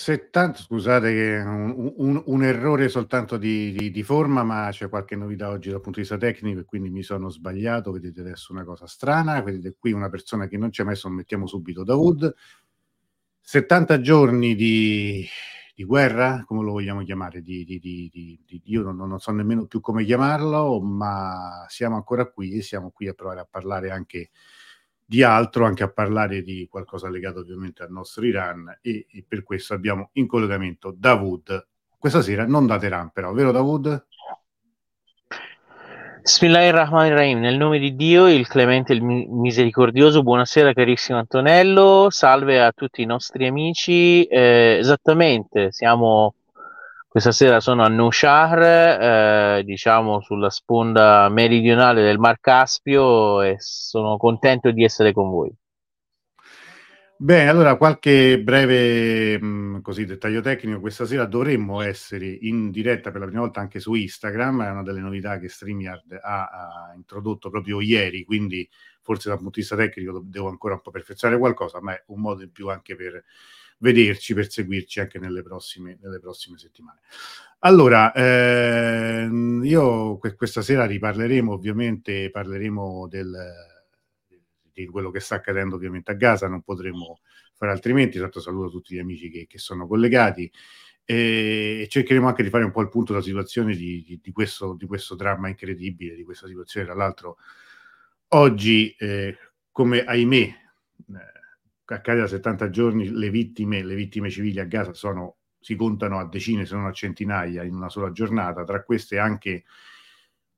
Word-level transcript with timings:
70, 0.00 0.58
scusate 0.58 1.42
un, 1.44 1.92
un, 1.96 2.22
un 2.24 2.42
errore 2.42 2.88
soltanto 2.88 3.36
di, 3.36 3.70
di, 3.72 3.90
di, 3.90 4.02
forma, 4.02 4.42
ma 4.42 4.68
c'è 4.70 4.88
qualche 4.88 5.14
novità 5.14 5.50
oggi 5.50 5.68
dal 5.68 5.82
punto 5.82 6.00
di 6.00 6.06
vista 6.06 6.16
tecnico 6.16 6.60
e 6.60 6.64
quindi 6.64 6.88
mi 6.88 7.02
sono 7.02 7.28
sbagliato. 7.28 7.92
Vedete 7.92 8.20
adesso 8.20 8.52
una 8.52 8.64
cosa 8.64 8.86
strana, 8.86 9.42
vedete 9.42 9.76
qui 9.78 9.92
una 9.92 10.08
persona 10.08 10.46
che 10.46 10.56
non 10.56 10.70
c'è 10.70 10.84
messo, 10.84 11.10
mettiamo 11.10 11.46
subito 11.46 11.84
Dawood. 11.84 12.34
70 13.42 14.00
giorni 14.00 14.54
di, 14.54 15.26
di 15.74 15.84
guerra, 15.84 16.44
come 16.46 16.62
lo 16.62 16.72
vogliamo 16.72 17.02
chiamare? 17.02 17.42
Io 17.44 18.82
non, 18.82 18.96
non, 18.96 19.18
so 19.18 19.32
nemmeno 19.32 19.66
più 19.66 19.80
come 19.80 20.04
chiamarlo, 20.04 20.80
ma 20.80 21.66
siamo 21.68 21.96
ancora 21.96 22.30
qui 22.30 22.52
e 22.52 22.62
siamo 22.62 22.90
qui 22.90 23.06
a 23.06 23.12
provare 23.12 23.40
a 23.40 23.48
parlare 23.50 23.90
anche 23.90 24.30
altro, 25.22 25.64
anche 25.64 25.82
a 25.82 25.90
parlare 25.90 26.42
di 26.42 26.68
qualcosa 26.70 27.08
legato 27.08 27.40
ovviamente 27.40 27.82
al 27.82 27.90
nostro 27.90 28.24
Iran 28.24 28.78
e, 28.80 29.06
e 29.10 29.24
per 29.26 29.42
questo 29.42 29.74
abbiamo 29.74 30.10
in 30.12 30.26
collegamento 30.26 30.94
Davud. 30.96 31.66
Questa 31.98 32.22
sera 32.22 32.46
non 32.46 32.66
da 32.66 32.78
Teheran 32.78 33.10
però, 33.12 33.32
vero 33.32 33.50
Davud? 33.50 34.06
Bismillahirrahmanirrahim, 36.22 37.40
nel 37.40 37.56
nome 37.56 37.78
di 37.78 37.96
Dio, 37.96 38.28
il 38.28 38.46
clemente 38.46 38.92
e 38.92 38.96
il 38.96 39.02
misericordioso, 39.02 40.22
buonasera 40.22 40.74
carissimo 40.74 41.18
Antonello, 41.18 42.08
salve 42.10 42.62
a 42.62 42.72
tutti 42.72 43.00
i 43.00 43.06
nostri 43.06 43.46
amici, 43.46 44.24
eh, 44.24 44.76
esattamente, 44.78 45.72
siamo 45.72 46.34
questa 47.10 47.32
sera 47.32 47.58
sono 47.58 47.82
a 47.82 47.88
Nushahr, 47.88 48.62
eh, 49.58 49.64
diciamo 49.64 50.20
sulla 50.20 50.48
sponda 50.48 51.28
meridionale 51.28 52.02
del 52.02 52.20
Mar 52.20 52.38
Caspio 52.38 53.42
e 53.42 53.56
sono 53.58 54.16
contento 54.16 54.70
di 54.70 54.84
essere 54.84 55.12
con 55.12 55.28
voi. 55.28 55.52
Bene, 57.16 57.48
allora 57.48 57.74
qualche 57.74 58.40
breve 58.40 59.42
mh, 59.42 59.80
così, 59.82 60.04
dettaglio 60.04 60.40
tecnico. 60.40 60.78
Questa 60.78 61.04
sera 61.04 61.24
dovremmo 61.26 61.80
essere 61.80 62.28
in 62.28 62.70
diretta 62.70 63.10
per 63.10 63.22
la 63.22 63.26
prima 63.26 63.40
volta 63.40 63.58
anche 63.58 63.80
su 63.80 63.94
Instagram, 63.94 64.62
è 64.62 64.70
una 64.70 64.84
delle 64.84 65.00
novità 65.00 65.40
che 65.40 65.48
StreamYard 65.48 66.12
ha, 66.22 66.44
ha 66.44 66.92
introdotto 66.94 67.50
proprio 67.50 67.80
ieri, 67.80 68.22
quindi 68.22 68.70
forse 69.02 69.30
dal 69.30 69.38
punto 69.38 69.54
di 69.54 69.60
vista 69.62 69.74
tecnico 69.74 70.22
devo 70.24 70.48
ancora 70.48 70.74
un 70.74 70.80
po' 70.80 70.92
perfezionare 70.92 71.40
qualcosa, 71.40 71.82
ma 71.82 71.92
è 71.92 72.04
un 72.06 72.20
modo 72.20 72.44
in 72.44 72.52
più 72.52 72.68
anche 72.68 72.94
per 72.94 73.24
vederci, 73.80 74.34
per 74.34 74.50
seguirci 74.50 75.00
anche 75.00 75.18
nelle 75.18 75.42
prossime, 75.42 75.98
nelle 76.00 76.20
prossime 76.20 76.56
settimane. 76.58 77.00
Allora, 77.60 78.12
ehm, 78.12 79.62
io 79.64 80.16
que- 80.18 80.34
questa 80.34 80.62
sera 80.62 80.86
riparleremo, 80.86 81.52
ovviamente 81.52 82.30
parleremo 82.30 83.08
del, 83.08 83.36
di 84.72 84.86
quello 84.86 85.10
che 85.10 85.20
sta 85.20 85.36
accadendo 85.36 85.76
ovviamente 85.76 86.10
a 86.10 86.14
Gaza, 86.14 86.48
non 86.48 86.62
potremo 86.62 87.20
fare 87.54 87.72
altrimenti, 87.72 88.18
tanto 88.18 88.40
saluto 88.40 88.70
tutti 88.70 88.94
gli 88.94 88.98
amici 88.98 89.30
che, 89.30 89.46
che 89.46 89.58
sono 89.58 89.86
collegati 89.86 90.50
e 91.04 91.86
cercheremo 91.88 92.28
anche 92.28 92.42
di 92.42 92.50
fare 92.50 92.64
un 92.64 92.70
po' 92.70 92.82
il 92.82 92.88
punto 92.88 93.12
della 93.12 93.24
situazione 93.24 93.74
di, 93.74 94.02
di, 94.06 94.20
di, 94.22 94.32
questo, 94.32 94.74
di 94.74 94.86
questo, 94.86 95.16
dramma 95.16 95.48
incredibile, 95.48 96.14
di 96.14 96.22
questa 96.22 96.46
situazione. 96.46 96.86
Tra 96.86 96.94
l'altro, 96.94 97.36
oggi, 98.28 98.94
eh, 98.96 99.36
come 99.72 100.04
ahimè, 100.04 100.36
eh, 100.36 100.54
accade 101.94 102.20
da 102.20 102.26
70 102.26 102.70
giorni, 102.70 103.10
le 103.10 103.30
vittime, 103.30 103.82
le 103.82 103.94
vittime 103.94 104.30
civili 104.30 104.60
a 104.60 104.64
Gaza 104.64 104.92
sono, 104.92 105.36
si 105.58 105.76
contano 105.76 106.18
a 106.18 106.26
decine, 106.26 106.64
se 106.66 106.74
non 106.74 106.86
a 106.86 106.92
centinaia 106.92 107.62
in 107.64 107.74
una 107.74 107.88
sola 107.88 108.12
giornata, 108.12 108.64
tra 108.64 108.82
queste 108.82 109.18
anche 109.18 109.64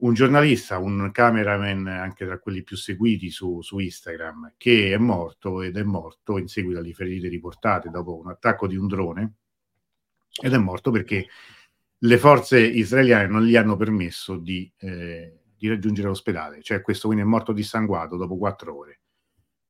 un 0.03 0.14
giornalista, 0.14 0.78
un 0.78 1.10
cameraman, 1.12 1.86
anche 1.86 2.27
tra 2.27 2.38
quelli 2.38 2.62
più 2.62 2.77
seguiti 2.77 3.30
su, 3.30 3.62
su, 3.62 3.78
Instagram, 3.78 4.55
che 4.56 4.92
è 4.92 4.98
morto 4.98 5.62
ed 5.62 5.77
è 5.77 5.83
morto 5.84 6.38
in 6.38 6.48
seguito 6.48 6.80
alle 6.80 6.92
ferite 6.92 7.28
riportate 7.28 7.88
dopo 7.88 8.19
un 8.19 8.28
attacco 8.28 8.66
di 8.66 8.77
un 8.77 8.88
drone. 8.88 9.34
Ed 10.42 10.53
è 10.53 10.58
morto 10.58 10.91
perché 10.91 11.27
le 11.98 12.19
forze 12.19 12.60
israeliane 12.60 13.28
non 13.28 13.44
gli 13.44 13.55
hanno 13.55 13.77
permesso 13.77 14.36
di, 14.36 14.70
eh, 14.78 15.41
di 15.56 15.69
raggiungere 15.69 16.08
l'ospedale, 16.08 16.62
cioè 16.62 16.80
questo 16.80 17.06
quindi 17.06 17.25
è 17.25 17.28
morto 17.28 17.53
dissanguato 17.53 18.16
dopo 18.16 18.37
quattro 18.37 18.76
ore. 18.76 19.02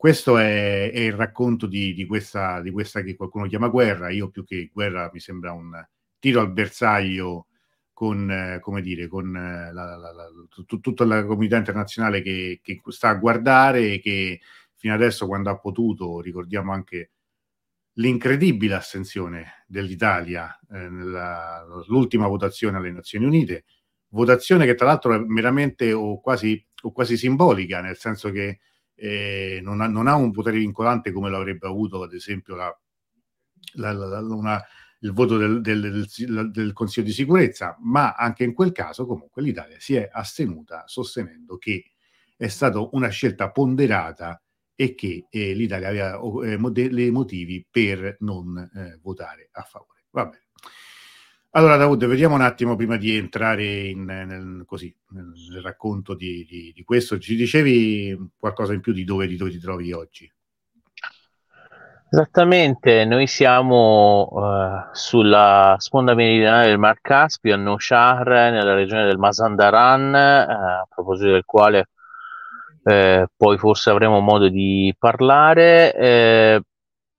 Questo 0.03 0.37
è, 0.37 0.91
è 0.91 0.99
il 0.99 1.13
racconto 1.13 1.69
di, 1.69 1.95
di, 1.95 2.07
questa, 2.07 2.61
di 2.61 2.73
questa 2.73 3.03
che 3.03 3.15
qualcuno 3.15 3.47
chiama 3.47 3.69
guerra. 3.69 4.11
Io 4.11 4.31
più 4.31 4.45
che 4.45 4.69
guerra 4.73 5.09
mi 5.13 5.21
sembra 5.21 5.53
un 5.53 5.71
tiro 6.19 6.41
al 6.41 6.51
bersaglio 6.51 7.47
con, 7.93 8.29
eh, 8.29 8.59
come 8.59 8.83
dire, 8.83 9.07
con 9.07 9.29
eh, 9.37 9.73
la, 9.73 9.97
la, 9.97 10.13
la, 10.13 10.29
tutta 10.81 11.05
la 11.05 11.25
comunità 11.25 11.57
internazionale 11.57 12.21
che, 12.21 12.59
che, 12.65 12.81
sta 12.89 13.11
a 13.11 13.15
guardare 13.15 13.93
e 13.93 14.01
che 14.01 14.41
fino 14.75 14.93
adesso 14.93 15.29
quando 15.29 15.51
ha 15.51 15.61
potuto, 15.61 16.21
ricordiamo 16.21 16.73
anche 16.73 17.13
l'incredibile 17.93 18.75
astensione 18.75 19.65
dell'Italia 19.69 20.59
eh, 20.73 20.89
nell'ultima 20.89 22.27
votazione 22.27 22.77
alle 22.77 22.91
Nazioni 22.91 23.25
Unite, 23.25 23.67
votazione 24.09 24.67
che 24.67 24.75
tra 24.75 24.87
l'altro 24.87 25.15
è 25.15 25.19
meramente 25.19 25.93
o 25.93 26.21
quasi, 26.21 26.61
o 26.83 26.91
quasi 26.91 27.17
simbolica, 27.17 27.81
nel 27.81 27.97
senso 27.97 28.33
che 28.33 28.59
eh, 29.03 29.59
non, 29.65 29.81
ha, 29.81 29.89
non, 29.89 30.07
ha, 30.07 30.15
un 30.15 30.31
potere 30.31 30.59
vincolante 30.59 31.11
come 31.11 31.29
lo 31.29 31.37
avrebbe 31.37 31.67
avuto 31.67 32.05
ad 32.05 32.13
esempio 32.13 32.55
la, 32.55 32.81
la, 33.75 33.93
la, 33.93 34.21
una, 34.21 34.63
il 35.01 35.13
voto 35.13 35.37
del, 35.37 35.61
del, 35.61 36.07
del, 36.07 36.51
del, 36.53 36.73
Consiglio 36.73 37.07
di 37.07 37.13
sicurezza, 37.13 37.77
ma 37.81 38.13
anche 38.13 38.45
in 38.45 38.55
quel 38.55 38.71
caso 38.71 39.05
comunque 39.05 39.43
l'Italia 39.43 39.77
si 39.81 39.97
è 39.97 40.09
astenuta 40.11 40.85
sostenendo 40.87 41.59
che 41.59 41.91
è 42.37 42.47
stata 42.47 42.79
una 42.93 43.09
scelta 43.09 43.51
ponderata 43.51 44.41
e 44.77 44.95
che 44.95 45.27
eh, 45.29 45.53
l'Italia 45.53 45.89
aveva 45.89 46.21
eh, 46.45 46.89
dei 46.89 47.11
motivi 47.11 47.67
per 47.69 48.19
non 48.21 48.57
eh, 48.57 49.01
votare 49.03 49.49
a 49.51 49.63
favore. 49.63 50.05
Va 50.11 50.27
bene. 50.27 50.45
Allora, 51.55 51.77
Davud, 51.77 52.07
vediamo 52.07 52.35
un 52.35 52.41
attimo 52.41 52.77
prima 52.77 52.97
di 52.97 53.15
entrare 53.15 53.89
in, 53.89 54.05
nel, 54.05 54.63
così, 54.65 54.95
nel, 55.11 55.61
racconto 55.63 56.15
di, 56.15 56.47
di, 56.49 56.73
di, 56.75 56.83
questo. 56.83 57.19
Ci 57.19 57.37
dicevi 57.37 58.17
qualcosa 58.39 58.73
in 58.73 58.81
più 58.81 58.95
di 58.95 59.05
dove, 59.05 59.27
di 59.27 59.37
dove 59.37 59.51
ti 59.51 59.59
trovi 59.59 59.93
oggi? 59.93 60.33
Esattamente, 62.11 63.05
noi 63.05 63.27
siamo 63.27 64.29
uh, 64.31 64.89
sulla 64.93 65.77
sponda 65.79 66.15
meridionale 66.15 66.69
del 66.69 66.79
Mar 66.79 67.01
Caspio, 67.03 67.53
a 67.53 67.59
Noshahr, 67.59 68.29
nella 68.51 68.73
regione 68.73 69.05
del 69.05 69.19
Mazandaran, 69.19 70.15
uh, 70.15 70.81
a 70.81 70.87
proposito 70.89 71.33
del 71.33 71.45
quale 71.45 71.89
eh, 72.85 73.27
poi 73.37 73.59
forse 73.59 73.91
avremo 73.91 74.21
modo 74.21 74.49
di 74.49 74.95
parlare. 74.99 75.93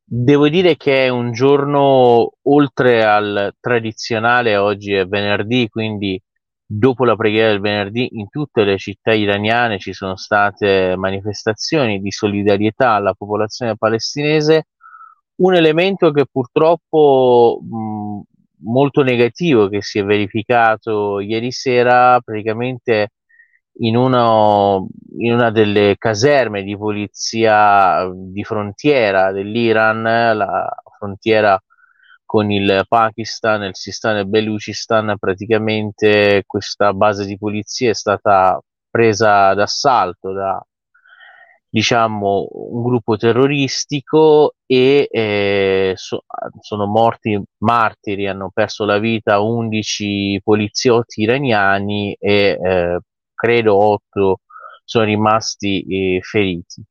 Devo 0.05 0.47
dire 0.49 0.75
che 0.75 1.05
è 1.05 1.09
un 1.09 1.31
giorno 1.31 2.33
oltre 2.43 3.03
al 3.03 3.55
tradizionale, 3.59 4.57
oggi 4.57 4.93
è 4.93 5.07
venerdì, 5.07 5.67
quindi 5.69 6.21
dopo 6.65 7.05
la 7.05 7.15
preghiera 7.15 7.49
del 7.49 7.61
venerdì 7.61 8.09
in 8.17 8.29
tutte 8.29 8.63
le 8.63 8.77
città 8.77 9.13
iraniane 9.13 9.79
ci 9.79 9.93
sono 9.93 10.15
state 10.15 10.95
manifestazioni 10.97 11.99
di 11.99 12.11
solidarietà 12.11 12.91
alla 12.91 13.13
popolazione 13.13 13.75
palestinese, 13.77 14.67
un 15.35 15.55
elemento 15.55 16.11
che 16.11 16.25
purtroppo 16.31 17.59
mh, 17.61 18.21
molto 18.69 19.03
negativo 19.03 19.67
che 19.67 19.81
si 19.81 19.99
è 19.99 20.03
verificato 20.03 21.19
ieri 21.19 21.51
sera 21.51 22.19
praticamente 22.21 23.09
in, 23.79 23.95
uno, 23.95 24.88
in 25.17 25.34
una 25.34 25.50
delle 25.50 25.95
caserme 25.97 26.63
di 26.63 26.78
polizia 26.78 28.09
di 28.13 28.44
frontiera 28.44 29.31
dell'Iran, 29.31 30.01
la 30.03 30.69
frontiera 30.97 31.61
con 32.25 32.51
il 32.51 32.85
Pakistan, 32.88 33.63
il 33.63 33.75
Sistan 33.75 34.17
e 34.17 34.25
Belucistan, 34.25 35.16
praticamente 35.19 36.44
questa 36.45 36.94
base 36.94 37.25
di 37.25 37.38
polizia 37.38 37.91
è 37.91 37.94
stata 37.94 38.59
presa 38.89 39.53
d'assalto 39.53 40.31
da 40.33 40.63
diciamo 41.69 42.47
un 42.51 42.83
gruppo 42.83 43.17
terroristico 43.17 44.53
e 44.67 45.07
eh, 45.09 45.94
so, 45.95 46.23
sono 46.59 46.85
morti 46.85 47.41
martiri, 47.59 48.28
hanno 48.28 48.51
perso 48.53 48.86
la 48.86 49.00
vita 49.00 49.39
11 49.39 50.42
poliziotti 50.44 51.21
iraniani 51.21 52.15
e 52.19 52.59
eh, 52.63 53.00
credo 53.44 53.75
otto 53.75 54.40
sono 54.86 55.04
rimasti 55.04 55.84
eh, 56.16 56.22
feriti. 56.22 56.81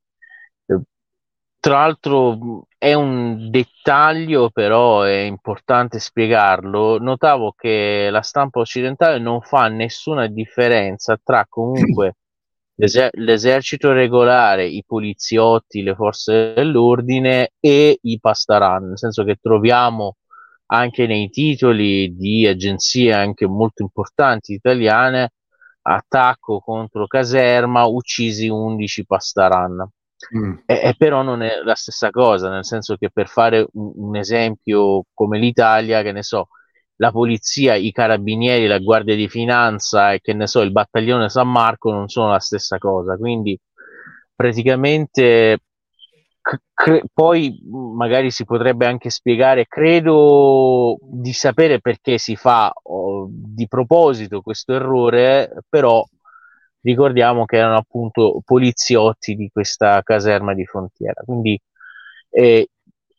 Tra 1.58 1.78
l'altro 1.78 2.66
è 2.76 2.92
un 2.92 3.48
dettaglio, 3.50 4.50
però 4.50 5.02
è 5.02 5.20
importante 5.20 5.98
spiegarlo. 6.00 6.98
Notavo 6.98 7.52
che 7.56 8.08
la 8.10 8.20
stampa 8.22 8.58
occidentale 8.60 9.18
non 9.18 9.40
fa 9.40 9.68
nessuna 9.68 10.26
differenza 10.26 11.18
tra 11.22 11.46
comunque 11.48 12.16
l'eser- 12.76 13.14
l'esercito 13.14 13.92
regolare, 13.92 14.66
i 14.66 14.82
poliziotti, 14.84 15.82
le 15.82 15.94
forze 15.94 16.52
dell'ordine 16.54 17.52
e 17.60 17.98
i 18.02 18.18
pastaran, 18.20 18.88
nel 18.88 18.98
senso 18.98 19.22
che 19.24 19.36
troviamo 19.40 20.16
anche 20.66 21.06
nei 21.06 21.30
titoli 21.30 22.14
di 22.16 22.46
agenzie 22.46 23.12
anche 23.12 23.46
molto 23.46 23.82
importanti 23.82 24.52
italiane 24.54 25.30
attacco 25.82 26.60
contro 26.60 27.06
caserma, 27.06 27.84
uccisi 27.84 28.48
11 28.48 29.06
Pastaran. 29.06 29.88
Mm. 30.36 30.52
E, 30.66 30.80
e, 30.84 30.94
però 30.96 31.22
non 31.22 31.42
è 31.42 31.62
la 31.64 31.74
stessa 31.74 32.10
cosa, 32.10 32.48
nel 32.48 32.64
senso 32.64 32.96
che 32.96 33.10
per 33.10 33.28
fare 33.28 33.66
un, 33.72 33.92
un 33.96 34.16
esempio 34.16 35.04
come 35.12 35.38
l'Italia, 35.38 36.02
che 36.02 36.12
ne 36.12 36.22
so, 36.22 36.48
la 36.96 37.10
polizia, 37.10 37.74
i 37.74 37.90
carabinieri, 37.90 38.66
la 38.66 38.78
guardia 38.78 39.16
di 39.16 39.28
finanza 39.28 40.12
e 40.12 40.20
che 40.20 40.32
ne 40.34 40.46
so, 40.46 40.60
il 40.60 40.70
battaglione 40.72 41.28
San 41.28 41.50
Marco 41.50 41.90
non 41.90 42.08
sono 42.08 42.30
la 42.30 42.38
stessa 42.38 42.78
cosa. 42.78 43.16
Quindi 43.16 43.58
praticamente 44.34 45.58
cre- 46.42 47.04
poi 47.12 47.60
magari 47.70 48.30
si 48.30 48.44
potrebbe 48.44 48.86
anche 48.86 49.10
spiegare, 49.10 49.66
credo 49.66 50.98
di 51.00 51.32
sapere 51.32 51.80
perché 51.80 52.18
si 52.18 52.36
fa 52.36 52.72
oh, 52.82 53.28
di 53.30 53.66
proposito 53.68 54.42
questo 54.42 54.74
errore, 54.74 55.52
però 55.68 56.04
ricordiamo 56.82 57.44
che 57.44 57.56
erano 57.56 57.76
appunto 57.76 58.40
poliziotti 58.44 59.34
di 59.36 59.48
questa 59.52 60.02
caserma 60.02 60.54
di 60.54 60.66
frontiera. 60.66 61.22
Quindi 61.24 61.58
eh, 62.30 62.68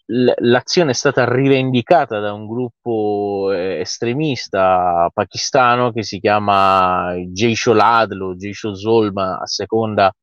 l'azione 0.06 0.92
è 0.92 0.94
stata 0.94 1.32
rivendicata 1.32 2.20
da 2.20 2.34
un 2.34 2.48
gruppo 2.48 3.52
eh, 3.54 3.80
estremista 3.80 5.10
pakistano 5.14 5.92
che 5.92 6.04
si 6.04 6.20
chiama 6.20 7.14
Jaisho 7.16 7.74
Ladl 7.74 8.22
o 8.22 8.36
Jaisho 8.36 8.76
Zolma 8.76 9.40
a 9.40 9.48
seconda 9.48 10.14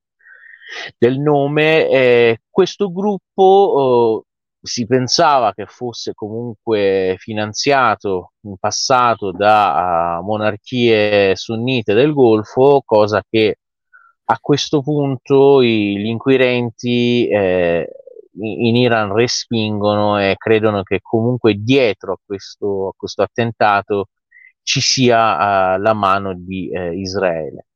del 0.99 1.19
nome. 1.19 1.89
Eh, 1.89 2.41
questo 2.51 2.93
gruppo 2.93 4.25
eh, 4.25 4.31
si 4.63 4.87
pensava 4.87 5.53
che 5.55 5.67
fosse 5.67 6.13
comunque 6.15 7.17
finanziato 7.19 8.33
in 8.43 8.57
passato 8.59 9.33
da 9.33 10.19
uh, 10.21 10.25
monarchie 10.25 11.35
sunnite 11.35 11.95
del 11.95 12.13
Golfo, 12.13 12.83
cosa 12.85 13.23
che 13.29 13.57
a 14.25 14.39
questo 14.41 14.83
punto 14.83 15.61
i, 15.63 15.99
gli 15.99 16.07
inquirenti 16.07 17.27
eh, 17.29 17.89
in 18.39 18.77
Iran 18.77 19.13
respingono 19.13 20.19
e 20.19 20.37
credono 20.37 20.83
che 20.83 21.01
comunque 21.03 21.55
dietro 21.55 22.13
a 22.13 22.19
questo, 22.25 22.89
a 22.89 22.93
questo 22.97 23.23
attentato 23.23 24.09
ci 24.63 24.81
sia 24.81 25.77
uh, 25.77 25.81
la 25.81 25.95
mano 25.95 26.35
di 26.35 26.71
uh, 26.73 26.93
Israele. 26.93 27.67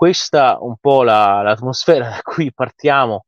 Questa 0.00 0.56
un 0.62 0.76
po' 0.80 1.02
la, 1.02 1.42
l'atmosfera 1.42 2.08
da 2.08 2.20
cui 2.22 2.54
partiamo 2.54 3.26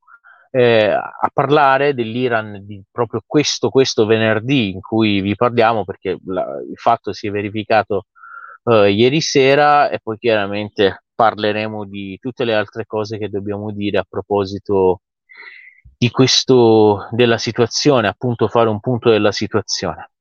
eh, 0.51 0.87
a 0.87 1.31
parlare 1.31 1.93
dell'Iran 1.93 2.65
di 2.65 2.83
proprio 2.91 3.23
questo, 3.27 3.69
questo 3.69 4.07
venerdì 4.07 4.71
in 4.71 4.81
cui 4.81 5.21
vi 5.21 5.37
parliamo 5.37 5.85
perché 5.85 6.17
la, 6.25 6.47
il 6.67 6.79
fatto 6.79 7.13
si 7.13 7.27
è 7.27 7.31
verificato 7.31 8.07
uh, 8.63 8.85
ieri 8.85 9.21
sera 9.21 9.91
e 9.91 10.01
poi 10.03 10.17
chiaramente 10.17 11.05
parleremo 11.15 11.85
di 11.85 12.17
tutte 12.19 12.45
le 12.45 12.55
altre 12.55 12.87
cose 12.87 13.19
che 13.19 13.29
dobbiamo 13.29 13.71
dire 13.71 13.99
a 13.99 14.07
proposito 14.09 15.03
di 15.99 16.11
questo, 16.11 17.07
della 17.11 17.37
situazione, 17.37 18.09
appunto 18.09 18.49
fare 18.49 18.71
un 18.71 18.81
punto 18.81 19.11
della 19.11 19.31
situazione. 19.31 20.12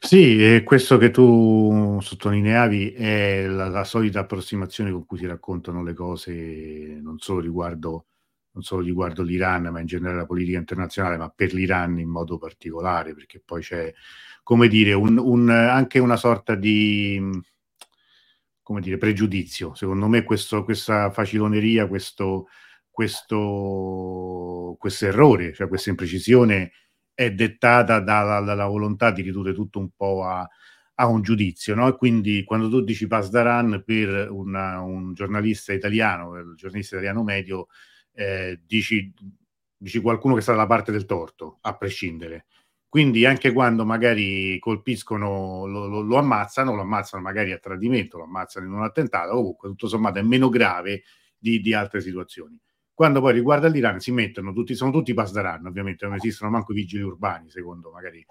Sì, 0.00 0.62
questo 0.64 0.96
che 0.96 1.10
tu 1.10 1.98
sottolineavi 2.00 2.92
è 2.92 3.46
la, 3.46 3.68
la, 3.68 3.84
solita 3.84 4.20
approssimazione 4.20 4.92
con 4.92 5.04
cui 5.04 5.18
si 5.18 5.26
raccontano 5.26 5.82
le 5.82 5.92
cose, 5.92 6.98
non 7.02 7.18
solo, 7.18 7.40
riguardo, 7.40 8.06
non 8.52 8.62
solo 8.62 8.82
riguardo 8.82 9.22
l'Iran, 9.22 9.64
ma 9.64 9.80
in 9.80 9.86
generale 9.86 10.18
la 10.18 10.26
politica 10.26 10.58
internazionale, 10.58 11.16
ma 11.16 11.28
per 11.28 11.52
l'Iran 11.52 11.98
in 11.98 12.08
modo 12.08 12.38
particolare, 12.38 13.14
perché 13.14 13.42
poi 13.44 13.60
c'è, 13.60 13.92
come 14.42 14.68
dire, 14.68 14.92
un, 14.94 15.18
un, 15.18 15.50
anche 15.50 15.98
una 15.98 16.16
sorta 16.16 16.54
di 16.54 17.20
come 18.62 18.80
dire, 18.82 18.98
pregiudizio. 18.98 19.74
Secondo 19.74 20.08
me 20.08 20.24
questo, 20.24 20.62
questa 20.62 21.10
faciloneria, 21.10 21.86
questo, 21.86 22.48
questo 22.90 24.76
errore, 25.00 25.54
cioè 25.54 25.68
questa 25.68 25.88
imprecisione 25.88 26.72
è 27.18 27.32
dettata 27.32 27.98
dalla, 27.98 28.38
dalla, 28.38 28.66
volontà 28.66 29.10
di 29.10 29.22
ridurre 29.22 29.52
tutto 29.52 29.80
un 29.80 29.90
po' 29.90 30.22
a, 30.22 30.48
a 30.94 31.06
un 31.08 31.20
giudizio, 31.20 31.74
no? 31.74 31.88
E 31.88 31.96
quindi 31.96 32.44
quando 32.44 32.68
tu 32.68 32.80
dici 32.80 33.08
Pasdaran 33.08 33.82
per 33.84 34.30
una, 34.30 34.80
un 34.82 35.14
giornalista 35.14 35.72
italiano, 35.72 36.38
il 36.38 36.54
giornalista 36.54 36.94
italiano 36.94 37.24
medio, 37.24 37.66
eh, 38.12 38.60
dici, 38.64 39.12
dici 39.76 39.98
qualcuno 39.98 40.36
che 40.36 40.42
sta 40.42 40.52
dalla 40.52 40.68
parte 40.68 40.92
del 40.92 41.06
torto, 41.06 41.58
a 41.62 41.76
prescindere. 41.76 42.46
Quindi 42.88 43.26
anche 43.26 43.52
quando 43.52 43.84
magari 43.84 44.56
colpiscono, 44.60 45.66
lo, 45.66 45.88
lo, 45.88 46.00
lo, 46.02 46.18
ammazzano, 46.18 46.76
lo 46.76 46.82
ammazzano 46.82 47.20
magari 47.20 47.50
a 47.50 47.58
tradimento, 47.58 48.18
lo 48.18 48.24
ammazzano 48.24 48.66
in 48.66 48.72
un 48.74 48.84
attentato, 48.84 49.34
comunque 49.34 49.68
tutto 49.70 49.88
sommato 49.88 50.20
è 50.20 50.22
meno 50.22 50.48
grave 50.50 51.02
di, 51.36 51.58
di 51.60 51.74
altre 51.74 52.00
situazioni. 52.00 52.56
Quando 52.98 53.20
poi 53.20 53.32
riguarda 53.32 53.68
l'Iran 53.68 54.00
si 54.00 54.10
mettono 54.10 54.52
tutti, 54.52 54.74
sono 54.74 54.90
tutti 54.90 55.14
pasdaran, 55.14 55.64
ovviamente 55.64 56.04
non 56.04 56.16
esistono 56.16 56.50
manco 56.50 56.72
i 56.72 56.74
vigili 56.74 57.04
urbani, 57.04 57.48
secondo 57.48 57.92
magari 57.92 58.26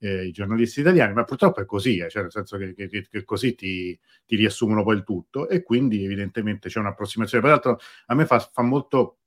eh, 0.00 0.26
i 0.26 0.32
giornalisti 0.32 0.80
italiani, 0.80 1.14
ma 1.14 1.24
purtroppo 1.24 1.62
è 1.62 1.64
così, 1.64 1.96
eh, 1.96 2.10
cioè 2.10 2.20
nel 2.20 2.30
senso 2.30 2.58
che, 2.58 2.74
che, 2.74 3.06
che 3.08 3.24
così 3.24 3.54
ti, 3.54 3.98
ti, 4.26 4.36
riassumono 4.36 4.82
poi 4.82 4.96
il 4.96 5.02
tutto 5.02 5.48
e 5.48 5.62
quindi 5.62 6.04
evidentemente 6.04 6.68
c'è 6.68 6.78
un'approssimazione. 6.80 7.42
Peraltro 7.42 7.78
a 8.04 8.14
me 8.14 8.26
fa, 8.26 8.38
fa, 8.38 8.60
molto, 8.60 9.20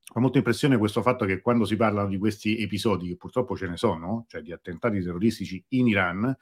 fa 0.00 0.20
molto 0.20 0.38
impressione 0.38 0.78
questo 0.78 1.02
fatto 1.02 1.24
che 1.24 1.40
quando 1.40 1.64
si 1.64 1.74
parlano 1.74 2.08
di 2.08 2.18
questi 2.18 2.62
episodi, 2.62 3.08
che 3.08 3.16
purtroppo 3.16 3.56
ce 3.56 3.66
ne 3.66 3.76
sono, 3.76 4.26
cioè 4.28 4.42
di 4.42 4.52
attentati 4.52 5.02
terroristici 5.02 5.64
in 5.70 5.88
Iran, 5.88 6.36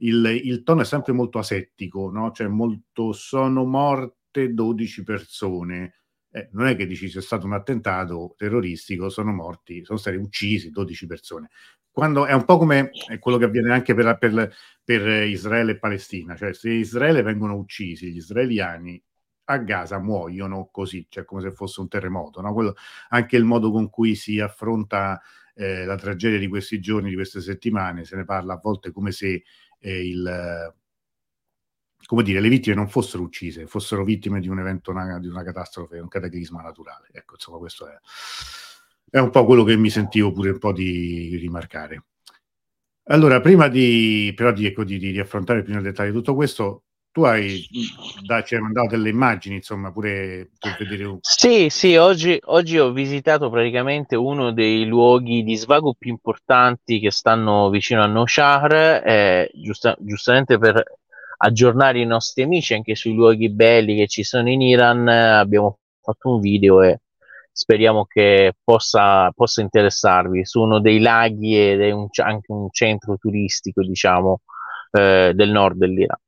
il, 0.00 0.40
il 0.44 0.62
tono 0.62 0.82
è 0.82 0.84
sempre 0.84 1.14
molto 1.14 1.38
asettico, 1.38 2.10
no? 2.10 2.32
cioè 2.32 2.48
molto 2.48 3.12
sono 3.12 3.64
morte 3.64 4.52
12 4.52 5.02
persone 5.04 5.99
eh, 6.32 6.48
non 6.52 6.66
è 6.66 6.76
che 6.76 6.86
dici 6.86 7.08
c'è 7.08 7.20
stato 7.20 7.46
un 7.46 7.52
attentato 7.52 8.34
terroristico, 8.36 9.08
sono 9.08 9.32
morti, 9.32 9.84
sono 9.84 9.98
stati 9.98 10.16
uccisi 10.16 10.70
12 10.70 11.06
persone. 11.06 11.50
Quando 11.90 12.24
è 12.26 12.32
un 12.32 12.44
po' 12.44 12.56
come 12.56 12.90
quello 13.18 13.36
che 13.36 13.44
avviene 13.46 13.72
anche 13.72 13.94
per, 13.94 14.16
per, 14.16 14.54
per 14.84 15.24
Israele 15.24 15.72
e 15.72 15.78
Palestina, 15.78 16.36
cioè 16.36 16.52
se 16.54 16.70
Israele 16.70 17.22
vengono 17.22 17.56
uccisi, 17.56 18.12
gli 18.12 18.16
israeliani 18.16 19.02
a 19.44 19.58
Gaza 19.58 19.98
muoiono 19.98 20.68
così, 20.70 21.06
cioè 21.08 21.24
come 21.24 21.42
se 21.42 21.50
fosse 21.50 21.80
un 21.80 21.88
terremoto. 21.88 22.40
No? 22.40 22.52
Quello, 22.52 22.74
anche 23.08 23.36
il 23.36 23.44
modo 23.44 23.72
con 23.72 23.90
cui 23.90 24.14
si 24.14 24.38
affronta 24.38 25.20
eh, 25.54 25.84
la 25.84 25.96
tragedia 25.96 26.38
di 26.38 26.46
questi 26.46 26.80
giorni, 26.80 27.08
di 27.10 27.16
queste 27.16 27.40
settimane, 27.40 28.04
se 28.04 28.14
ne 28.16 28.24
parla 28.24 28.54
a 28.54 28.60
volte 28.62 28.92
come 28.92 29.10
se 29.10 29.42
eh, 29.80 30.06
il, 30.08 30.72
come 32.06 32.22
dire, 32.22 32.40
le 32.40 32.48
vittime 32.48 32.74
non 32.74 32.88
fossero 32.88 33.22
uccise, 33.22 33.66
fossero 33.66 34.04
vittime 34.04 34.40
di 34.40 34.48
un 34.48 34.58
evento, 34.58 34.90
una, 34.90 35.18
di 35.18 35.28
una 35.28 35.42
catastrofe, 35.42 35.98
un 35.98 36.08
cataclisma 36.08 36.60
naturale. 36.60 37.08
Ecco, 37.12 37.34
insomma, 37.34 37.58
questo 37.58 37.88
è, 37.88 37.96
è 39.10 39.18
un 39.18 39.30
po' 39.30 39.44
quello 39.44 39.64
che 39.64 39.76
mi 39.76 39.90
sentivo 39.90 40.32
pure 40.32 40.50
un 40.50 40.58
po' 40.58 40.72
di 40.72 41.36
rimarcare. 41.36 42.04
Allora, 43.04 43.40
prima 43.40 43.68
di, 43.68 44.32
però 44.36 44.52
di, 44.52 44.66
ecco, 44.66 44.84
di, 44.84 44.98
di 44.98 45.18
affrontare 45.18 45.62
più 45.62 45.72
nel 45.72 45.82
dettaglio 45.82 46.12
tutto 46.12 46.34
questo, 46.34 46.84
tu 47.12 47.22
hai, 47.22 47.66
da, 48.24 48.42
ci 48.44 48.54
hai 48.54 48.60
mandato 48.60 48.90
delle 48.90 49.08
immagini, 49.08 49.56
insomma, 49.56 49.90
pure 49.90 50.50
per 50.58 50.76
vedere 50.78 51.04
un... 51.04 51.18
Sì, 51.20 51.68
sì, 51.68 51.96
oggi, 51.96 52.38
oggi, 52.44 52.78
ho 52.78 52.92
visitato 52.92 53.50
praticamente 53.50 54.14
uno 54.14 54.52
dei 54.52 54.86
luoghi 54.86 55.42
di 55.42 55.56
svago 55.56 55.94
più 55.98 56.10
importanti 56.10 57.00
che 57.00 57.10
stanno 57.10 57.68
vicino 57.68 58.02
a 58.02 58.06
Noshahr, 58.06 59.02
eh, 59.04 59.50
giusta, 59.54 59.96
giustamente 59.98 60.56
per 60.58 60.82
aggiornare 61.42 62.00
i 62.00 62.06
nostri 62.06 62.42
amici 62.42 62.74
anche 62.74 62.94
sui 62.94 63.14
luoghi 63.14 63.50
belli 63.50 63.96
che 63.96 64.06
ci 64.06 64.22
sono 64.24 64.48
in 64.50 64.60
Iran. 64.60 65.08
Abbiamo 65.08 65.78
fatto 66.00 66.34
un 66.34 66.40
video 66.40 66.82
e 66.82 67.00
speriamo 67.52 68.04
che 68.04 68.54
possa, 68.62 69.30
possa 69.32 69.60
interessarvi. 69.60 70.44
Su 70.44 70.60
uno 70.60 70.80
dei 70.80 71.00
laghi 71.00 71.58
ed 71.58 71.80
è 71.80 71.90
un, 71.90 72.08
anche 72.22 72.52
un 72.52 72.68
centro 72.70 73.16
turistico, 73.16 73.82
diciamo, 73.82 74.40
eh, 74.92 75.32
del 75.34 75.50
nord 75.50 75.78
dell'Iran. 75.78 76.18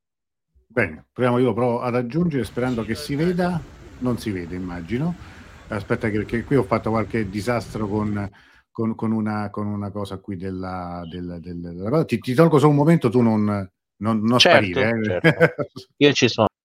Bene, 0.66 1.07
proviamo 1.12 1.38
io 1.38 1.52
provo 1.52 1.81
ad 1.81 1.95
aggiungere 1.95 2.45
sperando 2.45 2.85
che 2.85 2.95
si 2.95 3.14
veda. 3.14 3.61
Non 3.99 4.19
si 4.19 4.31
vede, 4.31 4.57
immagino. 4.57 5.14
Aspetta, 5.69 6.09
che 6.09 6.45
qui 6.45 6.57
ho 6.57 6.64
fatto 6.64 6.90
qualche 6.90 7.28
disastro 7.28 7.87
con, 7.87 8.31
con, 8.71 8.95
con, 8.95 9.12
una, 9.12 9.50
con 9.50 9.66
una, 9.66 9.90
cosa 9.90 10.19
qui 10.19 10.37
della, 10.37 11.02
della, 11.09 11.38
della, 11.38 11.73
della... 11.73 12.04
Ti, 12.04 12.19
ti, 12.19 12.35
tolgo 12.35 12.59
solo 12.59 12.71
un 12.71 12.76
momento, 12.76 13.09
tu 13.09 13.21
non, 13.21 13.71
non, 14.02 14.21
non 14.21 14.38
certo, 14.38 14.80
sparire. 14.80 14.99
Eh. 14.99 15.21
Certo. 15.21 15.64
Io 15.97 16.12
ci 16.12 16.28
sono. 16.28 16.47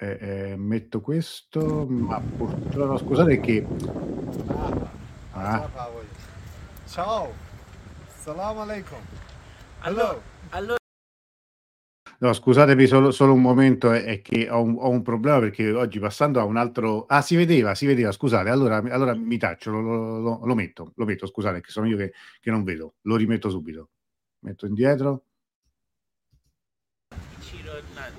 Eh, 0.00 0.18
eh, 0.20 0.56
metto 0.56 1.00
questo, 1.00 1.84
ma 1.88 2.20
purtroppo 2.20 2.98
scusate 2.98 3.40
che... 3.40 3.66
Ah. 5.32 5.68
Ciao, 6.86 7.32
salam 8.06 8.58
alaikum. 8.58 8.96
Allora, 9.80 10.20
allora... 10.50 10.76
No, 12.20 12.32
scusatemi 12.32 12.86
solo, 12.86 13.10
solo 13.10 13.32
un 13.32 13.42
momento, 13.42 13.90
è, 13.90 14.22
che 14.22 14.48
ho 14.48 14.62
un, 14.62 14.76
ho 14.78 14.88
un, 14.88 15.02
problema 15.02 15.40
perché 15.40 15.72
oggi 15.72 15.98
passando 15.98 16.38
a 16.38 16.44
un 16.44 16.56
altro... 16.56 17.06
Ah, 17.06 17.20
si 17.20 17.34
vedeva, 17.34 17.74
si 17.74 17.86
vedeva, 17.86 18.12
scusate, 18.12 18.50
allora, 18.50 18.76
allora 18.76 19.16
mi 19.16 19.36
taccio, 19.36 19.72
lo, 19.72 19.80
lo, 19.80 20.18
lo, 20.20 20.40
lo, 20.44 20.54
metto, 20.54 20.92
lo 20.94 21.06
metto, 21.06 21.26
scusate, 21.26 21.60
che 21.60 21.72
sono 21.72 21.88
io 21.88 21.96
che, 21.96 22.12
che 22.38 22.52
non 22.52 22.62
vedo, 22.62 22.94
lo 23.00 23.16
rimetto 23.16 23.50
subito. 23.50 23.90
Metto 24.44 24.64
indietro. 24.64 25.24
Ah, 27.68 27.74
öğretmen. 27.74 28.12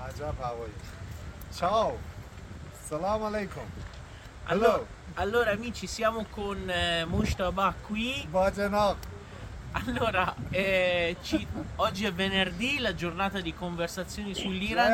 Acaba. 0.00 0.54
Ciao. 1.58 1.92
Salam 2.88 3.22
alaikum. 3.22 3.62
Allora, 4.48 4.80
allora 5.16 5.52
amici, 5.52 5.86
siamo 5.86 6.26
con 6.34 6.68
eh, 6.68 7.04
Mustafa 7.06 7.74
qui. 7.88 8.26
Bacanak. 8.32 8.96
Allora, 9.72 10.34
eh, 10.50 11.16
ci, 11.22 11.46
oggi 11.76 12.04
è 12.04 12.12
venerdì, 12.12 12.78
la 12.78 12.94
giornata 12.94 13.40
di 13.40 13.54
conversazioni 13.54 14.34
sull'Iran. 14.34 14.90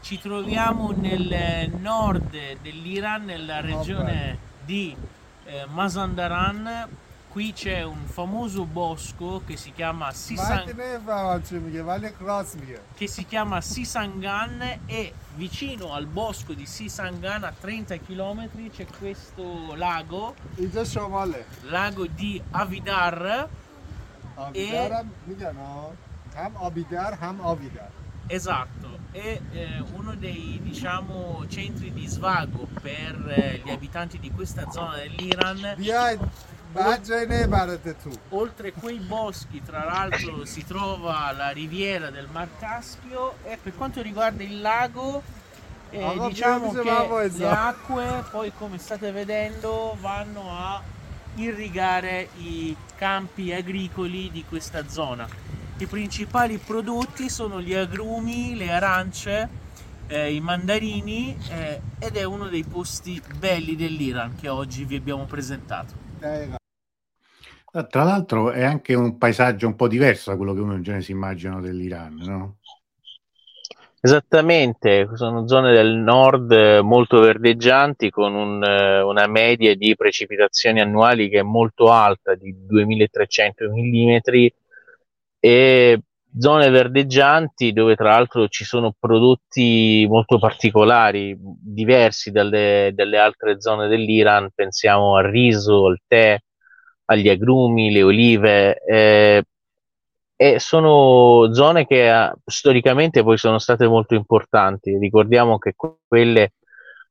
Ci 0.00 0.20
troviamo 0.20 0.92
nel 0.96 1.70
nord 1.78 2.58
dell'Iran, 2.62 3.24
nella 3.24 3.60
regione 3.60 4.38
di 4.64 4.96
eh, 5.44 5.66
Mazandaran, 5.66 6.88
qui 7.28 7.52
c'è 7.52 7.82
un 7.82 8.06
famoso 8.06 8.64
bosco 8.64 9.42
che 9.44 9.56
si 9.56 9.72
chiama 9.72 10.12
Sisan... 10.12 10.62
che 12.94 13.08
si 13.08 13.26
chiama 13.26 13.60
Sisangan 13.60 14.82
e 14.86 15.12
vicino 15.34 15.92
al 15.94 16.06
bosco 16.06 16.52
di 16.52 16.64
Sisangan 16.64 17.42
a 17.42 17.52
30 17.58 17.98
km 17.98 18.48
c'è 18.70 18.86
questo 18.98 19.74
lago. 19.74 20.36
Lago 21.62 22.06
di 22.06 22.40
Avidar 22.52 23.48
e... 24.52 24.68
Esatto, 28.26 28.98
è 29.10 29.38
eh, 29.52 29.84
uno 29.92 30.14
dei 30.14 30.58
diciamo, 30.62 31.44
centri 31.48 31.92
di 31.92 32.06
svago 32.06 32.66
per 32.80 33.34
eh, 33.36 33.62
gli 33.62 33.70
abitanti 33.70 34.18
di 34.18 34.30
questa 34.30 34.70
zona 34.70 34.96
dell'Iran. 34.96 35.74
Oltre 38.30 38.72
quei 38.72 38.98
boschi, 38.98 39.62
tra 39.62 39.84
l'altro, 39.84 40.44
si 40.44 40.64
trova 40.64 41.30
la 41.32 41.50
riviera 41.50 42.10
del 42.10 42.26
Mar 42.32 42.48
Caspio. 42.58 43.34
E 43.44 43.58
per 43.62 43.76
quanto 43.76 44.02
riguarda 44.02 44.42
il 44.42 44.60
lago, 44.60 45.22
eh, 45.90 46.18
diciamo 46.26 46.72
che 46.72 46.82
le 46.82 47.46
acque, 47.46 48.24
poi 48.30 48.52
come 48.56 48.78
state 48.78 49.12
vedendo, 49.12 49.96
vanno 50.00 50.50
a 50.50 50.82
irrigare 51.36 52.28
i 52.38 52.76
campi 52.96 53.52
agricoli 53.52 54.30
di 54.30 54.44
questa 54.48 54.88
zona. 54.88 55.26
I 55.76 55.86
principali 55.86 56.58
prodotti 56.58 57.28
sono 57.28 57.60
gli 57.60 57.74
agrumi, 57.74 58.54
le 58.54 58.70
arance, 58.70 59.48
eh, 60.06 60.32
i 60.32 60.40
mandarini 60.40 61.36
eh, 61.50 61.80
ed 61.98 62.16
è 62.16 62.24
uno 62.24 62.48
dei 62.48 62.64
posti 62.64 63.20
belli 63.38 63.74
dell'Iran 63.74 64.36
che 64.36 64.48
oggi 64.48 64.84
vi 64.84 64.96
abbiamo 64.96 65.24
presentato. 65.24 65.94
Tra 67.88 68.04
l'altro 68.04 68.52
è 68.52 68.62
anche 68.62 68.94
un 68.94 69.18
paesaggio 69.18 69.66
un 69.66 69.74
po' 69.74 69.88
diverso 69.88 70.30
da 70.30 70.36
quello 70.36 70.54
che 70.54 70.60
uno 70.60 70.74
in 70.74 70.82
genere 70.82 71.02
si 71.02 71.10
immagina 71.10 71.60
dell'Iran, 71.60 72.14
no? 72.14 72.56
Esattamente, 74.04 75.08
sono 75.14 75.48
zone 75.48 75.72
del 75.72 75.94
nord 75.94 76.52
molto 76.82 77.20
verdeggianti 77.20 78.10
con 78.10 78.34
un, 78.34 78.62
una 78.62 79.26
media 79.26 79.74
di 79.74 79.96
precipitazioni 79.96 80.82
annuali 80.82 81.30
che 81.30 81.38
è 81.38 81.42
molto 81.42 81.90
alta, 81.90 82.34
di 82.34 82.54
2300 82.66 83.64
mm, 83.70 84.16
e 85.40 86.02
zone 86.38 86.68
verdeggianti 86.68 87.72
dove 87.72 87.96
tra 87.96 88.10
l'altro 88.10 88.46
ci 88.48 88.64
sono 88.66 88.94
prodotti 88.98 90.04
molto 90.06 90.38
particolari, 90.38 91.34
diversi 91.40 92.30
dalle, 92.30 92.90
dalle 92.94 93.16
altre 93.16 93.58
zone 93.58 93.88
dell'Iran, 93.88 94.50
pensiamo 94.54 95.16
al 95.16 95.30
riso, 95.30 95.86
al 95.86 96.00
tè, 96.06 96.38
agli 97.06 97.30
agrumi, 97.30 97.90
le 97.90 98.02
olive, 98.02 98.76
eh, 98.86 99.44
e 100.36 100.58
sono 100.58 101.52
zone 101.54 101.86
che 101.86 102.10
eh, 102.10 102.32
storicamente 102.44 103.22
poi 103.22 103.36
sono 103.38 103.58
state 103.58 103.86
molto 103.86 104.14
importanti. 104.14 104.96
Ricordiamo 104.98 105.58
che 105.58 105.74
quelle 106.06 106.52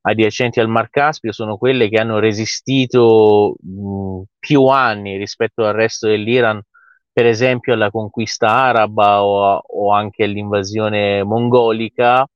adiacenti 0.02 0.60
al 0.60 0.68
Mar 0.68 0.90
Caspio 0.90 1.32
sono 1.32 1.56
quelle 1.56 1.88
che 1.88 1.98
hanno 1.98 2.18
resistito 2.18 3.54
mh, 3.60 4.22
più 4.38 4.66
anni 4.66 5.16
rispetto 5.16 5.64
al 5.64 5.74
resto 5.74 6.08
dell'Iran, 6.08 6.60
per 7.12 7.26
esempio 7.26 7.72
alla 7.74 7.90
conquista 7.90 8.48
araba 8.50 9.24
o, 9.24 9.56
o 9.66 9.92
anche 9.92 10.24
all'invasione 10.24 11.22
mongolica. 11.24 12.26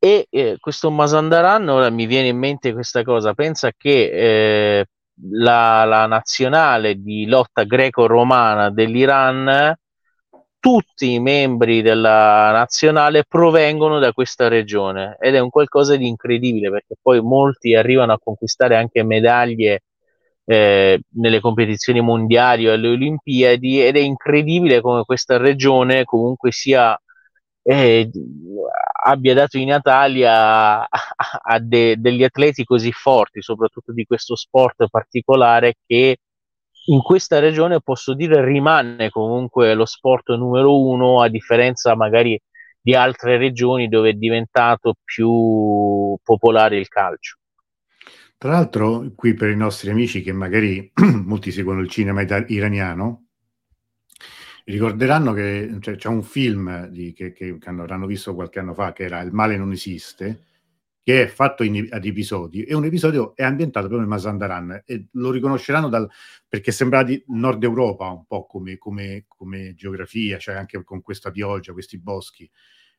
E 0.00 0.26
eh, 0.30 0.56
questo 0.60 0.90
Masandaran, 0.90 1.68
ora 1.68 1.90
mi 1.90 2.06
viene 2.06 2.28
in 2.28 2.38
mente 2.38 2.72
questa 2.72 3.02
cosa, 3.02 3.34
pensa 3.34 3.72
che 3.76 4.80
eh, 4.80 4.86
la, 5.30 5.84
la 5.84 6.06
nazionale 6.06 6.96
di 6.96 7.26
lotta 7.26 7.64
greco-romana 7.64 8.70
dell'Iran, 8.70 9.74
tutti 10.60 11.12
i 11.12 11.20
membri 11.20 11.82
della 11.82 12.50
nazionale 12.52 13.24
provengono 13.26 13.98
da 13.98 14.12
questa 14.12 14.48
regione 14.48 15.16
ed 15.20 15.34
è 15.34 15.38
un 15.38 15.50
qualcosa 15.50 15.96
di 15.96 16.06
incredibile 16.08 16.70
perché 16.70 16.96
poi 17.00 17.20
molti 17.20 17.74
arrivano 17.74 18.12
a 18.12 18.18
conquistare 18.18 18.76
anche 18.76 19.04
medaglie 19.04 19.82
eh, 20.44 21.00
nelle 21.14 21.40
competizioni 21.40 22.00
mondiali 22.00 22.66
o 22.66 22.72
alle 22.72 22.88
Olimpiadi 22.88 23.84
ed 23.84 23.96
è 23.96 24.00
incredibile 24.00 24.80
come 24.80 25.04
questa 25.04 25.36
regione 25.36 26.04
comunque 26.04 26.50
sia 26.50 26.98
eh, 27.70 28.10
abbia 29.04 29.34
dato 29.34 29.58
i 29.58 29.66
natali 29.66 30.24
a, 30.24 30.80
a, 30.80 31.58
de, 31.60 31.96
degli 31.98 32.24
atleti 32.24 32.64
così 32.64 32.92
forti, 32.92 33.42
soprattutto 33.42 33.92
di 33.92 34.04
questo 34.06 34.36
sport 34.36 34.86
particolare 34.88 35.74
che 35.86 36.16
in 36.86 37.02
questa 37.02 37.40
regione 37.40 37.82
posso 37.82 38.14
dire 38.14 38.42
rimane 38.42 39.10
comunque 39.10 39.74
lo 39.74 39.84
sport 39.84 40.30
numero 40.30 40.80
uno 40.80 41.20
a 41.20 41.28
differenza 41.28 41.94
magari 41.94 42.40
di 42.80 42.94
altre 42.94 43.36
regioni 43.36 43.88
dove 43.88 44.10
è 44.10 44.14
diventato 44.14 44.94
più 45.04 46.16
popolare 46.22 46.78
il 46.78 46.88
calcio. 46.88 47.36
Tra 48.38 48.52
l'altro, 48.52 49.10
qui 49.14 49.34
per 49.34 49.50
i 49.50 49.56
nostri 49.56 49.90
amici 49.90 50.22
che 50.22 50.32
magari 50.32 50.90
molti 51.26 51.50
seguono 51.50 51.80
il 51.80 51.90
cinema 51.90 52.22
iraniano, 52.46 53.27
ricorderanno 54.72 55.32
che 55.32 55.76
cioè, 55.80 55.96
c'è 55.96 56.08
un 56.08 56.22
film 56.22 56.86
di, 56.88 57.12
che, 57.12 57.32
che, 57.32 57.58
che, 57.58 57.68
avranno 57.68 58.06
visto 58.06 58.34
qualche 58.34 58.58
anno 58.58 58.74
fa 58.74 58.92
che 58.92 59.04
era 59.04 59.20
Il 59.22 59.32
male 59.32 59.56
non 59.56 59.72
esiste, 59.72 60.44
che 61.02 61.22
è 61.22 61.26
fatto 61.26 61.62
in, 61.62 61.88
ad 61.90 62.04
episodi 62.04 62.64
e 62.64 62.74
un 62.74 62.84
episodio 62.84 63.34
è 63.34 63.42
ambientato 63.42 63.86
proprio 63.86 64.06
in 64.06 64.12
Mazandaran 64.12 64.82
e 64.84 65.06
lo 65.12 65.30
riconosceranno 65.30 65.88
dal, 65.88 66.08
perché 66.46 66.70
sembra 66.70 67.02
di 67.02 67.22
Nord 67.28 67.62
Europa 67.62 68.08
un 68.10 68.26
po' 68.26 68.46
come, 68.46 68.76
come, 68.76 69.24
come 69.26 69.74
geografia, 69.74 70.38
cioè 70.38 70.56
anche 70.56 70.84
con 70.84 71.00
questa 71.00 71.30
pioggia, 71.30 71.72
questi 71.72 71.98
boschi. 71.98 72.48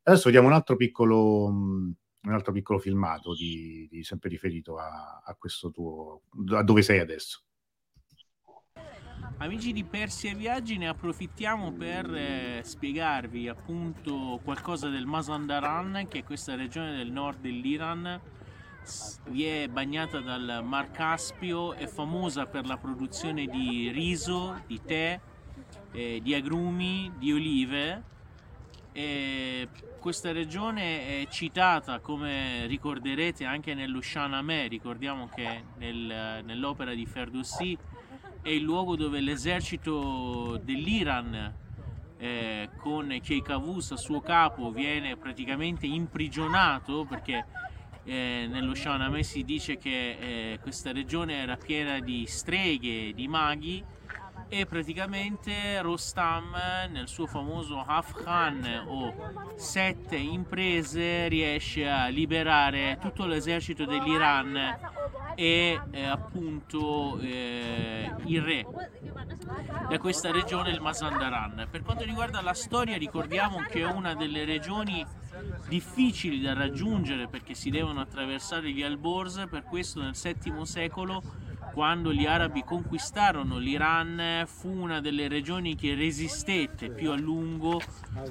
Adesso 0.04 0.24
vediamo 0.26 0.48
un 0.48 0.54
altro 0.54 0.76
piccolo, 0.76 1.46
un 1.46 1.94
altro 2.24 2.52
piccolo 2.52 2.80
filmato 2.80 3.36
di, 3.36 3.88
di 3.92 4.04
sempre 4.04 4.30
riferito 4.30 4.78
a, 4.78 5.22
a 5.24 5.36
questo 5.36 5.70
tuo, 5.70 6.24
a 6.52 6.64
dove 6.64 6.82
sei 6.82 7.00
adesso. 7.00 7.44
Amici 9.38 9.72
di 9.72 9.84
Persia 9.84 10.36
Viaggi 10.36 10.78
ne 10.78 10.88
approfittiamo 10.88 11.72
per 11.72 12.14
eh, 12.14 12.62
spiegarvi 12.64 13.48
appunto 13.48 14.40
qualcosa 14.44 14.90
del 14.90 15.06
Mazandaran 15.06 16.08
che 16.10 16.20
è 16.20 16.24
questa 16.24 16.56
regione 16.56 16.96
del 16.96 17.12
nord 17.12 17.40
dell'Iran 17.40 18.22
vi 19.28 19.46
è 19.46 19.68
bagnata 19.68 20.20
dal 20.20 20.62
Mar 20.64 20.92
Caspio, 20.92 21.74
è 21.74 21.86
famosa 21.86 22.48
per 22.48 22.66
la 22.66 22.78
produzione 22.78 23.46
di 23.46 23.92
riso, 23.92 24.62
di 24.66 24.82
tè, 24.84 25.20
eh, 25.92 26.20
di 26.22 26.34
agrumi, 26.34 27.12
di 27.18 27.32
olive. 27.32 28.04
E 28.92 29.68
questa 30.00 30.32
regione 30.32 31.22
è 31.22 31.28
citata, 31.28 32.00
come 32.00 32.66
ricorderete, 32.66 33.46
anche 33.46 33.76
nello 33.76 34.02
Shahnameh. 34.02 34.68
Ricordiamo 34.68 35.30
che 35.30 35.64
nel, 35.78 36.44
nell'opera 36.44 36.94
di 36.94 37.06
Ferdowsi 37.06 37.78
è 38.42 38.50
il 38.50 38.62
luogo 38.64 38.96
dove 38.96 39.20
l'esercito 39.20 40.60
dell'Iran 40.64 41.54
eh, 42.18 42.70
con 42.78 43.18
Keikavus 43.22 43.92
a 43.92 43.98
suo 43.98 44.22
capo 44.22 44.72
viene 44.72 45.16
praticamente 45.16 45.86
imprigionato 45.86 47.06
perché 47.06 47.46
eh, 48.04 48.48
nello 48.50 48.74
Shahnameh 48.74 49.24
si 49.24 49.44
dice 49.44 49.78
che 49.78 50.54
eh, 50.54 50.60
questa 50.62 50.92
regione 50.92 51.42
era 51.42 51.56
piena 51.56 52.00
di 52.00 52.26
streghe, 52.26 53.14
di 53.14 53.28
maghi 53.28 53.84
e 54.50 54.66
praticamente 54.66 55.80
Rostam 55.82 56.56
nel 56.90 57.08
suo 57.08 57.28
famoso 57.28 57.84
Afghan 57.86 58.84
o 58.88 59.14
sette 59.56 60.18
imprese 60.18 61.28
riesce 61.28 61.88
a 61.88 62.08
liberare 62.08 62.98
tutto 63.00 63.26
l'esercito 63.26 63.86
dell'Iran 63.86 64.58
e 65.36 65.80
eh, 65.92 66.04
appunto 66.04 67.20
eh, 67.22 68.12
il 68.26 68.42
re 68.42 68.66
da 69.88 69.98
questa 70.00 70.32
regione 70.32 70.72
il 70.72 70.82
Mazandaran. 70.82 71.68
Per 71.70 71.84
quanto 71.84 72.04
riguarda 72.04 72.42
la 72.42 72.54
storia 72.54 72.98
ricordiamo 72.98 73.60
che 73.60 73.82
è 73.82 73.86
una 73.86 74.16
delle 74.16 74.46
regioni 74.46 75.06
difficili 75.68 76.42
da 76.42 76.54
raggiungere 76.54 77.28
perché 77.28 77.54
si 77.54 77.70
devono 77.70 78.02
attraversare 78.02 78.72
gli 78.72 78.82
Alborz, 78.82 79.46
per 79.50 79.64
questo 79.64 80.02
nel 80.02 80.16
VII 80.20 80.66
secolo 80.66 81.22
quando 81.74 82.14
gli 82.14 82.26
arabi 82.26 82.64
conquistarono 82.64 83.58
l'Iran 83.58 84.46
fu 84.46 84.70
una 84.70 85.02
delle 85.02 85.28
regioni 85.28 85.76
che 85.76 85.96
resistette 85.96 86.90
più 86.90 87.12
a 87.12 87.16
lungo, 87.16 87.82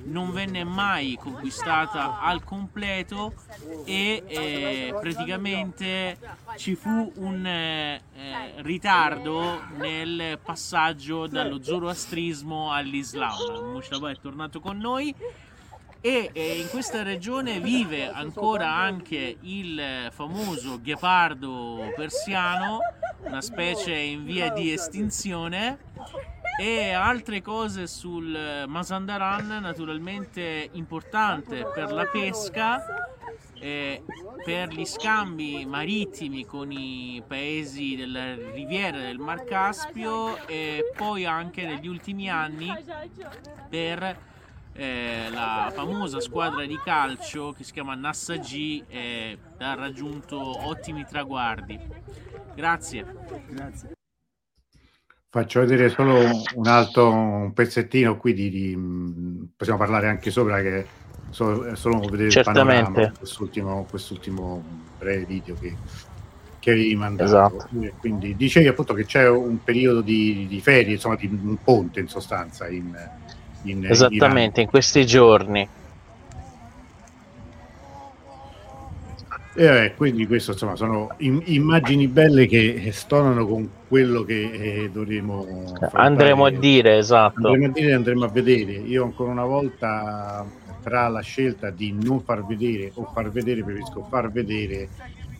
non 0.04 0.32
venne 0.32 0.64
mai 0.64 1.16
conquistata 1.20 2.20
al 2.20 2.44
completo 2.44 3.34
e 3.84 4.22
eh, 4.26 4.94
praticamente 5.00 6.18
ci 6.56 6.74
fu 6.74 7.12
un 7.16 7.46
eh, 7.46 8.00
ritardo 8.56 9.60
nel 9.76 10.38
passaggio 10.42 11.26
dallo 11.26 11.62
zoroastrismo 11.62 12.72
all'Islam. 12.72 13.72
Mustafa 13.72 14.10
è 14.10 14.16
tornato 14.20 14.60
con 14.60 14.78
noi 14.78 15.14
e 16.00 16.30
eh, 16.32 16.60
in 16.60 16.68
questa 16.68 17.02
regione 17.02 17.60
vive 17.60 18.08
ancora 18.08 18.72
anche 18.74 19.36
il 19.40 20.08
famoso 20.10 20.80
ghepardo 20.80 21.92
persiano, 21.96 22.78
una 23.24 23.40
specie 23.40 23.94
in 23.94 24.24
via 24.24 24.50
di 24.50 24.72
estinzione. 24.72 25.86
E 26.60 26.90
altre 26.90 27.40
cose 27.40 27.86
sul 27.86 28.64
Mazandaran 28.66 29.58
naturalmente 29.60 30.68
importante 30.72 31.64
per 31.72 31.92
la 31.92 32.04
pesca 32.06 33.08
eh, 33.60 34.02
per 34.44 34.68
gli 34.68 34.84
scambi 34.84 35.64
marittimi 35.66 36.44
con 36.44 36.70
i 36.70 37.22
paesi 37.26 37.96
della 37.96 38.34
riviera 38.34 38.98
del 38.98 39.18
Mar 39.18 39.44
Caspio 39.44 40.46
e 40.46 40.92
poi 40.96 41.24
anche 41.26 41.64
negli 41.64 41.86
ultimi 41.86 42.30
anni 42.30 42.72
per 43.68 44.27
eh, 44.78 45.28
la 45.32 45.72
famosa 45.74 46.20
squadra 46.20 46.64
di 46.64 46.78
calcio 46.84 47.50
che 47.50 47.64
si 47.64 47.72
chiama 47.72 47.96
Nassa 47.96 48.36
G 48.36 48.84
eh, 48.88 49.36
ha 49.58 49.74
raggiunto 49.74 50.38
ottimi 50.68 51.04
traguardi. 51.04 51.76
Grazie. 52.54 53.04
Grazie. 53.48 53.90
Faccio 55.30 55.60
vedere 55.60 55.88
solo 55.88 56.16
un 56.54 56.66
altro 56.68 57.10
un 57.10 57.52
pezzettino 57.52 58.16
qui 58.16 58.32
di, 58.32 58.50
di 58.50 59.48
possiamo 59.56 59.80
parlare 59.80 60.08
anche 60.08 60.30
sopra 60.30 60.62
che 60.62 60.86
solo, 61.30 61.74
solo 61.74 61.98
vedere 62.08 62.30
Certamente. 62.30 62.76
il 62.78 62.84
panorama, 62.84 63.12
quest'ultimo, 63.18 63.84
quest'ultimo 63.90 64.62
breve 64.96 65.24
video 65.24 65.56
che, 65.56 65.76
che 66.60 66.70
avevi 66.70 66.94
mandato. 66.94 67.56
Esatto. 67.56 67.68
Quindi 67.98 68.36
dicevi 68.36 68.68
appunto 68.68 68.94
che 68.94 69.04
c'è 69.04 69.28
un 69.28 69.62
periodo 69.64 70.02
di, 70.02 70.46
di 70.48 70.60
ferie, 70.60 70.94
insomma 70.94 71.16
di 71.16 71.26
un 71.26 71.56
ponte 71.64 71.98
in 71.98 72.08
sostanza 72.08 72.68
in, 72.68 72.96
in 73.62 73.84
Esattamente, 73.86 74.60
in, 74.60 74.66
in 74.66 74.70
questi 74.70 75.06
giorni. 75.06 75.68
E 79.54 79.64
eh, 79.64 79.94
quindi 79.96 80.24
questo 80.28 80.52
insomma 80.52 80.76
sono 80.76 81.12
im- 81.16 81.42
immagini 81.46 82.06
belle 82.06 82.46
che 82.46 82.90
stonano 82.92 83.44
con 83.44 83.68
quello 83.88 84.22
che 84.22 84.52
eh, 84.52 84.90
dovremo 84.92 85.74
andremo 85.94 86.44
a 86.44 86.50
dire 86.50 86.98
esatto. 86.98 87.48
Andremo 87.48 87.66
a 87.66 87.70
dire 87.70 87.92
andremo 87.92 88.24
a 88.24 88.28
vedere. 88.28 88.72
Io 88.74 89.02
ancora 89.02 89.32
una 89.32 89.44
volta 89.44 90.46
tra 90.80 91.08
la 91.08 91.20
scelta 91.20 91.70
di 91.70 91.92
non 91.92 92.22
far 92.22 92.46
vedere 92.46 92.92
o 92.94 93.10
far 93.12 93.30
vedere 93.32 93.64
preferisco 93.64 94.06
far 94.08 94.30
vedere 94.30 94.88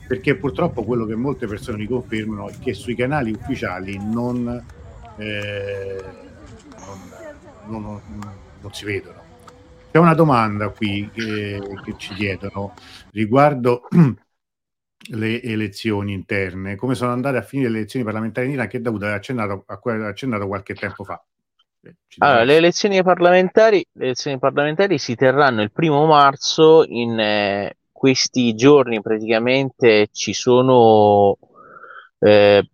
perché 0.08 0.34
purtroppo 0.34 0.82
quello 0.82 1.04
che 1.04 1.14
molte 1.14 1.46
persone 1.46 1.78
mi 1.78 1.87
confermano 1.87 2.48
è 2.48 2.54
che 2.58 2.75
sui 2.75 2.96
canali 2.96 3.30
ufficiali 3.30 4.00
non 4.02 4.64
eh, 5.16 6.02
non, 7.68 7.82
non, 7.82 8.32
non 8.60 8.72
si 8.72 8.84
vedono. 8.84 9.26
C'è 9.90 9.98
una 9.98 10.14
domanda 10.14 10.68
qui 10.68 11.10
che, 11.12 11.60
che 11.84 11.94
ci 11.96 12.14
chiedono 12.14 12.75
riguardo 13.12 13.88
le 15.10 15.42
elezioni 15.42 16.12
interne, 16.12 16.76
come 16.76 16.94
sono 16.94 17.12
andate 17.12 17.38
a 17.38 17.42
finire 17.42 17.70
le 17.70 17.78
elezioni 17.78 18.04
parlamentari 18.04 18.48
in 18.48 18.52
Iran 18.54 18.68
che 18.68 18.80
Davuto 18.80 19.06
ha 19.06 19.14
accennato, 19.14 19.64
accennato 19.66 20.46
qualche 20.46 20.75
tempo 20.75 21.04
fa. 21.04 21.22
Eh, 21.80 21.94
allora, 22.18 22.44
le 22.44 22.56
elezioni, 22.56 23.02
parlamentari, 23.02 23.84
le 23.92 24.04
elezioni 24.04 24.38
parlamentari 24.38 24.98
si 24.98 25.14
terranno 25.14 25.62
il 25.62 25.72
primo 25.72 26.04
marzo, 26.06 26.84
in 26.87 27.18
eh, 27.18 27.76
questi 27.90 28.54
giorni 28.54 29.00
praticamente 29.00 30.08
ci 30.12 30.32
sono 30.32 31.38
eh, 32.19 32.69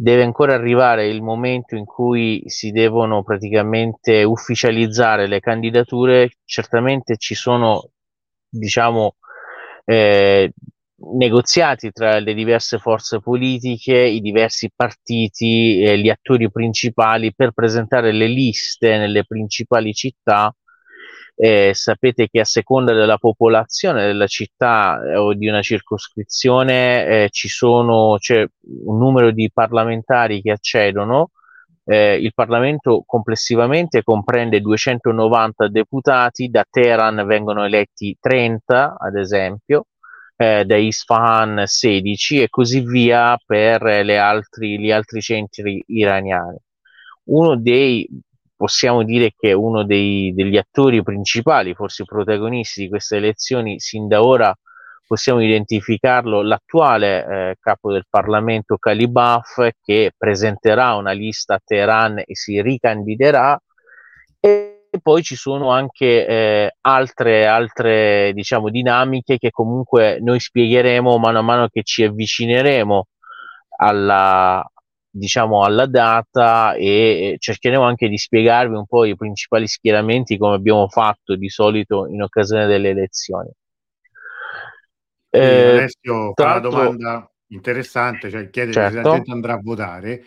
deve 0.00 0.22
ancora 0.22 0.54
arrivare 0.54 1.08
il 1.08 1.20
momento 1.20 1.76
in 1.76 1.84
cui 1.84 2.42
si 2.46 2.70
devono 2.70 3.22
praticamente 3.22 4.22
ufficializzare 4.22 5.26
le 5.26 5.40
candidature. 5.40 6.30
Certamente 6.42 7.18
ci 7.18 7.34
sono, 7.34 7.90
diciamo, 8.48 9.16
eh, 9.84 10.52
negoziati 11.12 11.90
tra 11.92 12.18
le 12.18 12.32
diverse 12.32 12.78
forze 12.78 13.20
politiche, 13.20 13.98
i 13.98 14.20
diversi 14.22 14.70
partiti, 14.74 15.82
eh, 15.82 15.98
gli 15.98 16.08
attori 16.08 16.50
principali 16.50 17.34
per 17.34 17.52
presentare 17.52 18.10
le 18.12 18.26
liste 18.26 18.96
nelle 18.96 19.26
principali 19.26 19.92
città 19.92 20.54
eh, 21.42 21.70
sapete 21.72 22.28
che 22.28 22.40
a 22.40 22.44
seconda 22.44 22.92
della 22.92 23.16
popolazione 23.16 24.04
della 24.04 24.26
città 24.26 25.00
eh, 25.02 25.16
o 25.16 25.32
di 25.32 25.48
una 25.48 25.62
circoscrizione 25.62 27.06
eh, 27.06 27.28
ci 27.30 27.48
sono, 27.48 28.16
c'è 28.18 28.46
un 28.84 28.98
numero 28.98 29.30
di 29.30 29.50
parlamentari 29.50 30.42
che 30.42 30.50
accedono. 30.50 31.30
Eh, 31.82 32.16
il 32.16 32.34
Parlamento 32.34 33.04
complessivamente 33.06 34.02
comprende 34.02 34.60
290 34.60 35.68
deputati, 35.68 36.50
da 36.50 36.62
Teheran 36.68 37.24
vengono 37.26 37.64
eletti 37.64 38.14
30 38.20 38.96
ad 38.98 39.16
esempio, 39.16 39.86
eh, 40.36 40.66
da 40.66 40.76
Isfahan 40.76 41.62
16 41.64 42.42
e 42.42 42.48
così 42.50 42.80
via 42.80 43.38
per 43.46 43.82
altri, 43.82 44.78
gli 44.78 44.90
altri 44.90 45.22
centri 45.22 45.82
iraniani. 45.86 46.58
Uno 47.30 47.56
dei 47.56 48.06
possiamo 48.60 49.04
dire 49.04 49.32
che 49.34 49.54
uno 49.54 49.84
dei, 49.84 50.34
degli 50.34 50.58
attori 50.58 51.02
principali, 51.02 51.72
forse 51.72 52.04
protagonisti 52.04 52.82
di 52.82 52.88
queste 52.90 53.16
elezioni, 53.16 53.80
sin 53.80 54.06
da 54.06 54.22
ora 54.22 54.54
possiamo 55.06 55.40
identificarlo 55.40 56.42
l'attuale 56.42 57.24
eh, 57.24 57.56
capo 57.58 57.90
del 57.90 58.04
Parlamento 58.06 58.76
Kalibaf 58.76 59.66
che 59.82 60.12
presenterà 60.14 60.92
una 60.96 61.12
lista 61.12 61.54
a 61.54 61.60
Teheran 61.64 62.18
e 62.18 62.36
si 62.36 62.60
ricandiderà. 62.60 63.58
E 64.38 64.82
poi 65.00 65.22
ci 65.22 65.36
sono 65.36 65.70
anche 65.70 66.26
eh, 66.26 66.74
altre, 66.82 67.46
altre 67.46 68.32
diciamo, 68.34 68.68
dinamiche 68.68 69.38
che 69.38 69.50
comunque 69.50 70.18
noi 70.20 70.38
spiegheremo 70.38 71.16
mano 71.16 71.38
a 71.38 71.42
mano 71.42 71.68
che 71.68 71.82
ci 71.82 72.04
avvicineremo 72.04 73.06
alla, 73.78 74.62
diciamo 75.10 75.64
alla 75.64 75.86
data 75.86 76.74
e 76.74 77.36
cercheremo 77.38 77.82
anche 77.82 78.08
di 78.08 78.16
spiegarvi 78.16 78.76
un 78.76 78.86
po' 78.86 79.04
i 79.04 79.16
principali 79.16 79.66
schieramenti 79.66 80.38
come 80.38 80.54
abbiamo 80.54 80.88
fatto 80.88 81.34
di 81.34 81.48
solito 81.48 82.06
in 82.06 82.22
occasione 82.22 82.66
delle 82.66 82.90
elezioni. 82.90 83.50
Eh, 85.30 85.70
Alessio 85.70 86.32
fa 86.34 86.44
una 86.44 86.58
domanda 86.58 87.32
interessante, 87.48 88.30
cioè 88.30 88.50
chiede 88.50 88.72
certo. 88.72 88.96
se 88.96 89.02
la 89.02 89.14
gente 89.14 89.30
andrà 89.32 89.54
a 89.54 89.60
votare. 89.62 90.24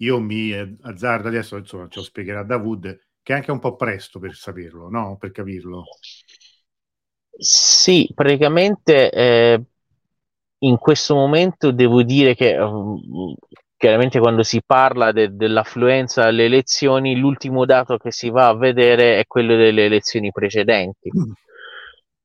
Io 0.00 0.20
mi 0.20 0.52
azzardo 0.82 1.28
adesso, 1.28 1.56
insomma, 1.56 1.88
ce 1.88 1.98
lo 1.98 2.04
spiegherà 2.04 2.42
Davud, 2.42 2.82
che 3.22 3.32
è 3.32 3.36
anche 3.36 3.50
un 3.50 3.58
po' 3.58 3.76
presto 3.76 4.18
per 4.18 4.34
saperlo, 4.34 4.90
no? 4.90 5.16
Per 5.18 5.30
capirlo. 5.30 5.84
Sì, 7.38 8.10
praticamente 8.14 9.10
eh, 9.10 9.62
in 10.60 10.76
questo 10.78 11.14
momento 11.14 11.70
devo 11.70 12.02
dire 12.02 12.34
che 12.34 12.56
um, 12.56 13.34
chiaramente 13.86 14.18
quando 14.18 14.42
si 14.42 14.60
parla 14.66 15.12
de- 15.12 15.36
dell'affluenza 15.36 16.24
alle 16.24 16.46
elezioni, 16.46 17.16
l'ultimo 17.16 17.64
dato 17.64 17.98
che 17.98 18.10
si 18.10 18.30
va 18.30 18.48
a 18.48 18.56
vedere 18.56 19.20
è 19.20 19.26
quello 19.28 19.54
delle 19.54 19.84
elezioni 19.84 20.32
precedenti. 20.32 21.08
Mm. 21.16 21.30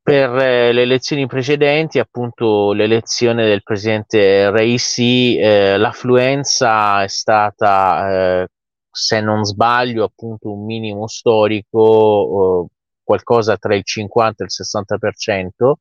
Per 0.02 0.36
eh, 0.38 0.72
le 0.72 0.82
elezioni 0.82 1.28
precedenti, 1.28 2.00
appunto 2.00 2.74
l'elezione 2.74 3.46
del 3.46 3.62
presidente 3.62 4.50
Raisi, 4.50 5.38
eh, 5.38 5.78
l'affluenza 5.78 7.04
è 7.04 7.08
stata, 7.08 8.42
eh, 8.42 8.48
se 8.90 9.22
non 9.22 9.44
sbaglio, 9.44 10.04
appunto 10.04 10.52
un 10.52 10.66
minimo 10.66 11.06
storico, 11.06 12.70
qualcosa 13.04 13.56
tra 13.58 13.76
il 13.76 13.84
50 13.84 14.44
e 14.44 14.48
il 14.48 14.52
60%, 14.52 15.74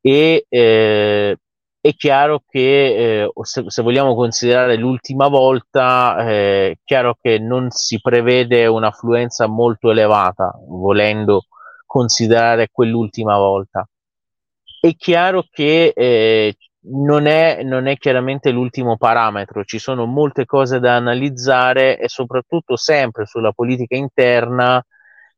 e 0.00 0.46
eh, 0.48 1.36
è 1.80 1.94
chiaro 1.94 2.42
che 2.46 3.22
eh, 3.22 3.30
se, 3.42 3.64
se, 3.66 3.82
vogliamo 3.82 4.14
considerare 4.14 4.76
l'ultima 4.76 5.28
volta, 5.28 6.16
è 6.18 6.24
eh, 6.32 6.78
chiaro 6.84 7.16
che 7.20 7.38
non 7.38 7.70
si 7.70 8.00
prevede 8.00 8.66
un'affluenza 8.66 9.46
molto 9.46 9.90
elevata, 9.90 10.52
volendo 10.68 11.46
considerare 11.86 12.68
quell'ultima 12.70 13.38
volta. 13.38 13.88
È 14.80 14.94
chiaro 14.94 15.44
che 15.50 15.92
eh, 15.94 16.54
non, 16.82 17.26
è, 17.26 17.62
non 17.62 17.86
è 17.86 17.96
chiaramente 17.96 18.50
l'ultimo 18.50 18.96
parametro, 18.96 19.64
ci 19.64 19.78
sono 19.78 20.06
molte 20.06 20.44
cose 20.44 20.80
da 20.80 20.96
analizzare 20.96 21.98
e 21.98 22.08
soprattutto 22.08 22.76
sempre 22.76 23.26
sulla 23.26 23.52
politica 23.52 23.96
interna 23.96 24.82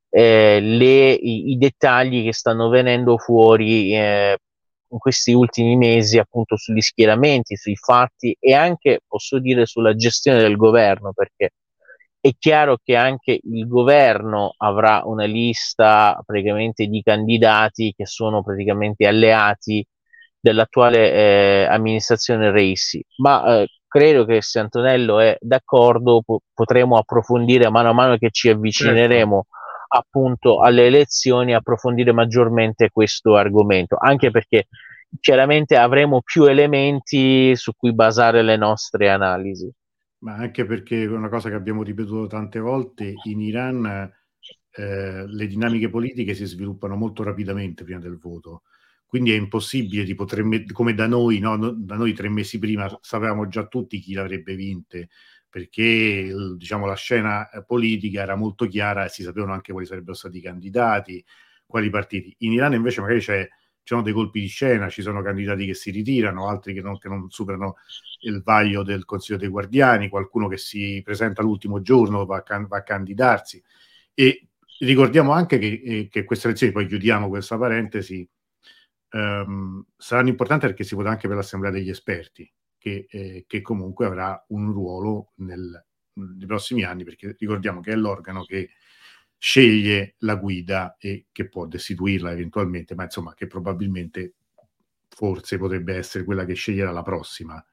eh, 0.09 0.61
le, 0.61 1.13
i, 1.13 1.53
i, 1.53 1.57
dettagli 1.57 2.25
che 2.25 2.33
stanno 2.33 2.69
venendo 2.69 3.17
fuori 3.17 3.95
eh, 3.95 4.39
in 4.93 4.99
questi 4.99 5.33
ultimi 5.33 5.77
mesi 5.77 6.19
appunto 6.19 6.57
sugli 6.57 6.81
schieramenti, 6.81 7.57
sui 7.57 7.77
fatti 7.77 8.37
e 8.39 8.55
anche 8.55 9.01
posso 9.07 9.39
dire 9.39 9.67
sulla 9.67 9.95
gestione 9.95 10.41
del 10.41 10.57
governo 10.57 11.13
perché 11.13 11.51
è 12.21 12.31
chiaro 12.39 12.79
che 12.83 12.95
anche 12.95 13.41
il 13.43 13.67
governo 13.67 14.55
avrà 14.59 15.03
una 15.05 15.25
lista 15.25 16.21
praticamente 16.25 16.87
di 16.87 17.03
candidati 17.03 17.93
che 17.97 18.07
sono 18.07 18.45
praticamente 18.45 19.07
alleati 19.09 19.85
dell'attuale 20.39 21.13
eh, 21.13 21.67
amministrazione 21.69 22.51
Reissi, 22.51 23.05
ma 23.19 23.63
eh, 23.63 23.69
credo 23.89 24.25
che 24.25 24.41
se 24.41 24.61
Antonello 24.61 25.19
è 25.19 25.37
d'accordo 25.41 26.23
po- 26.25 26.43
potremo 26.55 26.97
approfondire 26.97 27.71
mano 27.71 27.91
a 27.91 27.93
mano 27.93 28.17
che 28.17 28.31
ci 28.31 28.49
avvicineremo 28.49 29.47
certo 29.49 29.62
appunto 29.95 30.61
alle 30.61 30.87
elezioni 30.87 31.55
approfondire 31.55 32.13
maggiormente 32.13 32.91
questo 32.91 33.37
argomento, 33.37 33.97
anche 33.99 34.31
perché 34.31 34.69
chiaramente 35.21 35.77
avremo 35.77 36.23
più 36.23 36.45
elementi 36.45 37.55
su 37.57 37.73
cui 37.77 37.93
basare 37.95 38.43
le 38.43 38.57
nostre 38.57 39.11
analisi. 39.11 39.71
Ma 40.21 40.35
anche 40.35 40.65
perché 40.65 41.05
una 41.05 41.29
cosa 41.29 41.49
che 41.49 41.57
abbiamo 41.57 41.83
ripetuto 41.83 42.27
tante 42.27 42.59
volte, 42.59 43.15
in 43.25 43.41
Iran 43.41 44.11
eh, 44.75 45.27
le 45.27 45.47
dinamiche 45.47 45.91
politiche 45.91 46.35
si 46.35 46.47
sviluppano 46.47 46.95
molto 46.97 47.23
rapidamente 47.23 47.85
prima 47.85 47.99
del 47.99 48.19
voto. 48.19 48.63
Quindi 49.05 49.33
è 49.33 49.37
impossibile, 49.37 50.05
tipo 50.05 50.25
me- 50.43 50.65
come 50.73 50.95
da 50.95 51.07
noi, 51.07 51.39
no? 51.39 51.59
da 51.59 51.97
noi 51.97 52.15
tre 52.15 52.31
mesi 52.31 52.59
prima 52.59 52.91
sapevamo 53.03 53.47
già 53.47 53.67
tutti 53.67 53.99
chi 53.99 54.15
l'avrebbe 54.15 54.55
vinte, 54.55 55.11
perché 55.53 56.33
diciamo, 56.57 56.87
la 56.87 56.95
scena 56.95 57.51
eh, 57.51 57.63
politica 57.63 58.23
era 58.23 58.37
molto 58.37 58.67
chiara 58.67 59.05
e 59.05 59.11
si 59.11 59.23
sapevano 59.23 59.53
anche 59.53 59.71
quali 59.71 59.87
sarebbero 59.87 60.15
stati 60.15 60.39
i 60.39 60.41
candidati, 60.41 61.23
quali 61.67 61.91
partiti. 61.91 62.35
In 62.39 62.53
Iran 62.53 62.73
invece 62.73 63.03
magari 63.03 63.21
c'è, 63.21 63.47
ci 63.47 63.83
sono 63.83 64.01
dei 64.01 64.15
colpi 64.15 64.41
di 64.41 64.47
scena, 64.47 64.89
ci 64.89 65.03
sono 65.03 65.21
candidati 65.21 65.67
che 65.67 65.75
si 65.75 65.91
ritirano, 65.91 66.49
altri 66.49 66.73
che 66.73 66.81
non, 66.81 66.97
che 66.97 67.09
non 67.11 67.29
superano 67.29 67.77
il 68.21 68.41
vaglio 68.43 68.83
del 68.83 69.05
Consiglio 69.05 69.37
dei 69.37 69.49
Guardiani, 69.49 70.09
qualcuno 70.09 70.49
che 70.49 70.57
si 70.57 71.03
presenta 71.05 71.43
l'ultimo 71.43 71.83
giorno 71.83 72.25
va 72.25 72.43
a, 72.47 72.67
va 72.67 72.79
a 72.79 72.83
candidarsi. 72.83 73.63
E 74.15 74.49
ricordiamo 74.79 75.33
anche 75.33 75.59
che, 75.59 75.83
eh, 75.85 76.09
che, 76.09 76.25
queste 76.25 76.47
elezioni, 76.49 76.73
poi 76.73 76.87
chiudiamo 76.87 77.29
questa 77.29 77.59
parentesi, 77.59 78.27
ehm, 79.11 79.85
saranno 79.99 80.29
importanti 80.31 80.65
perché 80.65 80.85
si 80.85 80.95
vota 80.95 81.11
anche 81.11 81.29
per 81.29 81.37
l'Assemblea 81.37 81.71
degli 81.71 81.91
esperti 81.91 82.51
che, 82.83 83.07
eh, 83.09 83.45
che 83.47 83.61
comunque 83.61 84.07
avrà 84.07 84.45
un 84.49 84.73
ruolo 84.73 85.31
nel, 85.37 85.85
nei 86.15 86.47
prossimi 86.47 86.83
anni, 86.83 87.05
perché 87.05 87.37
ricordiamo 87.39 87.81
che 87.81 87.93
è 87.93 87.95
l'organo 87.95 88.45
che 88.45 88.71
sceglie 89.39 90.17
la 90.19 90.35
guida 90.35 90.97
e 90.99 91.27
che 91.31 91.49
può 91.49 91.67
destituirla 91.67 92.33
eventualmente, 92.33 92.97
ma 92.97 93.05
insomma 93.05 93.35
che 93.35 93.47
probabilmente 93.47 94.35
forse 95.09 95.59
potrebbe 95.59 95.95
essere 95.95 96.25
quella 96.25 96.45
che 96.45 96.55
sceglierà 96.55 96.91
la 96.91 97.03
prossima, 97.03 97.65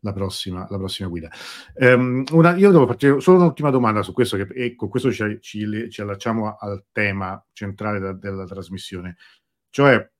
la 0.00 0.12
prossima, 0.12 0.66
la 0.68 0.76
prossima 0.76 1.08
guida. 1.08 1.30
Um, 1.76 2.24
una, 2.32 2.54
io 2.54 2.70
devo 2.70 2.84
partire 2.84 3.20
solo 3.20 3.38
un'ultima 3.38 3.70
domanda 3.70 4.02
su 4.02 4.12
questo, 4.12 4.36
che, 4.36 4.48
e 4.52 4.74
con 4.74 4.90
questo 4.90 5.10
ci, 5.10 5.38
ci, 5.40 5.88
ci 5.90 6.00
allacciamo 6.02 6.56
al 6.56 6.84
tema 6.92 7.42
centrale 7.54 8.00
da, 8.00 8.12
della 8.12 8.44
trasmissione, 8.44 9.16
cioè 9.70 10.10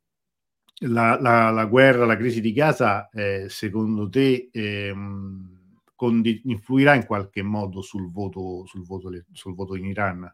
la, 0.80 1.18
la, 1.20 1.50
la, 1.50 1.64
guerra, 1.64 2.06
la 2.06 2.16
crisi 2.16 2.40
di 2.40 2.52
Gaza, 2.52 3.08
eh, 3.10 3.46
secondo 3.48 4.08
te 4.08 4.48
ehm, 4.52 5.58
condi- 5.94 6.42
influirà 6.44 6.94
in 6.94 7.06
qualche 7.06 7.42
modo 7.42 7.82
sul 7.82 8.10
voto, 8.10 8.64
sul 8.66 8.84
voto, 8.84 9.10
sul 9.32 9.54
voto 9.54 9.74
in 9.74 9.86
Iran? 9.86 10.32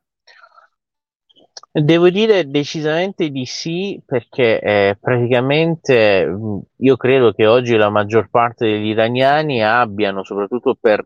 Devo 1.76 2.08
dire 2.08 2.48
decisamente 2.48 3.30
di 3.30 3.46
sì, 3.46 4.00
perché 4.04 4.60
eh, 4.60 4.96
praticamente 5.00 6.36
io 6.76 6.96
credo 6.96 7.32
che 7.32 7.46
oggi 7.46 7.76
la 7.76 7.90
maggior 7.90 8.28
parte 8.30 8.66
degli 8.66 8.88
iraniani 8.88 9.64
abbiano, 9.64 10.22
soprattutto 10.22 10.76
per 10.78 11.04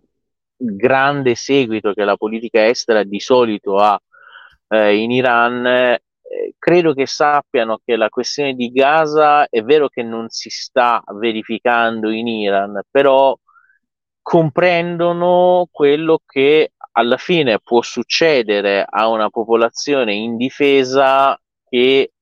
il 0.59 0.77
grande 0.77 1.35
seguito 1.37 1.95
che 1.95 2.05
la 2.05 2.17
politica 2.17 2.67
estera 2.67 3.03
di 3.03 3.21
solito 3.21 3.77
ha 3.77 3.99
eh, 4.69 4.97
in 4.97 5.11
Iran, 5.11 5.97
credo 6.59 6.95
che 6.95 7.07
sappiano 7.07 7.81
che 7.85 7.97
la 7.97 8.09
questione 8.09 8.55
di 8.55 8.71
Gaza 8.71 9.49
è 9.49 9.63
vero 9.63 9.89
che 9.89 10.03
non 10.03 10.29
si 10.29 10.51
sta 10.51 11.03
verificando 11.15 12.11
in 12.11 12.27
Iran, 12.27 12.81
però 12.91 13.37
comprendono 14.23 15.69
quello 15.71 16.21
che 16.27 16.73
alla 16.93 17.17
fine 17.17 17.61
può 17.61 17.81
succedere 17.81 18.85
a 18.89 19.09
una 19.09 19.31
popolazione 19.31 20.15
indifesa 20.15 21.39
che 21.67 22.13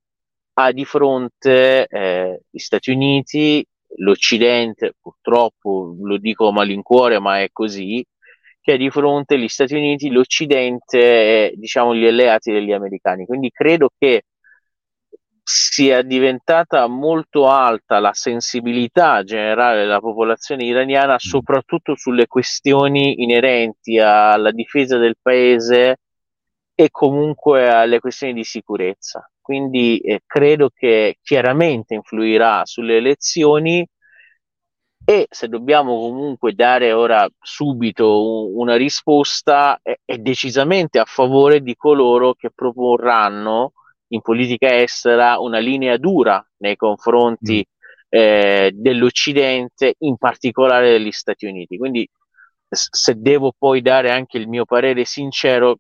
ha 0.59 0.73
di 0.73 0.85
fronte 0.85 1.87
eh, 1.87 2.43
gli 2.49 2.59
Stati 2.59 2.91
Uniti, 2.91 3.67
l'Occidente, 3.97 4.95
purtroppo 5.01 5.97
lo 6.01 6.17
dico 6.19 6.49
a 6.49 6.53
malincuore, 6.53 7.19
ma 7.19 7.41
è 7.41 7.49
così, 7.53 8.05
che 8.67 8.73
ha 8.73 8.77
di 8.77 8.91
fronte 8.91 9.39
gli 9.39 9.47
Stati 9.47 9.77
Uniti, 9.77 10.11
l'Occidente 10.11 10.99
e 10.99 11.53
diciamo 11.55 11.95
gli 11.95 12.05
alleati 12.05 12.51
degli 12.51 12.73
americani. 12.73 13.25
Quindi 13.25 13.53
credo 13.53 13.91
che 13.97 14.25
sia 15.45 16.03
diventata 16.03 16.89
molto 16.89 17.47
alta 17.49 18.01
la 18.01 18.13
sensibilità 18.13 19.23
generale 19.23 19.83
della 19.83 20.01
popolazione 20.01 20.65
iraniana, 20.65 21.15
mm. 21.15 21.19
soprattutto 21.19 21.95
sulle 21.95 22.27
questioni 22.27 23.23
inerenti 23.23 24.01
alla 24.01 24.51
difesa 24.51 24.99
del 24.99 25.15
paese 25.23 25.99
e 26.75 26.89
comunque 26.91 27.69
alle 27.69 28.01
questioni 28.01 28.33
di 28.33 28.43
sicurezza. 28.43 29.31
Quindi 29.41 29.99
eh, 29.99 30.23
credo 30.27 30.71
che 30.75 31.19
chiaramente 31.23 31.95
influirà 31.95 32.63
sulle 32.65 32.97
elezioni 32.97 33.87
e 35.09 35.29
se 35.31 35.47
dobbiamo 35.47 36.01
comunque 36.01 36.53
dare 36.53 36.93
ora 36.93 37.29
subito 37.41 38.57
una 38.59 38.75
risposta 38.75 39.79
è, 39.81 40.01
è 40.05 40.19
decisamente 40.19 40.99
a 40.99 41.05
favore 41.05 41.61
di 41.61 41.77
coloro 41.77 42.35
che 42.35 42.51
proporranno 42.53 43.73
in 44.09 44.21
politica 44.21 44.75
estera 44.75 45.39
una 45.39 45.59
linea 45.59 45.97
dura 45.97 46.45
nei 46.57 46.75
confronti 46.75 47.65
mm. 47.65 48.09
eh, 48.09 48.71
dell'Occidente, 48.75 49.95
in 49.99 50.17
particolare 50.17 50.91
degli 50.91 51.13
Stati 51.13 51.47
Uniti. 51.47 51.79
Quindi 51.79 52.09
se 52.69 53.15
devo 53.17 53.53
poi 53.57 53.83
dare 53.83 54.11
anche 54.11 54.39
il 54.39 54.49
mio 54.49 54.65
parere 54.65 55.05
sincero, 55.05 55.79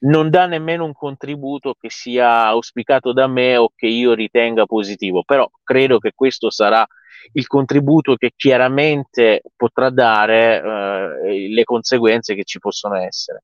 non 0.00 0.30
dà 0.30 0.46
nemmeno 0.46 0.84
un 0.84 0.94
contributo 0.94 1.76
che 1.78 1.90
sia 1.90 2.46
auspicato 2.46 3.12
da 3.12 3.28
me 3.28 3.56
o 3.56 3.70
che 3.72 3.86
io 3.86 4.14
ritenga 4.14 4.66
positivo, 4.66 5.22
però 5.22 5.48
credo 5.62 5.98
che 6.00 6.10
questo 6.12 6.50
sarà 6.50 6.84
il 7.32 7.46
contributo 7.46 8.16
che 8.16 8.32
chiaramente 8.36 9.42
potrà 9.56 9.90
dare 9.90 10.62
eh, 11.24 11.48
le 11.48 11.64
conseguenze 11.64 12.34
che 12.34 12.44
ci 12.44 12.58
possono 12.58 12.96
essere. 12.96 13.42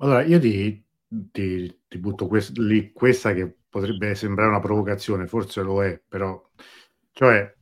Allora, 0.00 0.22
io 0.22 0.38
ti, 0.38 0.84
ti, 1.08 1.80
ti 1.88 1.98
butto 1.98 2.26
quest- 2.26 2.56
lì 2.58 2.92
questa 2.92 3.32
che 3.32 3.52
potrebbe 3.68 4.14
sembrare 4.14 4.50
una 4.50 4.60
provocazione, 4.60 5.26
forse 5.26 5.62
lo 5.62 5.82
è, 5.82 6.00
però, 6.06 6.40
cioè, 7.12 7.52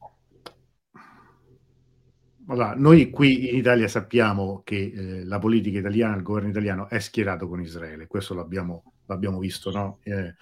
allora, 2.49 2.75
noi 2.77 3.11
qui 3.11 3.49
in 3.51 3.57
Italia 3.57 3.89
sappiamo 3.89 4.63
che 4.63 4.93
eh, 4.95 5.25
la 5.25 5.39
politica 5.41 5.79
italiana, 5.79 6.15
il 6.17 6.23
governo 6.23 6.49
italiano 6.51 6.89
è 6.89 7.01
schierato 7.01 7.49
con 7.49 7.61
Israele, 7.61 8.07
questo 8.07 8.35
l'abbiamo, 8.35 8.95
l'abbiamo 9.07 9.39
visto, 9.39 9.71
no? 9.73 9.99
Eh, 10.05 10.33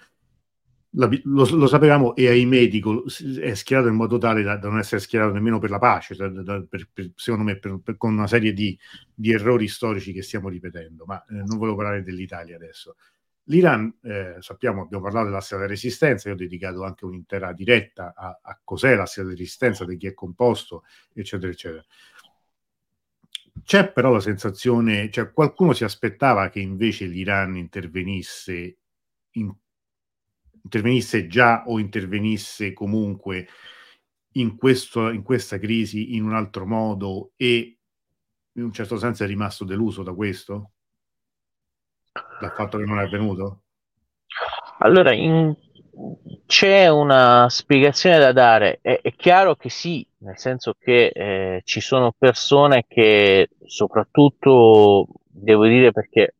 lo, 0.95 1.09
lo, 1.23 1.67
sapevamo 1.67 2.15
e 2.15 2.27
ai 2.27 2.45
medici 2.45 2.81
è 3.39 3.53
schierato 3.53 3.89
in 3.89 3.95
modo 3.95 4.17
tale 4.17 4.43
da, 4.43 4.55
da, 4.55 4.69
non 4.69 4.79
essere 4.79 5.01
schierato 5.01 5.33
nemmeno 5.33 5.59
per 5.59 5.69
la 5.69 5.79
pace, 5.79 6.15
da, 6.15 6.29
da, 6.29 6.61
per, 6.67 6.89
per, 6.91 7.11
secondo 7.15 7.45
me 7.45 7.57
per, 7.57 7.97
con 7.97 8.13
una 8.13 8.27
serie 8.27 8.53
di, 8.53 8.77
di, 9.13 9.31
errori 9.31 9.67
storici 9.67 10.13
che 10.13 10.21
stiamo 10.21 10.47
ripetendo, 10.47 11.03
ma 11.05 11.23
eh, 11.25 11.33
non 11.33 11.57
volevo 11.57 11.75
parlare 11.75 12.03
dell'Italia 12.03 12.55
adesso. 12.55 12.95
L'Iran, 13.47 13.93
eh, 14.03 14.37
sappiamo, 14.39 14.83
abbiamo 14.83 15.03
parlato 15.03 15.27
della 15.27 15.41
strada 15.41 15.63
della 15.63 15.75
resistenza, 15.75 16.29
io 16.29 16.35
ho 16.35 16.37
dedicato 16.37 16.83
anche 16.83 17.05
un'intera 17.05 17.51
diretta 17.51 18.13
a, 18.15 18.39
a 18.41 18.59
cos'è 18.63 18.95
la 18.95 19.05
strada 19.05 19.29
della 19.29 19.39
resistenza, 19.39 19.85
di 19.85 19.97
chi 19.97 20.07
è 20.07 20.13
composto, 20.13 20.83
eccetera, 21.13 21.51
eccetera. 21.51 21.85
C'è 23.63 23.91
però 23.91 24.11
la 24.11 24.19
sensazione, 24.19 25.09
cioè 25.11 25.31
qualcuno 25.31 25.73
si 25.73 25.83
aspettava 25.83 26.49
che 26.49 26.59
invece 26.59 27.05
l'Iran 27.05 27.55
intervenisse 27.55 28.77
in 29.31 29.53
intervenisse 30.65 31.27
già 31.27 31.63
o 31.67 31.79
intervenisse 31.79 32.73
comunque 32.73 33.47
in, 34.33 34.57
questo, 34.57 35.09
in 35.11 35.21
questa 35.21 35.59
crisi 35.59 36.15
in 36.15 36.23
un 36.23 36.33
altro 36.33 36.65
modo 36.65 37.31
e 37.37 37.77
in 38.53 38.63
un 38.63 38.73
certo 38.73 38.97
senso 38.97 39.23
è 39.23 39.27
rimasto 39.27 39.63
deluso 39.63 40.01
da 40.01 40.13
questo? 40.13 40.71
Dal 42.11 42.51
fatto 42.51 42.77
che 42.77 42.85
non 42.85 42.99
è 42.99 43.03
avvenuto? 43.03 43.61
Allora, 44.79 45.13
in... 45.13 45.55
c'è 46.45 46.87
una 46.87 47.47
spiegazione 47.49 48.17
da 48.17 48.31
dare. 48.31 48.79
È, 48.81 48.99
è, 49.01 49.13
chiaro 49.13 49.55
che 49.55 49.69
sì, 49.69 50.05
nel 50.19 50.37
senso 50.37 50.75
che 50.79 51.07
eh, 51.07 51.61
ci 51.63 51.79
sono 51.79 52.13
persone 52.17 52.85
che 52.87 53.49
soprattutto, 53.65 55.07
devo 55.25 55.65
dire 55.67 55.91
perché 55.91 56.35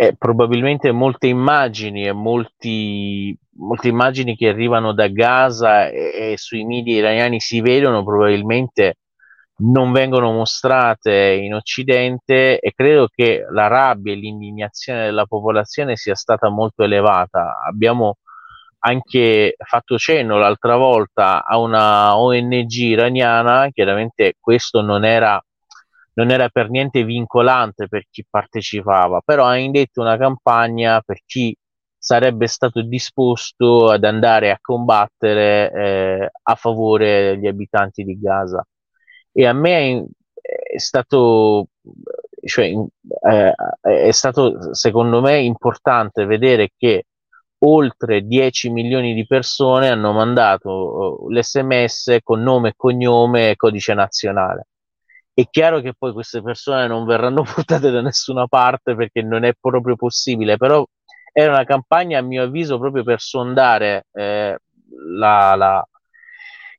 eh, 0.00 0.14
probabilmente 0.16 0.92
molte 0.92 1.26
immagini 1.26 2.06
e 2.06 2.12
molti, 2.12 3.36
molte 3.56 3.88
immagini 3.88 4.36
che 4.36 4.46
arrivano 4.48 4.92
da 4.92 5.08
Gaza 5.08 5.88
e, 5.88 6.32
e 6.32 6.34
sui 6.36 6.64
media 6.64 6.98
iraniani 6.98 7.40
si 7.40 7.60
vedono 7.60 8.04
probabilmente 8.04 8.98
non 9.60 9.90
vengono 9.90 10.30
mostrate 10.30 11.40
in 11.42 11.52
Occidente 11.52 12.60
e 12.60 12.72
credo 12.76 13.08
che 13.12 13.44
la 13.50 13.66
rabbia 13.66 14.12
e 14.12 14.16
l'indignazione 14.16 15.06
della 15.06 15.26
popolazione 15.26 15.96
sia 15.96 16.14
stata 16.14 16.48
molto 16.48 16.84
elevata. 16.84 17.58
Abbiamo 17.66 18.18
anche 18.80 19.56
fatto 19.58 19.98
cenno 19.98 20.38
l'altra 20.38 20.76
volta 20.76 21.44
a 21.44 21.58
una 21.58 22.16
ONG 22.16 22.70
iraniana, 22.70 23.68
chiaramente 23.72 24.34
questo 24.38 24.80
non 24.80 25.04
era, 25.04 25.42
non 26.18 26.30
era 26.30 26.48
per 26.48 26.68
niente 26.68 27.04
vincolante 27.04 27.86
per 27.86 28.04
chi 28.10 28.26
partecipava, 28.28 29.20
però 29.24 29.46
ha 29.46 29.56
indetto 29.56 30.00
una 30.00 30.16
campagna 30.16 31.00
per 31.00 31.20
chi 31.24 31.56
sarebbe 31.96 32.48
stato 32.48 32.82
disposto 32.82 33.88
ad 33.90 34.02
andare 34.02 34.50
a 34.50 34.58
combattere 34.60 35.72
eh, 35.72 36.30
a 36.42 36.54
favore 36.56 37.36
degli 37.36 37.46
abitanti 37.46 38.02
di 38.02 38.18
Gaza. 38.18 38.66
E 39.32 39.46
a 39.46 39.52
me 39.52 40.06
è 40.40 40.78
stato, 40.78 41.68
cioè, 42.44 42.66
eh, 43.30 43.54
è 43.80 44.10
stato 44.10 44.74
secondo 44.74 45.20
me 45.20 45.38
importante 45.38 46.24
vedere 46.24 46.70
che 46.76 47.04
oltre 47.60 48.22
10 48.22 48.70
milioni 48.70 49.14
di 49.14 49.26
persone 49.26 49.88
hanno 49.88 50.12
mandato 50.12 51.22
uh, 51.24 51.30
l'SMS 51.30 52.18
con 52.22 52.42
nome 52.42 52.70
e 52.70 52.74
cognome 52.76 53.50
e 53.50 53.56
codice 53.56 53.94
nazionale. 53.94 54.67
È 55.38 55.46
chiaro 55.50 55.80
che 55.80 55.92
poi 55.96 56.12
queste 56.12 56.42
persone 56.42 56.88
non 56.88 57.06
verranno 57.06 57.42
portate 57.54 57.92
da 57.92 58.00
nessuna 58.00 58.48
parte 58.48 58.96
perché 58.96 59.22
non 59.22 59.44
è 59.44 59.52
proprio 59.58 59.94
possibile, 59.94 60.56
però 60.56 60.84
era 61.32 61.52
una 61.52 61.62
campagna 61.62 62.18
a 62.18 62.22
mio 62.22 62.42
avviso 62.42 62.76
proprio 62.80 63.04
per 63.04 63.20
sondare 63.20 64.06
eh, 64.14 64.58
la, 65.16 65.54
la, 65.54 65.88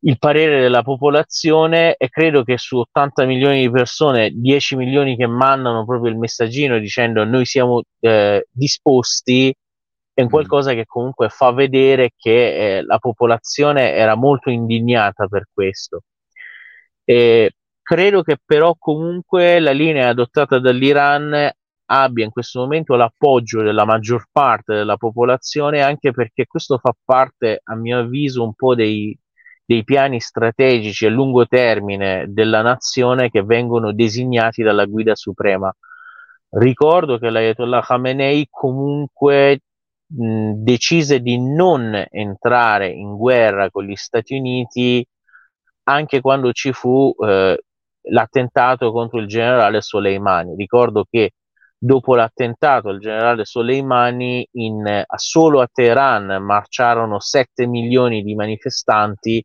il 0.01 0.17
parere 0.19 0.59
della 0.59 0.83
popolazione 0.83 1.95
e 1.95 2.09
credo 2.09 2.43
che 2.43 2.57
su 2.57 2.77
80 2.79 3.25
milioni 3.25 3.61
di 3.61 3.71
persone 3.71 4.31
10 4.31 4.75
milioni 4.75 5.15
che 5.15 5.25
mandano 5.25 5.85
proprio 5.85 6.11
il 6.11 6.17
messaggino 6.17 6.79
dicendo 6.79 7.23
noi 7.23 7.45
siamo 7.45 7.83
eh, 8.01 8.45
disposti 8.51 9.55
è 10.13 10.19
un 10.19 10.27
mm. 10.27 10.29
qualcosa 10.31 10.73
che 10.73 10.83
comunque 10.85 11.29
fa 11.29 11.53
vedere 11.53 12.11
che 12.17 12.79
eh, 12.79 12.83
la 12.83 12.97
popolazione 12.97 13.93
era 13.93 14.15
molto 14.15 14.49
indignata 14.49 15.27
per 15.27 15.45
questo. 15.53 16.01
E 17.05 17.53
credo 17.89 18.21
che 18.21 18.37
però 18.45 18.75
comunque 18.77 19.59
la 19.59 19.71
linea 19.71 20.09
adottata 20.09 20.59
dall'Iran 20.59 21.49
abbia 21.85 22.23
in 22.23 22.29
questo 22.29 22.59
momento 22.59 22.93
l'appoggio 22.95 23.63
della 23.63 23.83
maggior 23.83 24.27
parte 24.31 24.75
della 24.75 24.95
popolazione, 24.95 25.81
anche 25.81 26.11
perché 26.11 26.45
questo 26.45 26.77
fa 26.77 26.93
parte, 27.03 27.61
a 27.63 27.73
mio 27.73 27.97
avviso, 27.97 28.43
un 28.43 28.53
po' 28.53 28.75
dei, 28.75 29.17
dei 29.65 29.83
piani 29.83 30.19
strategici 30.19 31.07
a 31.07 31.09
lungo 31.09 31.47
termine 31.47 32.25
della 32.29 32.61
nazione 32.61 33.31
che 33.31 33.41
vengono 33.41 33.91
designati 33.91 34.61
dalla 34.61 34.85
guida 34.85 35.15
suprema. 35.15 35.75
Ricordo 36.49 37.17
che 37.17 37.31
l'Ayatollah 37.31 37.81
Khamenei 37.81 38.49
comunque 38.51 39.61
mh, 40.05 40.51
decise 40.57 41.21
di 41.21 41.39
non 41.39 42.05
entrare 42.11 42.89
in 42.89 43.15
guerra 43.17 43.71
con 43.71 43.83
gli 43.85 43.95
Stati 43.95 44.37
Uniti 44.37 45.03
anche 45.85 46.21
quando 46.21 46.51
ci 46.53 46.71
fu 46.71 47.15
eh, 47.25 47.57
l'attentato 48.03 48.91
contro 48.91 49.19
il 49.19 49.27
generale 49.27 49.81
Soleimani. 49.81 50.55
Ricordo 50.55 51.05
che 51.09 51.31
dopo 51.77 52.15
l'attentato 52.15 52.89
al 52.89 52.99
generale 52.99 53.45
Soleimani, 53.45 54.47
in, 54.53 55.03
solo 55.15 55.61
a 55.61 55.69
Teheran 55.71 56.43
marciarono 56.43 57.19
7 57.19 57.65
milioni 57.67 58.21
di 58.23 58.35
manifestanti 58.35 59.43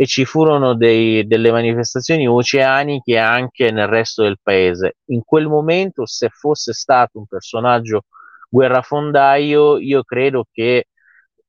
e 0.00 0.06
ci 0.06 0.24
furono 0.24 0.74
dei, 0.74 1.26
delle 1.26 1.50
manifestazioni 1.50 2.26
oceaniche 2.28 3.18
anche 3.18 3.70
nel 3.72 3.88
resto 3.88 4.22
del 4.22 4.38
paese. 4.40 4.98
In 5.06 5.22
quel 5.24 5.48
momento, 5.48 6.06
se 6.06 6.28
fosse 6.28 6.72
stato 6.72 7.18
un 7.18 7.26
personaggio 7.26 8.04
guerrafondaio, 8.48 9.78
io 9.78 10.02
credo 10.04 10.46
che 10.52 10.86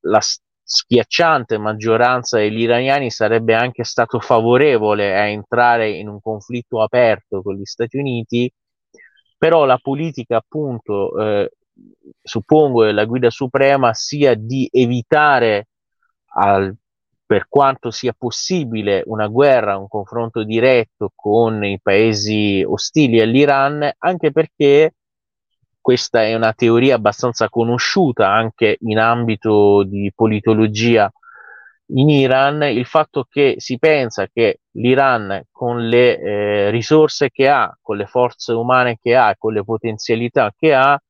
la 0.01 0.19
schiacciante 0.71 1.57
maggioranza 1.57 2.37
degli 2.37 2.59
iraniani 2.61 3.09
sarebbe 3.09 3.55
anche 3.55 3.83
stato 3.83 4.19
favorevole 4.19 5.17
a 5.17 5.25
entrare 5.25 5.89
in 5.89 6.07
un 6.07 6.21
conflitto 6.21 6.83
aperto 6.83 7.41
con 7.41 7.55
gli 7.55 7.65
Stati 7.65 7.97
Uniti, 7.97 8.51
però 9.35 9.65
la 9.65 9.79
politica 9.79 10.37
appunto, 10.37 11.17
eh, 11.19 11.51
suppongo, 12.21 12.83
la 12.91 13.05
guida 13.05 13.31
suprema 13.31 13.95
sia 13.95 14.35
di 14.35 14.69
evitare 14.71 15.69
al, 16.35 16.71
per 17.25 17.47
quanto 17.49 17.89
sia 17.89 18.13
possibile 18.15 19.01
una 19.07 19.25
guerra, 19.25 19.75
un 19.75 19.87
confronto 19.87 20.43
diretto 20.43 21.11
con 21.15 21.63
i 21.63 21.79
paesi 21.81 22.63
ostili 22.63 23.19
all'Iran, 23.19 23.91
anche 23.97 24.31
perché 24.31 24.93
questa 25.89 26.21
è 26.21 26.35
una 26.35 26.53
teoria 26.53 26.93
abbastanza 26.93 27.49
conosciuta 27.49 28.31
anche 28.31 28.77
in 28.81 28.99
ambito 28.99 29.81
di 29.83 30.11
politologia 30.13 31.11
in 31.93 32.09
Iran, 32.09 32.61
il 32.61 32.85
fatto 32.85 33.25
che 33.27 33.55
si 33.57 33.79
pensa 33.79 34.27
che 34.31 34.59
l'Iran 34.73 35.45
con 35.51 35.87
le 35.87 36.19
eh, 36.19 36.69
risorse 36.69 37.31
che 37.31 37.49
ha, 37.49 37.75
con 37.81 37.97
le 37.97 38.05
forze 38.05 38.53
umane 38.53 38.99
che 39.01 39.15
ha, 39.15 39.33
con 39.35 39.51
le 39.51 39.63
potenzialità 39.63 40.53
che 40.55 40.75
ha, 40.75 41.01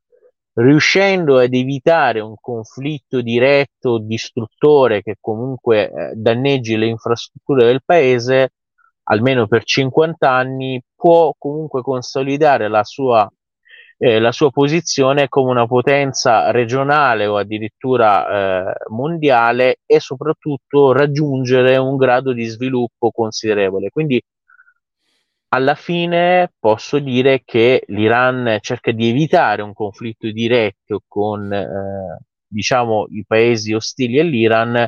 riuscendo 0.53 1.39
ad 1.39 1.53
evitare 1.53 2.21
un 2.21 2.35
conflitto 2.39 3.19
diretto, 3.19 3.97
distruttore 3.99 5.01
che 5.01 5.17
comunque 5.19 5.91
eh, 5.91 6.11
danneggi 6.15 6.77
le 6.77 6.85
infrastrutture 6.85 7.65
del 7.65 7.81
paese, 7.83 8.53
almeno 9.09 9.45
per 9.45 9.65
50 9.65 10.31
anni, 10.31 10.81
può 10.95 11.33
comunque 11.37 11.81
consolidare 11.81 12.69
la 12.69 12.85
sua 12.85 13.29
eh, 14.01 14.19
la 14.19 14.31
sua 14.31 14.49
posizione 14.49 15.27
come 15.27 15.51
una 15.51 15.67
potenza 15.67 16.51
regionale 16.51 17.25
o 17.27 17.37
addirittura 17.37 18.69
eh, 18.71 18.73
mondiale 18.89 19.79
e 19.85 19.99
soprattutto 19.99 20.93
raggiungere 20.93 21.75
un 21.77 21.97
grado 21.97 22.31
di 22.31 22.45
sviluppo 22.45 23.11
considerevole. 23.11 23.89
Quindi 23.89 24.21
alla 25.49 25.75
fine 25.75 26.51
posso 26.59 26.99
dire 26.99 27.41
che 27.43 27.83
l'Iran 27.87 28.59
cerca 28.61 28.91
di 28.91 29.09
evitare 29.09 29.61
un 29.63 29.73
conflitto 29.73 30.29
diretto 30.31 31.01
con 31.07 31.51
eh, 31.51 32.19
diciamo 32.47 33.07
i 33.09 33.25
paesi 33.27 33.73
ostili 33.73 34.19
all'Iran 34.19 34.87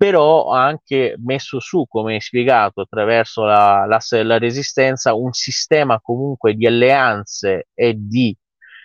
però 0.00 0.50
ha 0.50 0.64
anche 0.64 1.14
messo 1.18 1.60
su, 1.60 1.84
come 1.86 2.14
hai 2.14 2.22
spiegato, 2.22 2.80
attraverso 2.80 3.44
la, 3.44 3.84
la, 3.86 4.00
la 4.22 4.38
resistenza, 4.38 5.12
un 5.12 5.34
sistema 5.34 6.00
comunque 6.00 6.54
di 6.54 6.66
alleanze 6.66 7.68
e 7.74 7.92
di, 7.98 8.34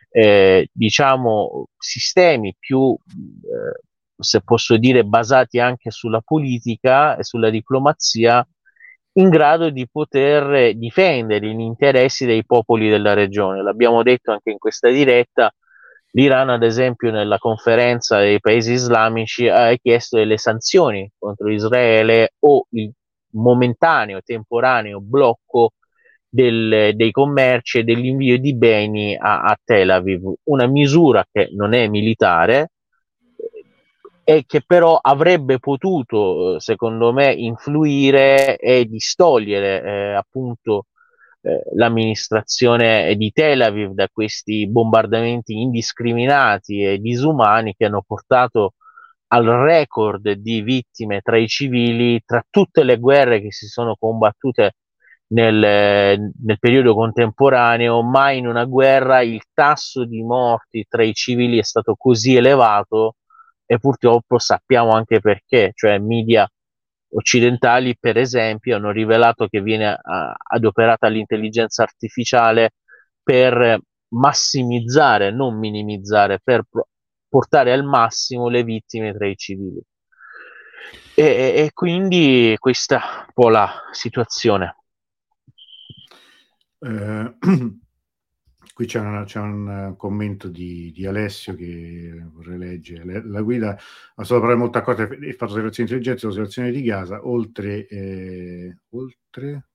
eh, 0.10 0.68
diciamo, 0.74 1.68
sistemi 1.78 2.54
più, 2.60 2.94
eh, 2.94 3.80
se 4.18 4.42
posso 4.42 4.76
dire, 4.76 5.06
basati 5.06 5.58
anche 5.58 5.90
sulla 5.90 6.20
politica 6.20 7.16
e 7.16 7.24
sulla 7.24 7.50
diplomazia, 7.50 8.46
in 9.14 9.30
grado 9.30 9.70
di 9.70 9.88
poter 9.90 10.76
difendere 10.76 11.48
gli 11.48 11.62
interessi 11.62 12.26
dei 12.26 12.44
popoli 12.46 12.90
della 12.90 13.14
regione. 13.14 13.64
L'abbiamo 13.64 14.04
detto 14.04 14.34
anche 14.34 14.52
in 14.52 14.58
questa 14.58 14.90
diretta, 14.90 15.50
L'Iran, 16.16 16.50
ad 16.50 16.64
esempio, 16.64 17.12
nella 17.12 17.38
conferenza 17.38 18.20
dei 18.20 18.40
paesi 18.40 18.72
islamici 18.72 19.50
ha 19.50 19.76
chiesto 19.76 20.18
delle 20.18 20.38
sanzioni 20.38 21.12
contro 21.18 21.52
Israele 21.52 22.36
o 22.40 22.66
il 22.70 22.90
momentaneo, 23.32 24.22
temporaneo 24.24 25.02
blocco 25.02 25.72
del, 26.30 26.94
dei 26.96 27.12
commerci 27.12 27.80
e 27.80 27.84
dell'invio 27.84 28.40
di 28.40 28.56
beni 28.56 29.14
a, 29.14 29.42
a, 29.42 29.58
Tel 29.62 29.90
Aviv, 29.90 30.34
una 30.44 30.68
misura 30.68 31.26
che 31.30 31.50
non 31.52 31.74
è 31.74 31.86
militare 31.90 32.72
e 34.24 34.46
che 34.48 34.62
però 34.66 34.98
avrebbe 35.02 35.60
potuto, 35.60 36.60
secondo 36.60 37.12
me, 37.12 37.34
influire 37.34 38.56
e 38.56 38.86
distogliere 38.86 39.84
eh, 39.84 40.14
appunto 40.14 40.86
eh, 41.46 41.62
l'amministrazione 41.76 43.16
di 43.16 43.32
Tel 43.32 43.62
Aviv 43.62 43.92
da 43.92 44.10
questi 44.12 44.68
bombardamenti 44.68 45.54
indiscriminati 45.54 46.82
e 46.82 46.98
disumani 46.98 47.76
che 47.76 47.86
hanno 47.86 48.04
portato 48.06 48.74
al 49.28 49.46
record 49.46 50.32
di 50.32 50.62
vittime 50.62 51.22
tra 51.22 51.38
i 51.38 51.48
civili, 51.48 52.22
tra 52.26 52.44
tutte 52.50 52.84
le 52.84 52.98
guerre 52.98 53.42
che 53.42 53.52
si 53.52 53.68
sono 53.68 53.96
combattute 54.00 54.78
nel, 55.28 56.32
nel, 56.44 56.60
periodo 56.60 56.96
contemporaneo, 56.96 58.02
mai 58.02 58.40
in 58.40 58.48
una 58.48 58.66
guerra 58.66 59.22
il 59.22 59.42
tasso 59.54 60.06
di 60.06 60.24
morti 60.24 60.86
tra 60.88 61.04
i 61.04 61.14
civili 61.14 61.60
è 61.60 61.64
stato 61.64 61.96
così 61.96 62.36
elevato 62.36 63.18
e 63.66 63.78
purtroppo 63.78 64.40
sappiamo 64.40 64.92
anche 64.92 65.20
perché, 65.20 65.72
cioè 65.76 66.00
media 66.00 66.48
occidentali, 67.16 67.98
per 68.00 68.18
esempio, 68.18 68.76
hanno 68.76 68.92
rivelato 68.92 69.48
che 69.48 69.62
viene 69.62 69.92
uh, 69.92 70.34
adoperata 70.54 71.08
l'intelligenza 71.08 71.84
artificiale 71.84 72.72
per 73.24 73.80
massimizzare, 74.10 75.32
non 75.32 75.58
minimizzare, 75.58 76.40
per 76.44 76.64
pro- 76.70 76.88
portare 77.28 77.72
al 77.74 77.84
massimo 77.84 78.48
le 78.50 78.64
vittime 78.64 79.14
tra 79.14 79.28
i 79.28 79.36
civili. 79.36 79.82
E, 81.16 81.24
e 81.24 81.70
quindi 81.74 82.56
questa 82.60 82.98
è 82.98 83.20
un 83.20 83.34
po' 83.34 83.50
la 83.50 83.72
situazione. 83.92 84.76
Eh, 86.80 87.36
qui 88.76 88.88
c'è, 88.88 89.00
una, 89.00 89.24
c'è, 89.24 89.40
un 89.40 89.94
commento 89.98 90.50
di, 90.50 90.92
di, 90.92 91.06
Alessio 91.06 91.56
che 91.56 92.12
vorrei 92.34 92.58
leggere. 92.58 93.24
La 93.24 93.42
guida 93.42 93.80
ha 94.16 94.24
solo 94.26 94.58
molto 94.58 94.78
accorte 94.78 95.04
e 95.04 95.32
fatto 95.32 95.54
osservazioni 95.54 95.88
intelligenti 95.88 96.20
sull'osservazione 96.20 96.72
di 96.72 96.82
Gaza, 96.82 97.26
oltre, 97.26 97.88
eh, 97.88 98.80
oltre, 98.90 99.68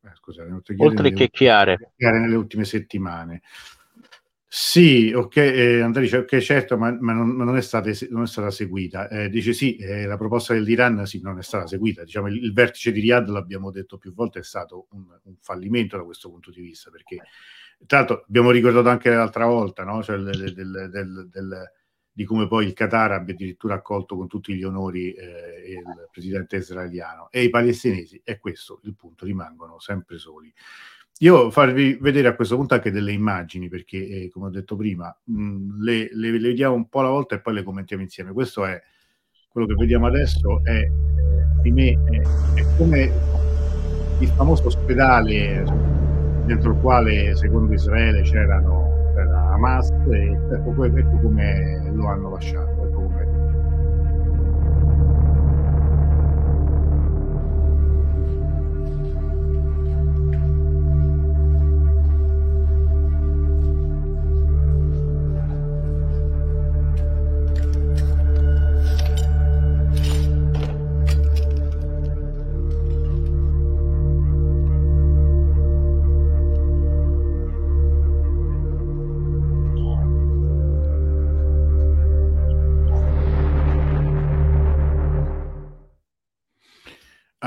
eh, 0.00 0.12
scusate, 0.14 0.52
oltre, 0.52 0.76
oltre 0.78 1.12
che 1.12 1.28
chiare. 1.28 1.90
chiare 1.96 2.20
nelle 2.20 2.36
ultime 2.36 2.64
settimane. 2.64 3.42
Sì, 4.48 5.12
ok, 5.12 5.36
eh, 5.36 5.80
Andrea 5.80 6.04
dice 6.04 6.18
ok, 6.18 6.38
certo, 6.38 6.78
ma, 6.78 6.96
ma, 7.00 7.12
non, 7.12 7.34
non, 7.34 7.56
è 7.56 7.60
stata, 7.60 7.90
non, 8.10 8.22
è 8.22 8.26
stata, 8.26 8.50
seguita. 8.50 9.08
Eh, 9.08 9.28
dice 9.28 9.52
sì, 9.52 9.76
eh, 9.76 10.06
la 10.06 10.16
proposta 10.16 10.54
dell'Iran 10.54 11.04
sì, 11.04 11.20
non 11.20 11.38
è 11.38 11.42
stata 11.42 11.66
seguita. 11.66 12.04
Diciamo, 12.04 12.28
il, 12.28 12.42
il, 12.42 12.52
vertice 12.52 12.92
di 12.92 13.00
Riyadh, 13.00 13.28
l'abbiamo 13.28 13.70
detto 13.72 13.98
più 13.98 14.14
volte, 14.14 14.38
è 14.38 14.42
stato 14.44 14.86
un, 14.90 15.04
un, 15.24 15.34
fallimento 15.40 15.96
da 15.96 16.04
questo 16.04 16.30
punto 16.30 16.50
di 16.50 16.60
vista, 16.60 16.90
perché 16.90 17.22
tra 17.86 17.98
l'altro 17.98 18.24
abbiamo 18.26 18.50
ricordato 18.50 18.88
anche 18.88 19.10
l'altra 19.10 19.46
volta, 19.46 19.84
no? 19.84 20.02
cioè, 20.02 20.16
del, 20.16 20.54
del, 20.54 21.28
del, 21.30 21.72
di 22.12 22.24
come 22.24 22.46
poi 22.46 22.66
il 22.66 22.72
Qatar 22.72 23.12
abbia 23.12 23.34
addirittura 23.34 23.74
accolto 23.74 24.16
con 24.16 24.28
tutti 24.28 24.54
gli 24.54 24.62
onori 24.62 25.12
eh, 25.12 25.70
il 25.70 26.08
presidente 26.10 26.56
israeliano 26.56 27.28
e 27.30 27.42
i 27.42 27.50
palestinesi, 27.50 28.20
e 28.24 28.38
questo 28.38 28.80
il 28.84 28.94
punto, 28.94 29.26
rimangono 29.26 29.78
sempre 29.80 30.18
soli. 30.18 30.52
Io 31.20 31.50
farvi 31.50 31.96
vedere 31.98 32.28
a 32.28 32.34
questo 32.34 32.56
punto 32.56 32.74
anche 32.74 32.90
delle 32.90 33.10
immagini 33.10 33.70
perché, 33.70 33.96
eh, 33.96 34.28
come 34.30 34.48
ho 34.48 34.50
detto 34.50 34.76
prima, 34.76 35.16
mh, 35.24 35.82
le, 35.82 36.10
le, 36.12 36.30
le, 36.30 36.40
vediamo 36.40 36.74
un 36.74 36.90
po' 36.90 37.00
alla 37.00 37.08
volta 37.08 37.34
e 37.34 37.40
poi 37.40 37.54
le 37.54 37.62
commentiamo 37.62 38.02
insieme. 38.02 38.32
Questo 38.32 38.66
è 38.66 38.78
quello 39.48 39.66
che 39.66 39.72
vediamo 39.74 40.06
adesso, 40.06 40.62
è, 40.62 40.86
di 41.62 41.72
me, 41.72 41.98
è, 42.04 42.20
è 42.60 42.76
come 42.76 43.10
il 44.18 44.28
famoso 44.28 44.66
ospedale 44.66 45.64
dentro 46.44 46.72
il 46.72 46.80
quale, 46.80 47.34
secondo 47.34 47.72
Israele, 47.72 48.20
c'erano, 48.20 49.12
c'era 49.14 49.54
Hamas 49.54 49.88
e 50.10 50.38
ecco, 50.52 50.84
ecco 50.84 51.18
come 51.22 51.92
lo 51.94 52.08
hanno 52.08 52.30
lasciato. 52.30 52.75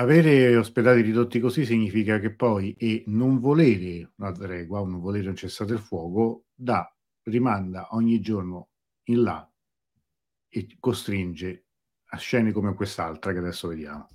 avere 0.08 0.56
ospedali 0.56 1.02
ridotti 1.02 1.40
così 1.40 1.64
significa 1.64 2.18
che 2.18 2.34
poi 2.34 2.74
e 2.78 3.04
non 3.06 3.38
volere 3.38 4.12
una 4.16 4.32
tregua 4.32 4.80
o 4.80 4.86
non 4.86 5.00
volere 5.00 5.28
un 5.28 5.36
cessate 5.36 5.72
il 5.72 5.78
fuoco 5.78 6.44
da 6.54 6.90
rimanda 7.24 7.88
ogni 7.92 8.20
giorno 8.20 8.68
in 9.04 9.22
là 9.22 9.48
e 10.48 10.66
costringe 10.80 11.64
a 12.10 12.16
scene 12.16 12.52
come 12.52 12.74
quest'altra 12.74 13.32
che 13.32 13.38
adesso 13.38 13.68
vediamo. 13.68 14.08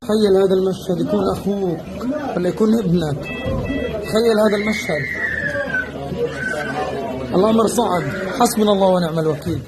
تخيل 0.00 0.36
هذا 0.36 0.54
المشهد 0.54 1.00
يكون 1.00 1.24
اخوك 1.32 1.78
ولا 2.36 2.48
يكون 2.48 2.78
ابنك 2.78 3.20
تخيل 4.02 4.38
هذا 4.46 4.56
المشهد 4.56 5.02
الامر 7.34 7.66
صعب 7.66 8.02
حسبنا 8.40 8.72
الله 8.72 8.86
ونعم 8.86 9.18
الوكيل 9.18 9.62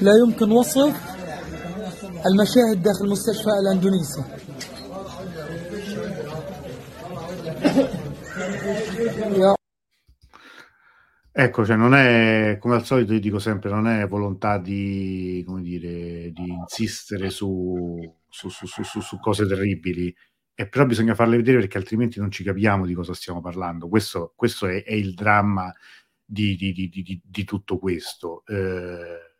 لا 0.00 0.12
يمكن 0.24 0.50
وصف 0.52 1.13
المشاهد 2.24 2.82
داخل 2.82 3.08
مستشفى 3.08 3.50
الاندونيسي 3.62 4.22
Ecco, 11.32 11.64
cioè 11.64 11.76
non 11.76 11.94
è, 11.94 12.58
come 12.58 12.74
al 12.74 12.84
solito 12.84 13.12
io 13.14 13.20
dico 13.20 13.38
sempre, 13.38 13.70
non 13.70 13.86
è 13.86 14.06
volontà 14.06 14.58
di, 14.58 15.42
come 15.46 15.62
dire, 15.62 16.32
di 16.32 16.48
insistere 16.48 17.30
su, 17.30 17.96
su, 18.28 18.48
su, 18.50 18.66
su, 18.82 19.18
cose 19.20 19.46
terribili, 19.46 20.14
e 20.54 20.68
però 20.68 20.84
bisogna 20.86 21.14
farle 21.14 21.36
vedere 21.36 21.58
perché 21.60 21.78
altrimenti 21.78 22.18
non 22.18 22.30
ci 22.30 22.42
capiamo 22.44 22.84
di 22.84 22.94
cosa 22.94 23.14
stiamo 23.14 23.40
parlando. 23.40 23.88
Questo, 23.88 24.32
questo 24.36 24.66
è, 24.66 24.82
è, 24.82 24.92
il 24.92 25.14
dramma 25.14 25.72
di, 26.24 26.56
di, 26.56 26.72
di, 26.72 27.22
di 27.24 27.44
tutto 27.44 27.78
questo. 27.78 28.42
Eh, 28.46 29.30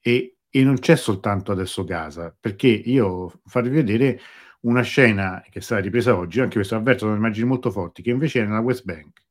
e 0.00 0.33
e 0.55 0.63
non 0.63 0.79
c'è 0.79 0.95
soltanto 0.95 1.51
adesso 1.51 1.83
Gaza, 1.83 2.33
perché 2.39 2.69
io 2.69 3.41
farvi 3.43 3.67
vedere 3.71 4.21
una 4.61 4.83
scena 4.83 5.43
che 5.49 5.59
è 5.59 5.61
stata 5.61 5.81
ripresa 5.81 6.15
oggi, 6.15 6.39
anche 6.39 6.55
questo 6.55 6.77
avverto 6.77 6.99
sono 6.99 7.17
immagini 7.17 7.45
molto 7.45 7.71
forti, 7.71 8.01
che 8.01 8.11
invece 8.11 8.39
è 8.39 8.45
nella 8.45 8.61
West 8.61 8.85
Bank, 8.85 9.21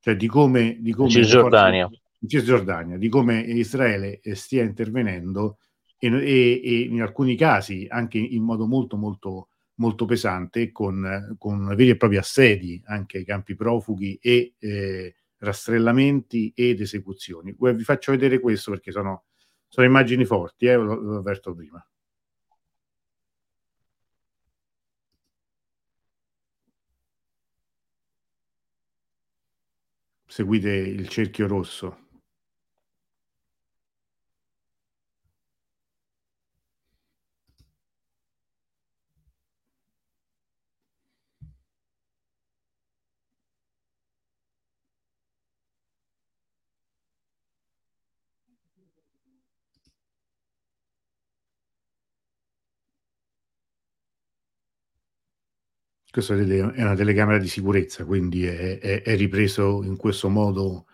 cioè 0.00 0.16
di 0.16 0.26
come... 0.26 0.76
Di 0.78 0.92
come 0.92 1.08
Cisgiordania. 1.08 1.88
Cisgiordania, 2.26 2.98
di 2.98 3.08
come 3.08 3.40
Israele 3.40 4.20
stia 4.34 4.64
intervenendo 4.64 5.60
e, 5.98 6.08
e, 6.08 6.60
e, 6.62 6.80
in 6.80 7.00
alcuni 7.00 7.36
casi 7.36 7.86
anche 7.88 8.18
in 8.18 8.42
modo 8.42 8.66
molto 8.66 8.98
molto 8.98 9.48
molto 9.76 10.04
pesante 10.04 10.72
con, 10.72 11.36
con 11.38 11.68
veri 11.68 11.90
e 11.90 11.96
propri 11.96 12.16
assedi 12.16 12.82
anche 12.86 13.18
ai 13.18 13.24
campi 13.24 13.54
profughi 13.54 14.18
e 14.20 14.54
eh, 14.58 15.14
rastrellamenti 15.38 16.52
ed 16.54 16.80
esecuzioni. 16.80 17.54
Vi 17.58 17.84
faccio 17.84 18.12
vedere 18.12 18.40
questo 18.40 18.70
perché 18.70 18.90
sono 18.90 19.24
sono 19.76 19.86
immagini 19.88 20.24
forti, 20.24 20.64
eh, 20.64 20.74
lo, 20.74 20.94
lo 20.94 21.18
avverto 21.18 21.54
prima. 21.54 21.86
Seguite 30.28 30.70
il 30.70 31.08
cerchio 31.08 31.48
rosso. 31.48 32.05
Questa 56.16 56.34
è 56.34 56.82
una 56.82 56.94
telecamera 56.94 57.36
di 57.36 57.46
sicurezza, 57.46 58.06
quindi 58.06 58.46
è, 58.46 58.78
è, 58.78 59.02
è 59.02 59.16
ripreso 59.16 59.82
in 59.82 59.96
questo 59.98 60.30
modo 60.30 60.86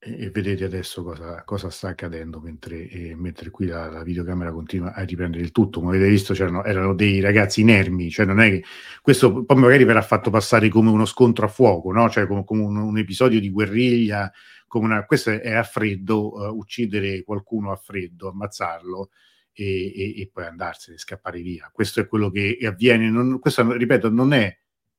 e, 0.00 0.24
e 0.24 0.30
vedete 0.30 0.64
adesso 0.64 1.04
cosa, 1.04 1.44
cosa, 1.44 1.70
sta 1.70 1.90
accadendo 1.90 2.40
mentre, 2.40 2.88
eh, 2.88 3.14
mentre 3.14 3.50
qui 3.50 3.66
la, 3.66 3.88
la, 3.88 4.02
videocamera 4.02 4.50
continua 4.50 4.94
a 4.94 5.04
riprendere 5.04 5.44
il 5.44 5.52
tutto. 5.52 5.78
Come 5.78 5.94
avete 5.94 6.10
visto 6.10 6.32
erano 6.32 6.92
dei 6.92 7.20
ragazzi 7.20 7.60
inermi, 7.60 8.10
cioè 8.10 8.26
non 8.26 8.40
è 8.40 8.50
che 8.50 8.64
questo 9.00 9.44
poi 9.44 9.58
magari 9.58 9.84
verrà 9.84 10.02
fatto 10.02 10.28
passare 10.28 10.68
come 10.70 10.90
uno 10.90 11.04
scontro 11.04 11.46
a 11.46 11.48
fuoco, 11.48 11.92
no? 11.92 12.10
cioè 12.10 12.26
come, 12.26 12.42
come 12.42 12.62
un, 12.62 12.76
un, 12.76 12.98
episodio 12.98 13.38
di 13.38 13.48
guerriglia, 13.48 14.28
una, 14.70 15.04
questo 15.06 15.30
è 15.30 15.52
a 15.52 15.62
freddo, 15.62 16.32
uh, 16.32 16.56
uccidere 16.56 17.22
qualcuno 17.22 17.70
a 17.70 17.76
freddo, 17.76 18.30
ammazzarlo 18.30 19.10
e, 19.54 19.92
e, 19.94 20.20
e, 20.20 20.30
poi 20.32 20.44
andarsene, 20.44 20.98
scappare 20.98 21.40
via. 21.40 21.70
Questo 21.72 22.00
è 22.00 22.06
quello 22.06 22.30
che 22.30 22.58
avviene. 22.62 23.08
Non, 23.08 23.38
questo, 23.38 23.72
ripeto, 23.72 24.10
non 24.10 24.32
è 24.32 24.54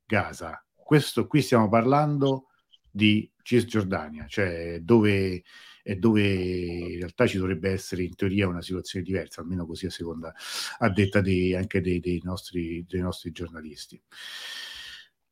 Gaza. 0.05 0.65
Questo 0.73 1.27
qui 1.27 1.41
stiamo 1.41 1.67
parlando 1.67 2.47
di 2.89 3.29
Cisgiordania, 3.41 4.25
cioè 4.27 4.79
dove, 4.81 5.43
dove 5.97 6.23
in 6.23 6.97
realtà 6.97 7.27
ci 7.27 7.37
dovrebbe 7.37 7.69
essere 7.71 8.03
in 8.03 8.15
teoria 8.15 8.47
una 8.47 8.61
situazione 8.61 9.05
diversa, 9.05 9.41
almeno 9.41 9.65
così 9.65 9.85
a 9.85 9.91
seconda, 9.91 10.33
a 10.79 10.89
detta 10.89 11.21
dei, 11.21 11.53
anche 11.53 11.81
dei, 11.81 11.99
dei, 11.99 12.21
nostri, 12.23 12.85
dei 12.87 13.01
nostri 13.01 13.31
giornalisti. 13.31 14.01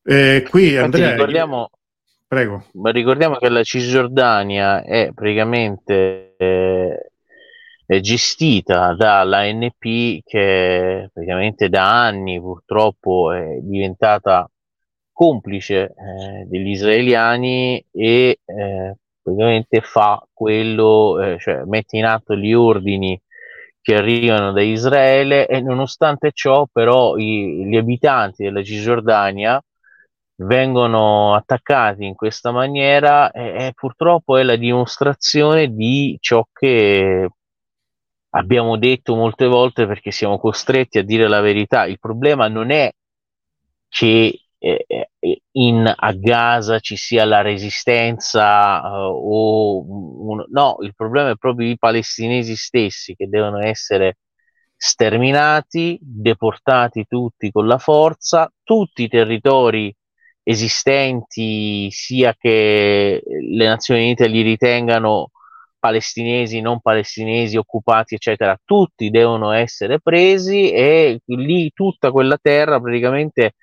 Eh, 0.04 0.46
qui 0.50 0.76
Andrea, 0.76 1.12
ricordiamo, 1.12 1.70
prego. 2.28 2.66
ricordiamo 2.74 3.38
che 3.38 3.48
la 3.48 3.64
Cisgiordania 3.64 4.84
è 4.84 5.12
praticamente 5.14 6.36
eh, 6.36 7.13
gestita 7.86 8.94
dall'ANP 8.94 10.22
che 10.24 11.10
praticamente 11.14 11.70
da 11.70 12.06
anni 12.06 12.40
purtroppo 12.40 13.32
è 13.32 13.60
diventata 13.62 14.50
complice 15.12 15.94
eh, 15.94 16.46
degli 16.46 16.70
israeliani 16.70 17.84
e 17.92 18.40
eh, 18.44 18.96
praticamente 19.22 19.82
fa 19.82 20.26
quello, 20.34 21.22
eh, 21.22 21.38
cioè 21.40 21.64
mette 21.66 21.98
in 21.98 22.06
atto 22.06 22.36
gli 22.36 22.54
ordini 22.54 23.20
che 23.82 23.96
arrivano 23.96 24.52
da 24.54 24.62
Israele 24.62 25.48
e 25.48 25.62
nonostante 25.62 26.32
ciò 26.34 26.66
però 26.72 27.18
i, 27.18 27.66
gli 27.66 27.76
abitanti 27.76 28.44
della 28.44 28.64
Cisgiordania 28.64 29.62
vengono 30.38 31.36
attaccati 31.36 32.06
in 32.06 32.16
questa 32.16 32.52
maniera 32.52 33.30
e, 33.32 33.68
e 33.68 33.74
purtroppo 33.76 34.38
è 34.38 34.44
la 34.44 34.56
dimostrazione 34.56 35.74
di 35.74 36.18
ciò 36.20 36.46
che 36.52 37.30
abbiamo 38.36 38.78
detto 38.78 39.16
molte 39.16 39.48
volte 39.48 39.86
perché 39.88 40.12
siamo 40.12 40.40
costretti 40.40 40.98
a 40.98 41.04
dire 41.04 41.28
la 41.28 41.42
verità. 41.42 41.86
Il 41.86 42.00
problema 42.00 42.48
non 42.48 42.72
è 42.72 42.92
che 43.90 44.40
eh, 44.58 44.86
eh 44.88 45.42
in, 45.56 45.92
a 45.96 46.14
Gaza 46.14 46.80
ci 46.80 46.96
sia 46.96 47.26
la 47.26 47.42
resistenza 47.42 48.80
uh, 48.82 49.12
o 49.14 50.30
un, 50.30 50.46
no, 50.50 50.78
il 50.82 50.94
problema 50.96 51.32
è 51.32 51.36
proprio 51.36 51.70
i 51.70 51.78
palestinesi 51.78 52.56
stessi 52.56 53.16
che 53.16 53.28
devono 53.28 53.60
essere 53.60 54.18
sterminati, 54.76 55.98
deportati 56.02 57.06
tutti 57.08 57.52
con 57.52 57.68
la 57.68 57.78
forza, 57.78 58.52
tutti 58.64 59.04
i 59.04 59.08
territori 59.08 59.96
esistenti, 60.44 61.90
sia 61.92 62.36
che 62.38 63.22
le 63.24 63.66
Nazioni 63.66 64.02
Unite 64.04 64.28
li 64.28 64.42
ritengano 64.42 65.30
palestinesi, 65.84 66.62
non 66.62 66.80
palestinesi, 66.80 67.58
occupati, 67.58 68.16
eccetera, 68.16 68.58
tutti 68.64 69.10
devono 69.10 69.52
essere 69.52 70.00
presi 70.00 70.72
e 70.72 71.20
lì 71.26 71.72
tutta 71.74 72.10
quella 72.10 72.38
terra 72.42 72.80
praticamente 72.80 73.56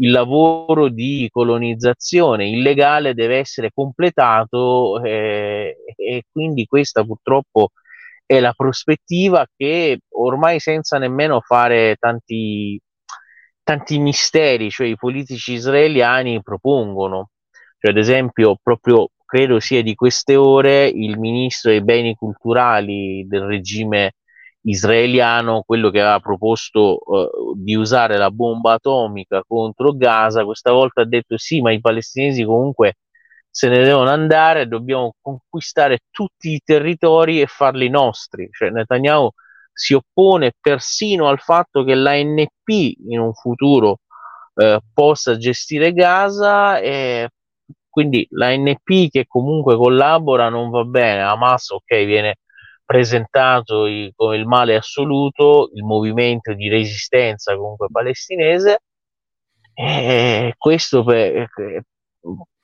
il 0.00 0.10
lavoro 0.10 0.88
di 0.88 1.28
colonizzazione 1.30 2.48
illegale 2.48 3.14
deve 3.14 3.36
essere 3.36 3.70
completato 3.72 5.00
eh, 5.04 5.76
e 5.94 6.24
quindi 6.32 6.66
questa 6.66 7.04
purtroppo 7.04 7.70
è 8.26 8.40
la 8.40 8.52
prospettiva 8.52 9.46
che 9.56 10.00
ormai 10.16 10.58
senza 10.58 10.98
nemmeno 10.98 11.40
fare 11.40 11.94
tanti, 11.96 12.80
tanti 13.62 13.98
misteri, 14.00 14.68
cioè 14.68 14.88
i 14.88 14.96
politici 14.96 15.52
israeliani 15.52 16.42
propongono. 16.42 17.30
Cioè, 17.78 17.92
ad 17.92 17.98
esempio, 17.98 18.56
proprio 18.60 19.10
credo 19.28 19.60
sia 19.60 19.82
di 19.82 19.94
queste 19.94 20.36
ore 20.36 20.86
il 20.86 21.18
ministro 21.18 21.70
dei 21.70 21.82
beni 21.82 22.14
culturali 22.14 23.26
del 23.28 23.42
regime 23.42 24.14
israeliano, 24.62 25.62
quello 25.66 25.90
che 25.90 26.00
aveva 26.00 26.18
proposto 26.20 26.98
uh, 27.04 27.54
di 27.54 27.74
usare 27.74 28.16
la 28.16 28.30
bomba 28.30 28.72
atomica 28.72 29.42
contro 29.46 29.92
Gaza, 29.92 30.44
questa 30.44 30.72
volta 30.72 31.02
ha 31.02 31.06
detto 31.06 31.36
sì, 31.36 31.60
ma 31.60 31.72
i 31.72 31.80
palestinesi 31.80 32.42
comunque 32.44 32.94
se 33.50 33.68
ne 33.68 33.82
devono 33.84 34.08
andare, 34.10 34.66
dobbiamo 34.66 35.14
conquistare 35.20 36.00
tutti 36.10 36.52
i 36.52 36.60
territori 36.64 37.40
e 37.40 37.46
farli 37.46 37.88
nostri. 37.88 38.48
Cioè, 38.50 38.70
Netanyahu 38.70 39.30
si 39.72 39.94
oppone 39.94 40.52
persino 40.60 41.28
al 41.28 41.40
fatto 41.40 41.84
che 41.84 41.94
l'ANP 41.94 42.68
in 43.08 43.18
un 43.18 43.34
futuro 43.34 43.98
eh, 44.54 44.80
possa 44.92 45.36
gestire 45.36 45.92
Gaza 45.92 46.78
e 46.78 47.28
quindi 47.98 48.24
l'ANP 48.30 49.10
che 49.10 49.26
comunque 49.26 49.76
collabora 49.76 50.48
non 50.48 50.70
va 50.70 50.84
bene, 50.84 51.20
Hamas 51.22 51.70
ok 51.70 52.04
viene 52.04 52.36
presentato 52.84 53.86
il, 53.86 54.12
come 54.14 54.36
il 54.36 54.46
male 54.46 54.76
assoluto, 54.76 55.70
il 55.74 55.82
movimento 55.82 56.54
di 56.54 56.68
resistenza 56.68 57.56
comunque 57.56 57.88
palestinese. 57.90 58.82
E 59.74 60.54
questo 60.56 61.02
per, 61.02 61.48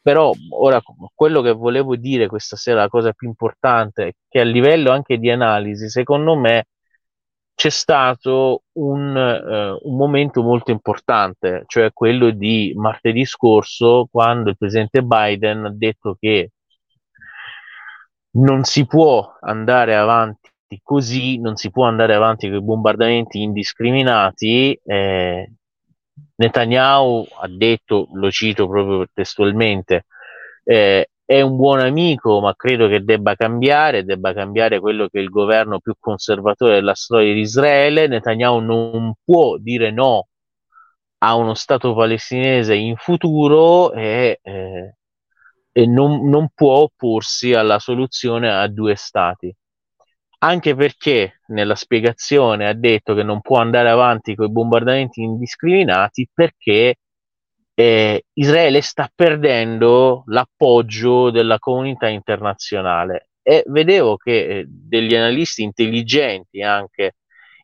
però 0.00 0.30
ora 0.50 0.80
quello 1.12 1.42
che 1.42 1.52
volevo 1.52 1.96
dire 1.96 2.28
questa 2.28 2.54
sera, 2.54 2.82
la 2.82 2.88
cosa 2.88 3.12
più 3.12 3.26
importante, 3.26 4.14
che 4.28 4.38
a 4.38 4.44
livello 4.44 4.92
anche 4.92 5.18
di 5.18 5.30
analisi, 5.30 5.88
secondo 5.88 6.36
me 6.36 6.66
c'è 7.54 7.70
stato 7.70 8.64
un, 8.72 9.16
eh, 9.16 9.78
un 9.82 9.96
momento 9.96 10.42
molto 10.42 10.70
importante, 10.70 11.64
cioè 11.66 11.92
quello 11.92 12.30
di 12.30 12.72
martedì 12.76 13.24
scorso, 13.24 14.08
quando 14.10 14.50
il 14.50 14.56
presidente 14.56 15.02
Biden 15.02 15.64
ha 15.66 15.72
detto 15.72 16.16
che 16.18 16.50
non 18.32 18.64
si 18.64 18.86
può 18.86 19.36
andare 19.40 19.96
avanti 19.96 20.50
così, 20.82 21.38
non 21.38 21.56
si 21.56 21.70
può 21.70 21.84
andare 21.86 22.14
avanti 22.14 22.48
con 22.48 22.58
i 22.58 22.62
bombardamenti 22.62 23.40
indiscriminati. 23.42 24.78
Eh, 24.84 25.52
Netanyahu 26.36 27.26
ha 27.40 27.48
detto, 27.48 28.08
lo 28.12 28.30
cito 28.30 28.68
proprio 28.68 29.06
testualmente, 29.12 30.06
eh, 30.64 31.10
è 31.24 31.40
un 31.40 31.56
buon 31.56 31.80
amico, 31.80 32.40
ma 32.40 32.54
credo 32.54 32.88
che 32.88 33.02
debba 33.04 33.34
cambiare, 33.34 34.04
debba 34.04 34.32
cambiare 34.32 34.80
quello 34.80 35.08
che 35.08 35.18
è 35.18 35.22
il 35.22 35.30
governo 35.30 35.80
più 35.80 35.94
conservatore 35.98 36.74
della 36.74 36.94
storia 36.94 37.32
di 37.32 37.40
Israele. 37.40 38.06
Netanyahu 38.06 38.60
non 38.60 39.14
può 39.24 39.56
dire 39.58 39.90
no 39.90 40.28
a 41.18 41.34
uno 41.36 41.54
Stato 41.54 41.94
palestinese 41.94 42.74
in 42.74 42.96
futuro 42.96 43.92
e 43.92 44.40
eh, 44.42 44.94
e 45.76 45.86
non, 45.86 46.28
non 46.28 46.50
può 46.54 46.82
opporsi 46.82 47.52
alla 47.52 47.80
soluzione 47.80 48.48
a 48.48 48.68
due 48.68 48.94
stati. 48.94 49.52
Anche 50.38 50.76
perché 50.76 51.40
nella 51.48 51.74
spiegazione 51.74 52.68
ha 52.68 52.74
detto 52.74 53.14
che 53.14 53.24
non 53.24 53.40
può 53.40 53.58
andare 53.58 53.90
avanti 53.90 54.36
con 54.36 54.46
i 54.46 54.52
bombardamenti 54.52 55.22
indiscriminati 55.22 56.28
perché 56.32 56.96
eh, 57.74 58.24
Israele 58.34 58.80
sta 58.80 59.10
perdendo 59.12 60.22
l'appoggio 60.26 61.30
della 61.30 61.58
comunità 61.58 62.08
internazionale. 62.08 63.30
E 63.42 63.64
vedevo 63.66 64.16
che 64.16 64.60
eh, 64.60 64.64
degli 64.66 65.14
analisti 65.14 65.62
intelligenti 65.62 66.62
anche 66.62 67.16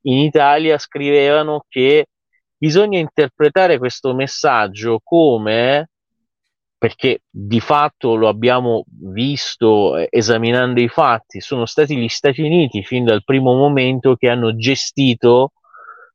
in 0.02 0.18
Italia 0.18 0.78
scrivevano 0.78 1.64
che 1.68 2.06
bisogna 2.56 2.98
interpretare 2.98 3.78
questo 3.78 4.14
messaggio 4.14 5.00
come 5.02 5.88
perché 6.80 7.20
di 7.28 7.60
fatto 7.60 8.14
lo 8.14 8.28
abbiamo 8.28 8.84
visto 8.86 9.98
eh, 9.98 10.06
esaminando 10.10 10.80
i 10.80 10.88
fatti, 10.88 11.40
sono 11.40 11.66
stati 11.66 11.94
gli 11.94 12.08
Stati 12.08 12.40
Uniti 12.40 12.82
fin 12.82 13.04
dal 13.04 13.22
primo 13.22 13.54
momento 13.54 14.14
che 14.16 14.30
hanno 14.30 14.56
gestito 14.56 15.52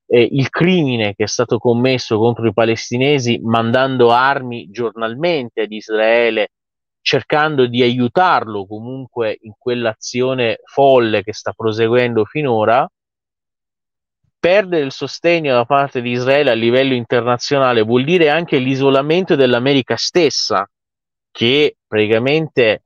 eh, 0.07 0.27
il 0.31 0.49
crimine 0.49 1.15
che 1.15 1.23
è 1.23 1.27
stato 1.27 1.57
commesso 1.57 2.17
contro 2.17 2.47
i 2.47 2.53
palestinesi 2.53 3.39
mandando 3.43 4.11
armi 4.11 4.69
giornalmente 4.69 5.61
ad 5.61 5.71
Israele, 5.71 6.51
cercando 7.01 7.67
di 7.67 7.81
aiutarlo 7.81 8.65
comunque 8.65 9.37
in 9.41 9.53
quell'azione 9.57 10.59
folle 10.63 11.23
che 11.23 11.33
sta 11.33 11.53
proseguendo 11.53 12.25
finora 12.25 12.87
perdere 14.45 14.85
il 14.85 14.91
sostegno 14.91 15.55
da 15.55 15.65
parte 15.65 16.03
di 16.03 16.11
Israele 16.11 16.51
a 16.51 16.53
livello 16.53 16.93
internazionale 16.93 17.81
vuol 17.81 18.03
dire 18.03 18.29
anche 18.29 18.59
l'isolamento 18.59 19.35
dell'America 19.35 19.95
stessa, 19.95 20.69
che 21.31 21.77
praticamente, 21.87 22.83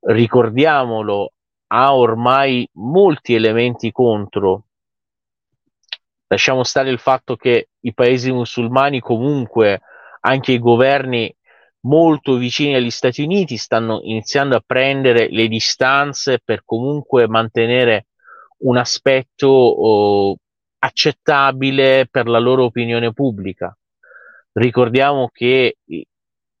ricordiamolo, 0.00 1.32
ha 1.66 1.94
ormai 1.94 2.66
molti 2.76 3.34
elementi 3.34 3.92
contro. 3.92 4.67
Lasciamo 6.28 6.62
stare 6.62 6.90
il 6.90 6.98
fatto 6.98 7.36
che 7.36 7.70
i 7.80 7.94
paesi 7.94 8.30
musulmani 8.30 9.00
comunque, 9.00 9.80
anche 10.20 10.52
i 10.52 10.58
governi 10.58 11.34
molto 11.80 12.36
vicini 12.36 12.74
agli 12.74 12.90
Stati 12.90 13.22
Uniti, 13.22 13.56
stanno 13.56 14.00
iniziando 14.02 14.54
a 14.54 14.62
prendere 14.64 15.28
le 15.30 15.48
distanze 15.48 16.40
per 16.44 16.62
comunque 16.64 17.26
mantenere 17.28 18.08
un 18.58 18.76
aspetto 18.76 19.48
oh, 19.48 20.36
accettabile 20.80 22.06
per 22.10 22.26
la 22.28 22.38
loro 22.38 22.64
opinione 22.64 23.12
pubblica. 23.12 23.76
Ricordiamo 24.52 25.30
che 25.32 25.76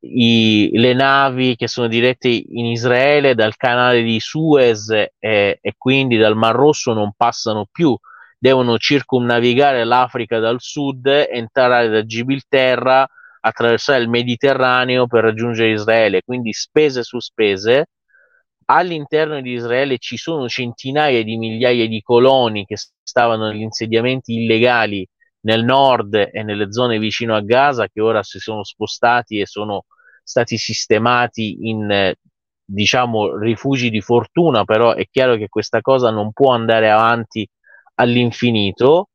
i, 0.00 0.70
le 0.72 0.94
navi 0.94 1.56
che 1.56 1.68
sono 1.68 1.88
dirette 1.88 2.28
in 2.28 2.66
Israele 2.66 3.34
dal 3.34 3.56
canale 3.56 4.02
di 4.02 4.20
Suez 4.20 4.88
e, 4.90 5.10
e 5.18 5.74
quindi 5.76 6.16
dal 6.16 6.36
Mar 6.36 6.54
Rosso 6.54 6.92
non 6.92 7.12
passano 7.16 7.66
più, 7.70 7.96
devono 8.38 8.78
circumnavigare 8.78 9.84
l'Africa 9.84 10.38
dal 10.38 10.60
sud, 10.60 11.06
entrare 11.06 11.88
da 11.88 12.04
Gibilterra, 12.04 13.06
attraversare 13.40 14.02
il 14.02 14.08
Mediterraneo 14.08 15.06
per 15.06 15.24
raggiungere 15.24 15.72
Israele, 15.72 16.22
quindi 16.22 16.52
spese 16.52 17.02
su 17.02 17.18
spese 17.18 17.86
all'interno 18.70 19.40
di 19.40 19.52
Israele 19.52 19.98
ci 19.98 20.16
sono 20.16 20.48
centinaia 20.48 21.22
di 21.22 21.36
migliaia 21.38 21.86
di 21.86 22.02
coloni 22.02 22.64
che 22.66 22.76
stavano 23.02 23.48
negli 23.48 23.62
insediamenti 23.62 24.34
illegali 24.34 25.06
nel 25.40 25.64
nord 25.64 26.14
e 26.14 26.42
nelle 26.42 26.70
zone 26.72 26.98
vicino 26.98 27.34
a 27.34 27.40
Gaza 27.40 27.88
che 27.88 28.00
ora 28.00 28.22
si 28.22 28.38
sono 28.38 28.64
spostati 28.64 29.40
e 29.40 29.46
sono 29.46 29.84
stati 30.22 30.58
sistemati 30.58 31.68
in 31.68 32.12
diciamo 32.70 33.38
rifugi 33.38 33.88
di 33.88 34.02
fortuna, 34.02 34.64
però 34.64 34.92
è 34.92 35.06
chiaro 35.10 35.36
che 35.36 35.48
questa 35.48 35.80
cosa 35.80 36.10
non 36.10 36.32
può 36.32 36.52
andare 36.52 36.90
avanti 36.90 37.48
all'infinito. 37.98 39.08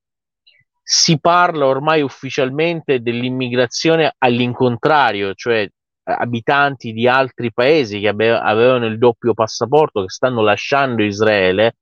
Si 0.81 1.19
parla 1.19 1.65
ormai 1.65 2.01
ufficialmente 2.01 3.01
dell'immigrazione 3.01 4.13
all'incontrario, 4.17 5.33
cioè 5.33 5.67
abitanti 6.05 6.91
di 6.91 7.07
altri 7.07 7.53
paesi 7.53 7.99
che 7.99 8.09
ave- 8.09 8.37
avevano 8.37 8.85
il 8.85 8.97
doppio 8.97 9.33
passaporto, 9.33 10.01
che 10.01 10.09
stanno 10.09 10.41
lasciando 10.41 11.03
Israele, 11.03 11.77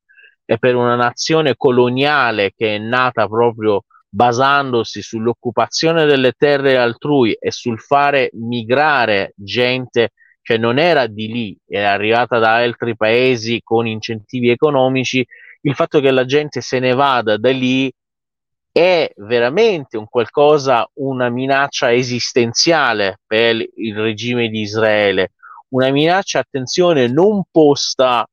e 0.45 0.57
per 0.59 0.75
una 0.75 0.95
nazione 0.95 1.55
coloniale 1.55 2.51
che 2.55 2.75
è 2.75 2.77
nata 2.77 3.27
proprio 3.27 3.85
basandosi 4.07 5.01
sull'occupazione 5.01 6.05
delle 6.05 6.33
terre 6.33 6.77
altrui 6.77 7.33
e 7.33 7.51
sul 7.51 7.79
fare 7.79 8.29
migrare 8.33 9.33
gente 9.35 10.11
cioè 10.41 10.57
non 10.57 10.79
era 10.79 11.07
di 11.07 11.27
lì, 11.27 11.57
era 11.67 11.91
arrivata 11.91 12.39
da 12.39 12.55
altri 12.55 12.95
paesi 12.95 13.61
con 13.63 13.87
incentivi 13.87 14.49
economici, 14.49 15.25
il 15.61 15.75
fatto 15.75 15.99
che 15.99 16.11
la 16.11 16.25
gente 16.25 16.61
se 16.61 16.79
ne 16.79 16.93
vada 16.93 17.37
da 17.37 17.51
lì 17.51 17.91
è 18.71 19.11
veramente 19.17 19.97
un 19.97 20.07
qualcosa, 20.07 20.89
una 20.93 21.29
minaccia 21.29 21.91
esistenziale 21.91 23.19
per 23.25 23.55
il 23.75 23.95
regime 23.95 24.47
di 24.47 24.61
Israele, 24.61 25.33
una 25.69 25.89
minaccia, 25.89 26.39
attenzione, 26.39 27.07
non 27.07 27.43
posta 27.51 28.25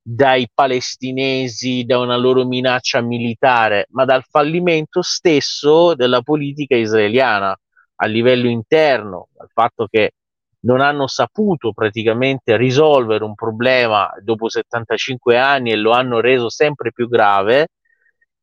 dai 0.00 0.48
palestinesi, 0.52 1.84
da 1.84 1.98
una 1.98 2.16
loro 2.16 2.46
minaccia 2.46 3.00
militare, 3.00 3.86
ma 3.90 4.04
dal 4.04 4.24
fallimento 4.28 5.02
stesso 5.02 5.94
della 5.94 6.22
politica 6.22 6.76
israeliana 6.76 7.56
a 7.96 8.06
livello 8.06 8.48
interno, 8.48 9.28
dal 9.32 9.50
fatto 9.52 9.86
che 9.90 10.12
non 10.60 10.80
hanno 10.80 11.06
saputo 11.06 11.72
praticamente 11.72 12.56
risolvere 12.56 13.24
un 13.24 13.34
problema 13.34 14.10
dopo 14.22 14.48
75 14.48 15.38
anni 15.38 15.70
e 15.70 15.76
lo 15.76 15.92
hanno 15.92 16.20
reso 16.20 16.48
sempre 16.50 16.92
più 16.92 17.08
grave. 17.08 17.68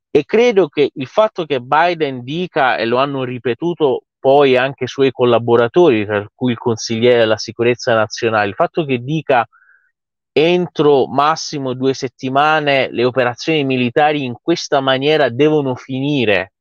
E 0.09 0.25
credo 0.25 0.67
che 0.67 0.89
il 0.93 1.07
fatto 1.07 1.45
che 1.45 1.59
Biden 1.59 2.23
dica 2.23 2.77
e 2.77 2.85
lo 2.85 2.97
hanno 2.97 3.23
ripetuto 3.23 4.03
poi 4.19 4.57
anche 4.57 4.85
i 4.85 4.87
suoi 4.87 5.11
collaboratori, 5.11 6.05
tra 6.05 6.27
cui 6.33 6.51
il 6.51 6.57
consigliere 6.57 7.19
della 7.19 7.37
sicurezza 7.37 7.93
nazionale, 7.93 8.47
il 8.49 8.55
fatto 8.55 8.83
che 8.83 8.99
dica 8.99 9.47
entro 10.31 11.07
massimo 11.07 11.73
due 11.73 11.93
settimane 11.93 12.89
le 12.91 13.03
operazioni 13.03 13.63
militari 13.63 14.23
in 14.23 14.35
questa 14.39 14.81
maniera 14.81 15.29
devono 15.29 15.75
finire 15.75 16.53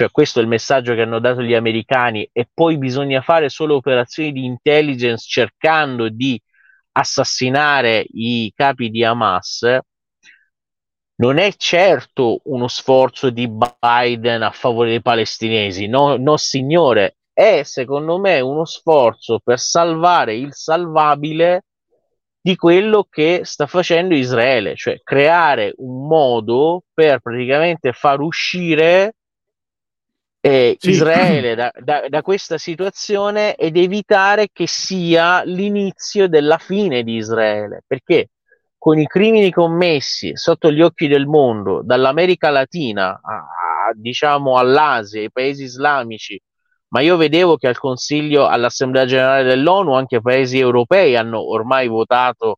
cioè 0.00 0.10
questo 0.10 0.38
è 0.38 0.42
il 0.42 0.48
messaggio 0.48 0.94
che 0.94 1.02
hanno 1.02 1.18
dato 1.18 1.42
gli 1.42 1.52
americani 1.52 2.26
e 2.32 2.48
poi 2.50 2.78
bisogna 2.78 3.20
fare 3.20 3.50
solo 3.50 3.74
operazioni 3.74 4.32
di 4.32 4.46
intelligence 4.46 5.26
cercando 5.28 6.08
di 6.08 6.40
assassinare 6.92 8.06
i 8.08 8.50
capi 8.56 8.88
di 8.88 9.04
Hamas, 9.04 9.78
non 11.16 11.36
è 11.36 11.52
certo 11.52 12.40
uno 12.44 12.66
sforzo 12.66 13.28
di 13.28 13.46
Biden 13.46 14.40
a 14.40 14.50
favore 14.52 14.88
dei 14.88 15.02
palestinesi, 15.02 15.86
no, 15.86 16.16
no 16.16 16.38
signore, 16.38 17.18
è 17.30 17.60
secondo 17.62 18.18
me 18.18 18.40
uno 18.40 18.64
sforzo 18.64 19.38
per 19.44 19.58
salvare 19.58 20.34
il 20.34 20.54
salvabile 20.54 21.64
di 22.40 22.56
quello 22.56 23.06
che 23.06 23.42
sta 23.44 23.66
facendo 23.66 24.14
Israele, 24.14 24.74
cioè 24.76 24.98
creare 25.02 25.74
un 25.76 26.06
modo 26.06 26.84
per 26.94 27.20
praticamente 27.20 27.92
far 27.92 28.20
uscire 28.20 29.16
eh, 30.40 30.76
sì. 30.78 30.90
Israele 30.90 31.54
da, 31.54 31.70
da, 31.78 32.04
da, 32.08 32.22
questa 32.22 32.56
situazione 32.56 33.54
ed 33.56 33.76
evitare 33.76 34.48
che 34.50 34.66
sia 34.66 35.42
l'inizio 35.44 36.28
della 36.28 36.56
fine 36.56 37.02
di 37.02 37.16
Israele, 37.16 37.82
perché 37.86 38.30
con 38.78 38.98
i 38.98 39.06
crimini 39.06 39.52
commessi 39.52 40.34
sotto 40.34 40.72
gli 40.72 40.80
occhi 40.80 41.06
del 41.08 41.26
mondo, 41.26 41.82
dall'America 41.84 42.48
Latina 42.48 43.20
a, 43.22 43.34
a, 43.34 43.92
diciamo 43.94 44.56
all'Asia, 44.56 45.20
ai 45.20 45.30
paesi 45.30 45.64
islamici, 45.64 46.40
ma 46.88 47.02
io 47.02 47.18
vedevo 47.18 47.56
che 47.56 47.68
al 47.68 47.78
Consiglio, 47.78 48.46
all'Assemblea 48.46 49.04
Generale 49.04 49.44
dell'ONU, 49.44 49.92
anche 49.92 50.22
paesi 50.22 50.58
europei 50.58 51.16
hanno 51.16 51.46
ormai 51.50 51.86
votato, 51.86 52.56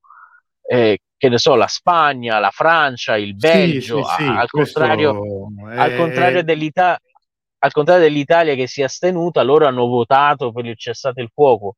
eh, 0.65 1.01
che 1.17 1.29
ne 1.29 1.39
so, 1.39 1.57
la 1.57 1.67
Spagna, 1.67 2.39
la 2.39 2.51
Francia, 2.51 3.17
il 3.17 3.35
Belgio, 3.35 4.05
sì, 4.05 4.23
sì, 4.23 4.29
al, 4.29 4.49
contrario, 4.49 5.21
è... 5.69 5.77
al 5.77 5.97
contrario 5.97 6.45
dell'Italia 6.45 6.99
al 7.65 7.71
contrario 7.73 8.03
dell'Italia 8.03 8.55
che 8.55 8.67
si 8.67 8.81
è 8.81 8.85
astenuta, 8.85 9.43
loro 9.43 9.67
hanno 9.67 9.87
votato 9.87 10.53
per 10.53 10.67
il 10.67 10.77
cessate 10.77 11.21
il 11.21 11.31
fuoco. 11.33 11.77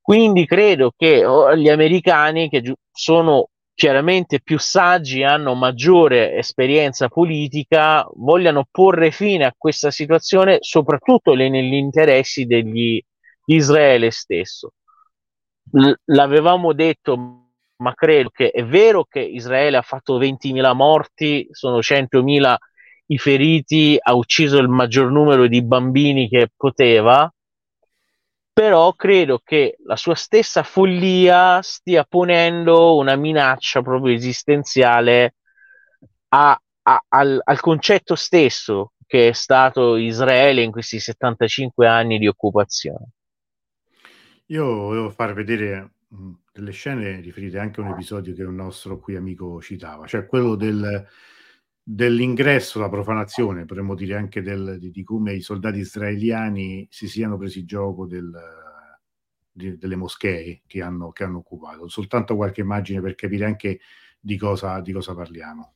Quindi 0.00 0.46
credo 0.46 0.92
che 0.96 1.24
oh, 1.24 1.54
gli 1.56 1.68
americani, 1.68 2.48
che 2.48 2.74
sono 2.90 3.50
chiaramente 3.72 4.40
più 4.40 4.58
saggi, 4.58 5.22
hanno 5.22 5.54
maggiore 5.54 6.34
esperienza 6.36 7.08
politica, 7.08 8.06
vogliano 8.16 8.66
porre 8.70 9.12
fine 9.12 9.44
a 9.44 9.54
questa 9.56 9.90
situazione, 9.92 10.58
soprattutto 10.60 11.34
negli 11.34 11.74
interessi 11.74 12.44
degli, 12.44 13.00
di 13.44 13.54
Israele 13.54 14.10
stesso. 14.10 14.72
L- 15.72 15.92
l'avevamo 16.06 16.72
detto, 16.72 17.16
ma 17.76 17.94
credo 17.94 18.30
che 18.30 18.50
è 18.50 18.64
vero 18.64 19.04
che 19.04 19.20
Israele 19.20 19.76
ha 19.76 19.82
fatto 19.82 20.18
20.000 20.18 20.74
morti, 20.74 21.46
sono 21.52 21.80
100.000 21.80 22.56
i 23.06 23.18
feriti, 23.18 23.96
ha 24.00 24.14
ucciso 24.14 24.58
il 24.58 24.68
maggior 24.68 25.10
numero 25.10 25.46
di 25.46 25.62
bambini 25.62 26.28
che 26.28 26.48
poteva, 26.56 27.32
però 28.52 28.92
credo 28.92 29.40
che 29.42 29.76
la 29.84 29.96
sua 29.96 30.14
stessa 30.14 30.62
follia 30.62 31.60
stia 31.60 32.04
ponendo 32.04 32.96
una 32.96 33.16
minaccia 33.16 33.82
proprio 33.82 34.14
esistenziale 34.14 35.34
a, 36.28 36.58
a, 36.82 37.04
al, 37.08 37.40
al 37.42 37.60
concetto 37.60 38.14
stesso 38.14 38.92
che 39.06 39.28
è 39.28 39.32
stato 39.32 39.96
Israele 39.96 40.62
in 40.62 40.70
questi 40.70 40.98
75 40.98 41.86
anni 41.86 42.18
di 42.18 42.26
occupazione. 42.26 43.08
Io 44.46 44.64
volevo 44.64 45.10
far 45.10 45.34
vedere 45.34 45.94
delle 46.52 46.70
scene 46.70 47.20
riferite 47.20 47.58
anche 47.58 47.80
a 47.80 47.84
un 47.84 47.90
episodio 47.90 48.34
che 48.34 48.44
un 48.44 48.54
nostro 48.54 48.98
qui 48.98 49.16
amico 49.16 49.60
citava, 49.60 50.06
cioè 50.06 50.26
quello 50.26 50.54
del, 50.54 51.06
dell'ingresso, 51.86 52.80
la 52.80 52.88
profanazione, 52.88 53.66
potremmo 53.66 53.94
dire 53.94 54.16
anche 54.16 54.40
del, 54.40 54.78
di, 54.78 54.90
di, 54.90 55.02
come 55.04 55.34
i 55.34 55.42
soldati 55.42 55.78
israeliani 55.78 56.88
si 56.90 57.06
siano 57.06 57.36
presi 57.36 57.66
gioco 57.66 58.06
del, 58.06 58.32
di, 59.52 59.76
delle 59.76 59.96
moschee 59.96 60.62
che 60.66 60.80
hanno, 60.80 61.12
che 61.12 61.24
hanno, 61.24 61.38
occupato. 61.38 61.86
Soltanto 61.88 62.36
qualche 62.36 62.62
immagine 62.62 63.02
per 63.02 63.14
capire 63.14 63.44
anche 63.44 63.80
di 64.18 64.38
cosa, 64.38 64.80
di 64.80 64.92
cosa 64.92 65.14
parliamo. 65.14 65.74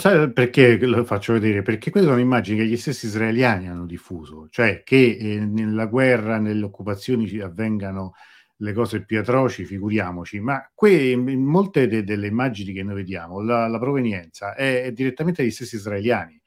Sai 0.00 0.32
perché 0.32 0.78
lo 0.78 1.04
faccio 1.04 1.34
vedere? 1.34 1.62
Perché 1.62 1.90
queste 1.90 2.08
sono 2.08 2.20
immagini 2.20 2.58
che 2.58 2.66
gli 2.66 2.76
stessi 2.76 3.06
israeliani 3.06 3.68
hanno 3.68 3.86
diffuso, 3.86 4.48
cioè 4.50 4.82
che 4.82 5.16
eh, 5.20 5.38
nella 5.38 5.86
guerra, 5.86 6.38
nelle 6.38 6.64
occupazioni 6.64 7.38
avvengano 7.38 8.14
le 8.56 8.72
cose 8.72 9.04
più 9.04 9.18
atroci, 9.18 9.64
figuriamoci, 9.64 10.40
ma 10.40 10.68
qui 10.74 11.12
in 11.12 11.44
molte 11.44 11.86
de- 11.86 12.04
delle 12.04 12.26
immagini 12.26 12.72
che 12.72 12.82
noi 12.82 12.96
vediamo, 12.96 13.40
la, 13.42 13.68
la 13.68 13.78
provenienza 13.78 14.54
è, 14.54 14.84
è, 14.84 14.92
direttamente 14.92 15.42
dagli 15.42 15.52
stessi 15.52 15.76
israeliani, 15.76 16.40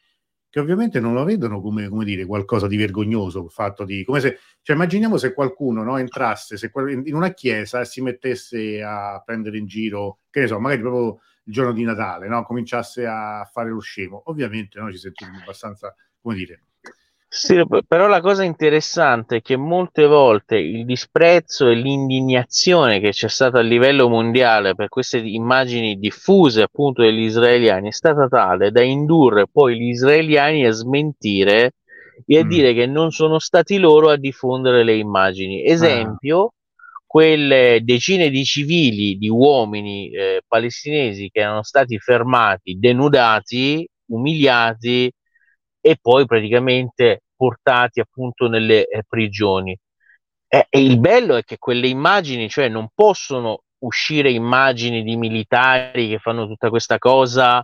che 0.49 0.59
ovviamente 0.59 0.99
non 0.99 1.13
lo 1.13 1.23
vedono 1.23 1.61
come, 1.61 1.87
come 1.89 2.05
dire, 2.05 2.25
qualcosa 2.25 2.67
di 2.67 2.77
vergognoso, 2.77 3.47
fatto 3.49 3.85
di, 3.85 4.03
come 4.03 4.19
se, 4.19 4.39
cioè 4.61 4.75
immaginiamo 4.75 5.17
se 5.17 5.33
qualcuno 5.33 5.83
no, 5.83 5.97
entrasse 5.97 6.57
se, 6.57 6.71
in 6.89 7.15
una 7.15 7.33
chiesa 7.33 7.81
e 7.81 7.85
si 7.85 8.01
mettesse 8.01 8.81
a 8.83 9.21
prendere 9.25 9.57
in 9.57 9.65
giro, 9.65 10.19
che 10.29 10.41
ne 10.41 10.47
so, 10.47 10.59
magari 10.59 10.81
proprio 10.81 11.19
il 11.45 11.53
giorno 11.53 11.73
di 11.73 11.83
Natale, 11.83 12.27
no? 12.27 12.43
cominciasse 12.43 13.05
a 13.05 13.47
fare 13.51 13.69
lo 13.69 13.79
scemo, 13.79 14.23
ovviamente 14.25 14.79
noi 14.79 14.93
ci 14.93 14.99
sentiremo 14.99 15.39
abbastanza, 15.39 15.93
come 16.21 16.35
dire, 16.35 16.61
Sì, 17.27 17.61
però 17.87 18.07
la 18.07 18.21
cosa 18.21 18.43
interessante 18.43 19.37
è 19.37 19.41
che 19.41 19.57
molte 19.57 20.05
volte 20.05 20.57
il 20.57 20.85
disprezzo 20.85 21.67
e 21.67 21.75
l'indignazione 21.75 22.99
che 22.99 23.09
c'è 23.09 23.27
stata 23.27 23.59
a 23.59 23.63
livello 23.63 24.07
mondiale 24.07 24.75
per 24.75 24.87
queste 24.89 25.17
immagini 25.17 25.97
diffuse 25.97 26.61
appunto 26.61 27.01
degli 27.01 27.23
israeliani 27.23 27.89
è 27.89 27.91
stata 27.91 28.27
tale 28.27 28.71
da 28.71 28.83
indurre 28.83 29.47
poi 29.51 29.77
gli 29.77 29.89
israeliani 29.89 30.65
a 30.65 30.71
smentire 30.71 31.73
e 32.25 32.39
a 32.39 32.45
mm. 32.45 32.47
dire 32.47 32.73
che 32.73 32.85
non 32.85 33.11
sono 33.11 33.39
stati 33.39 33.77
loro 33.77 34.09
a 34.09 34.17
diffondere 34.17 34.83
le 34.83 34.95
immagini. 34.95 35.65
Esempio, 35.65 36.43
ah. 36.45 36.51
Quelle 37.13 37.81
decine 37.83 38.31
di 38.31 38.43
civili, 38.43 39.19
di 39.19 39.29
uomini 39.29 40.09
eh, 40.09 40.41
palestinesi 40.47 41.29
che 41.29 41.41
erano 41.41 41.61
stati 41.61 41.99
fermati, 41.99 42.79
denudati, 42.79 43.87
umiliati 44.07 45.11
e 45.79 45.97
poi 46.01 46.25
praticamente 46.25 47.21
portati 47.35 47.99
appunto 47.99 48.47
nelle 48.47 48.87
eh, 48.87 49.03
prigioni. 49.07 49.77
E, 50.47 50.65
e, 50.67 50.83
il 50.83 50.99
bello 50.99 51.35
è 51.35 51.43
che 51.43 51.59
quelle 51.59 51.85
immagini, 51.85 52.49
cioè 52.49 52.67
non 52.67 52.87
possono 52.95 53.61
uscire 53.83 54.31
immagini 54.31 55.03
di 55.03 55.15
militari 55.15 56.09
che 56.09 56.17
fanno 56.17 56.47
tutta 56.47 56.69
questa 56.69 56.97
cosa 56.97 57.63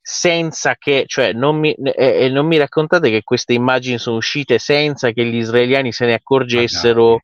senza 0.00 0.76
che, 0.76 1.04
cioè 1.06 1.34
non 1.34 1.58
mi, 1.58 1.74
eh, 1.74 2.30
non 2.30 2.46
mi 2.46 2.56
raccontate 2.56 3.10
che 3.10 3.22
queste 3.22 3.52
immagini 3.52 3.98
sono 3.98 4.16
uscite 4.16 4.58
senza 4.58 5.10
che 5.10 5.26
gli 5.26 5.36
israeliani 5.36 5.92
se 5.92 6.06
ne 6.06 6.14
accorgessero 6.14 7.20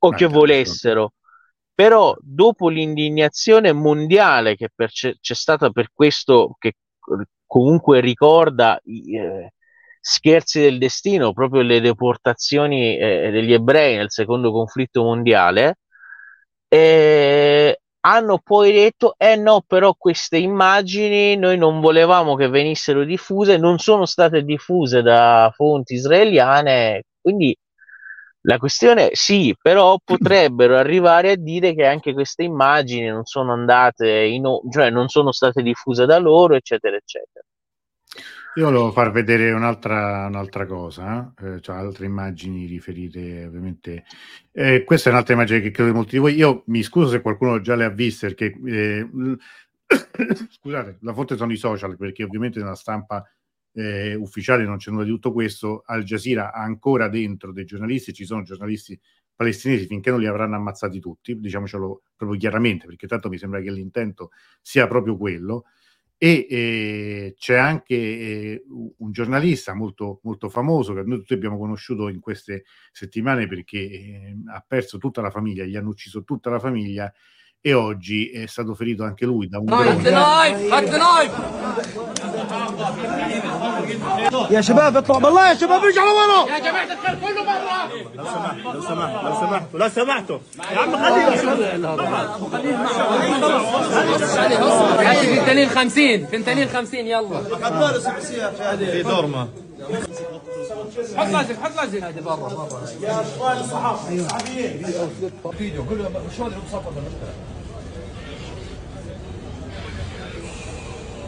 o 0.00 0.10
che 0.10 0.26
volessero. 0.26 1.12
Però 1.74 2.14
dopo 2.20 2.68
l'indignazione 2.68 3.72
mondiale 3.72 4.54
che 4.54 4.68
per, 4.74 4.90
c'è, 4.90 5.14
c'è 5.18 5.34
stata 5.34 5.70
per 5.70 5.88
questo, 5.94 6.54
che 6.58 6.74
comunque 7.46 8.00
ricorda 8.00 8.78
eh, 8.84 9.52
scherzi 10.00 10.60
del 10.60 10.78
destino, 10.78 11.32
proprio 11.32 11.62
le 11.62 11.80
deportazioni 11.80 12.96
eh, 12.98 13.30
degli 13.30 13.52
ebrei 13.52 13.96
nel 13.96 14.10
secondo 14.10 14.52
conflitto 14.52 15.02
mondiale, 15.02 15.78
eh, 16.68 17.80
hanno 18.02 18.38
poi 18.42 18.72
detto, 18.72 19.14
eh 19.18 19.36
no, 19.36 19.62
però 19.66 19.94
queste 19.94 20.38
immagini 20.38 21.36
noi 21.36 21.58
non 21.58 21.80
volevamo 21.80 22.34
che 22.34 22.48
venissero 22.48 23.04
diffuse, 23.04 23.58
non 23.58 23.78
sono 23.78 24.06
state 24.06 24.42
diffuse 24.42 25.02
da 25.02 25.52
fonti 25.54 25.94
israeliane, 25.94 27.04
quindi 27.20 27.56
la 28.42 28.58
questione 28.58 29.10
sì, 29.12 29.54
però 29.60 29.98
potrebbero 30.04 30.76
arrivare 30.76 31.32
a 31.32 31.36
dire 31.36 31.74
che 31.74 31.86
anche 31.86 32.12
queste 32.12 32.42
immagini 32.44 33.08
non 33.08 33.24
sono 33.24 33.52
andate 33.52 34.08
in, 34.24 34.44
cioè 34.70 34.90
non 34.90 35.08
sono 35.08 35.32
state 35.32 35.62
diffuse 35.62 36.06
da 36.06 36.18
loro, 36.18 36.54
eccetera, 36.54 36.96
eccetera. 36.96 37.44
Io 38.56 38.64
volevo 38.64 38.90
far 38.90 39.12
vedere 39.12 39.52
un'altra, 39.52 40.26
un'altra 40.26 40.66
cosa, 40.66 41.32
eh? 41.40 41.60
cioè 41.60 41.76
altre 41.76 42.06
immagini 42.06 42.66
riferite 42.66 43.44
ovviamente. 43.44 44.04
Eh, 44.50 44.82
questa 44.82 45.08
è 45.08 45.12
un'altra 45.12 45.34
immagine 45.34 45.60
che 45.60 45.70
credo 45.70 45.90
di 45.90 45.96
molti 45.96 46.12
di 46.12 46.18
voi. 46.18 46.34
Io 46.34 46.64
mi 46.66 46.82
scuso 46.82 47.10
se 47.10 47.20
qualcuno 47.20 47.60
già 47.60 47.76
le 47.76 47.84
ha 47.84 47.90
viste, 47.90 48.26
perché 48.26 48.58
eh, 48.66 49.08
scusate, 50.60 50.98
la 51.00 51.12
fonte 51.12 51.36
sono 51.36 51.52
i 51.52 51.56
social, 51.56 51.96
perché 51.96 52.24
ovviamente 52.24 52.58
nella 52.58 52.74
stampa 52.74 53.24
eh, 53.72 54.14
ufficiale 54.14 54.64
non 54.64 54.76
c'è 54.78 54.90
nulla 54.90 55.04
di 55.04 55.10
tutto 55.10 55.32
questo. 55.32 55.82
Al 55.86 56.02
Jazeera 56.02 56.52
ha 56.52 56.62
ancora 56.62 57.08
dentro 57.08 57.52
dei 57.52 57.64
giornalisti, 57.64 58.12
ci 58.12 58.24
sono 58.24 58.42
giornalisti 58.42 58.98
palestinesi 59.34 59.86
finché 59.86 60.10
non 60.10 60.20
li 60.20 60.26
avranno 60.26 60.56
ammazzati 60.56 61.00
tutti, 61.00 61.38
diciamocelo 61.38 62.02
proprio 62.16 62.38
chiaramente, 62.38 62.86
perché 62.86 63.06
tanto 63.06 63.28
mi 63.28 63.38
sembra 63.38 63.60
che 63.60 63.70
l'intento 63.70 64.30
sia 64.60 64.86
proprio 64.86 65.16
quello 65.16 65.64
e 66.22 66.46
eh, 66.50 67.34
c'è 67.38 67.56
anche 67.56 67.94
eh, 67.94 68.64
un 68.68 69.10
giornalista 69.10 69.72
molto, 69.72 70.20
molto 70.24 70.50
famoso 70.50 70.92
che 70.92 71.02
noi 71.02 71.16
tutti 71.16 71.32
abbiamo 71.32 71.56
conosciuto 71.56 72.08
in 72.08 72.20
queste 72.20 72.64
settimane 72.92 73.48
perché 73.48 73.78
eh, 73.78 74.36
ha 74.52 74.62
perso 74.66 74.98
tutta 74.98 75.22
la 75.22 75.30
famiglia, 75.30 75.64
gli 75.64 75.76
hanno 75.76 75.88
ucciso 75.88 76.22
tutta 76.22 76.50
la 76.50 76.58
famiglia 76.58 77.10
e 77.58 77.72
oggi 77.72 78.28
è 78.28 78.44
stato 78.44 78.74
ferito 78.74 79.02
anche 79.02 79.24
lui 79.24 79.48
da 79.48 79.60
un 79.60 79.64
drone. 79.64 80.02
يا 84.50 84.60
شباب 84.60 84.96
اطلع 84.96 85.18
بالله 85.18 85.48
يا 85.48 85.54
شباب 85.54 85.84
ارجع 85.84 86.04
لورا. 86.04 86.50
يا 86.50 86.58
جماعة 86.58 86.84
الخير 86.84 87.14
كله 87.14 87.42
برا. 87.44 87.88
لو 88.14 88.24
سمحت 88.24 88.56
لو 88.64 88.82
سمحت 88.82 89.22
لو 89.24 89.34
سمحتوا 89.38 89.78
لو 89.78 89.88
سمحتوا. 89.88 90.38
يا 90.72 90.78
عم 90.78 90.96
خليه 90.96 91.26
فنتانيل 95.36 95.70
50 95.70 96.26
فنتانيل 96.26 96.68
50 96.68 97.06
يلا. 97.06 97.40
في 98.76 99.02
دورما 99.02 99.48
حط 101.16 101.26
لازم 101.26 101.54
حط 101.62 101.76
لازم. 101.76 102.04
هذه 102.04 102.20
برا 102.20 102.36
برا. 102.36 102.68
يا 103.00 103.20
أخوان 103.20 103.56
الصحفيين. 103.58 104.28
فيديو 105.58 105.84
كله 105.84 106.10
شلون 106.36 106.52
المصطفى 106.52 106.88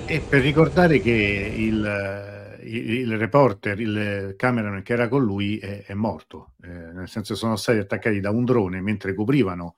E 0.06 0.20
per 0.20 0.42
ricordare 0.42 1.00
che 1.00 1.10
il, 1.56 2.58
il 2.62 3.16
reporter, 3.16 3.80
il 3.80 4.34
cameraman 4.36 4.82
che 4.82 4.92
era 4.92 5.08
con 5.08 5.22
lui 5.22 5.58
è, 5.58 5.84
è 5.84 5.94
morto, 5.94 6.54
eh, 6.62 6.68
nel 6.68 7.08
senso 7.08 7.34
sono 7.34 7.56
stati 7.56 7.78
attaccati 7.78 8.20
da 8.20 8.30
un 8.30 8.44
drone 8.44 8.80
mentre 8.80 9.14
coprivano 9.14 9.76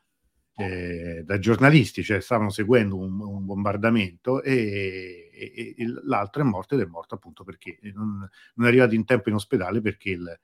eh, 0.57 1.23
da 1.25 1.39
giornalisti, 1.39 2.03
cioè 2.03 2.21
stavano 2.21 2.51
seguendo 2.51 2.97
un, 2.97 3.21
un 3.21 3.45
bombardamento 3.45 4.43
e, 4.43 5.31
e, 5.33 5.75
e, 5.77 5.85
l'altro 6.05 6.43
è 6.43 6.45
morto 6.45 6.75
ed 6.75 6.81
è 6.81 6.87
morto 6.87 7.15
appunto 7.15 7.45
perché 7.45 7.79
non, 7.93 8.29
non 8.55 8.67
è 8.67 8.69
arrivato 8.69 8.95
in 8.95 9.05
tempo 9.05 9.29
in 9.29 9.35
ospedale 9.35 9.81
perché 9.81 10.11
il, 10.11 10.41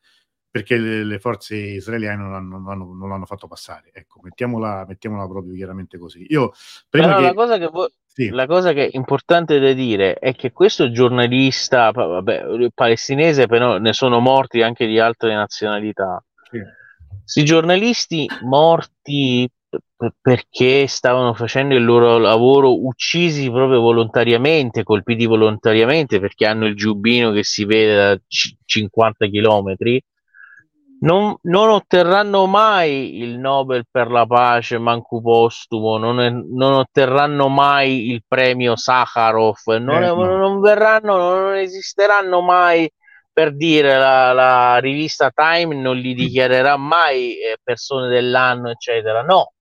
perché 0.50 0.78
le, 0.78 1.04
le, 1.04 1.18
forze 1.20 1.56
israeliane 1.56 2.22
non, 2.22 2.34
hanno, 2.34 2.58
non, 2.58 2.68
hanno, 2.68 2.92
non, 2.92 3.08
l'hanno 3.08 3.26
fatto 3.26 3.46
passare. 3.46 3.90
Ecco, 3.92 4.20
mettiamola, 4.22 4.84
mettiamola 4.86 5.26
proprio 5.28 5.54
chiaramente 5.54 5.96
così. 5.96 6.26
Io, 6.28 6.52
prima 6.88 7.06
Però 7.06 7.18
che... 7.18 7.24
la, 7.24 7.34
cosa 7.34 7.58
che 7.58 7.66
vo- 7.68 7.92
sì. 8.12 8.28
la 8.30 8.46
cosa 8.46 8.72
che 8.72 8.86
è 8.86 8.96
importante 8.96 9.58
da 9.58 9.72
dire 9.72 10.14
è 10.14 10.34
che 10.34 10.52
questo 10.52 10.90
giornalista, 10.90 11.90
vabbè, 11.90 12.68
palestinese, 12.74 13.46
però 13.46 13.78
ne 13.78 13.92
sono 13.92 14.20
morti 14.20 14.62
anche 14.62 14.86
di 14.86 14.98
altre 14.98 15.34
nazionalità. 15.34 16.22
Sì. 16.50 16.58
Questi 17.22 17.44
giornalisti 17.44 18.28
morti 18.42 19.48
perché 20.20 20.86
stavano 20.86 21.34
facendo 21.34 21.74
il 21.76 21.84
loro 21.84 22.18
lavoro 22.18 22.84
uccisi 22.84 23.50
proprio 23.50 23.80
volontariamente, 23.80 24.82
colpiti 24.82 25.26
volontariamente 25.26 26.18
perché 26.18 26.46
hanno 26.46 26.66
il 26.66 26.74
giubbino 26.74 27.30
che 27.30 27.44
si 27.44 27.64
vede 27.64 27.94
da 27.94 28.16
c- 28.26 28.56
50 28.64 29.26
chilometri 29.26 30.02
non, 31.00 31.36
non, 31.42 31.68
otterranno 31.68 32.46
mai 32.46 33.18
il 33.20 33.38
Nobel 33.38 33.84
per 33.90 34.10
la 34.10 34.26
pace, 34.26 34.78
manco 34.78 35.20
postumo, 35.20 35.98
non, 35.98 36.20
è, 36.20 36.30
non 36.30 36.72
otterranno 36.72 37.48
mai 37.48 38.10
il 38.10 38.22
premio 38.26 38.76
Sakharov, 38.76 39.58
non, 39.66 40.02
eh, 40.02 40.06
no. 40.08 40.36
non, 40.36 40.60
verranno, 40.60 41.16
non 41.16 41.54
esisteranno 41.56 42.40
mai 42.40 42.90
per 43.32 43.54
dire 43.54 43.96
la, 43.96 44.32
la, 44.32 44.78
rivista 44.78 45.30
Time 45.30 45.74
non 45.74 45.96
li 45.96 46.14
dichiarerà 46.14 46.76
mai 46.76 47.38
eh, 47.38 47.58
persone 47.62 48.08
dell'anno, 48.08 48.70
eccetera. 48.70 49.22
No, 49.22 49.52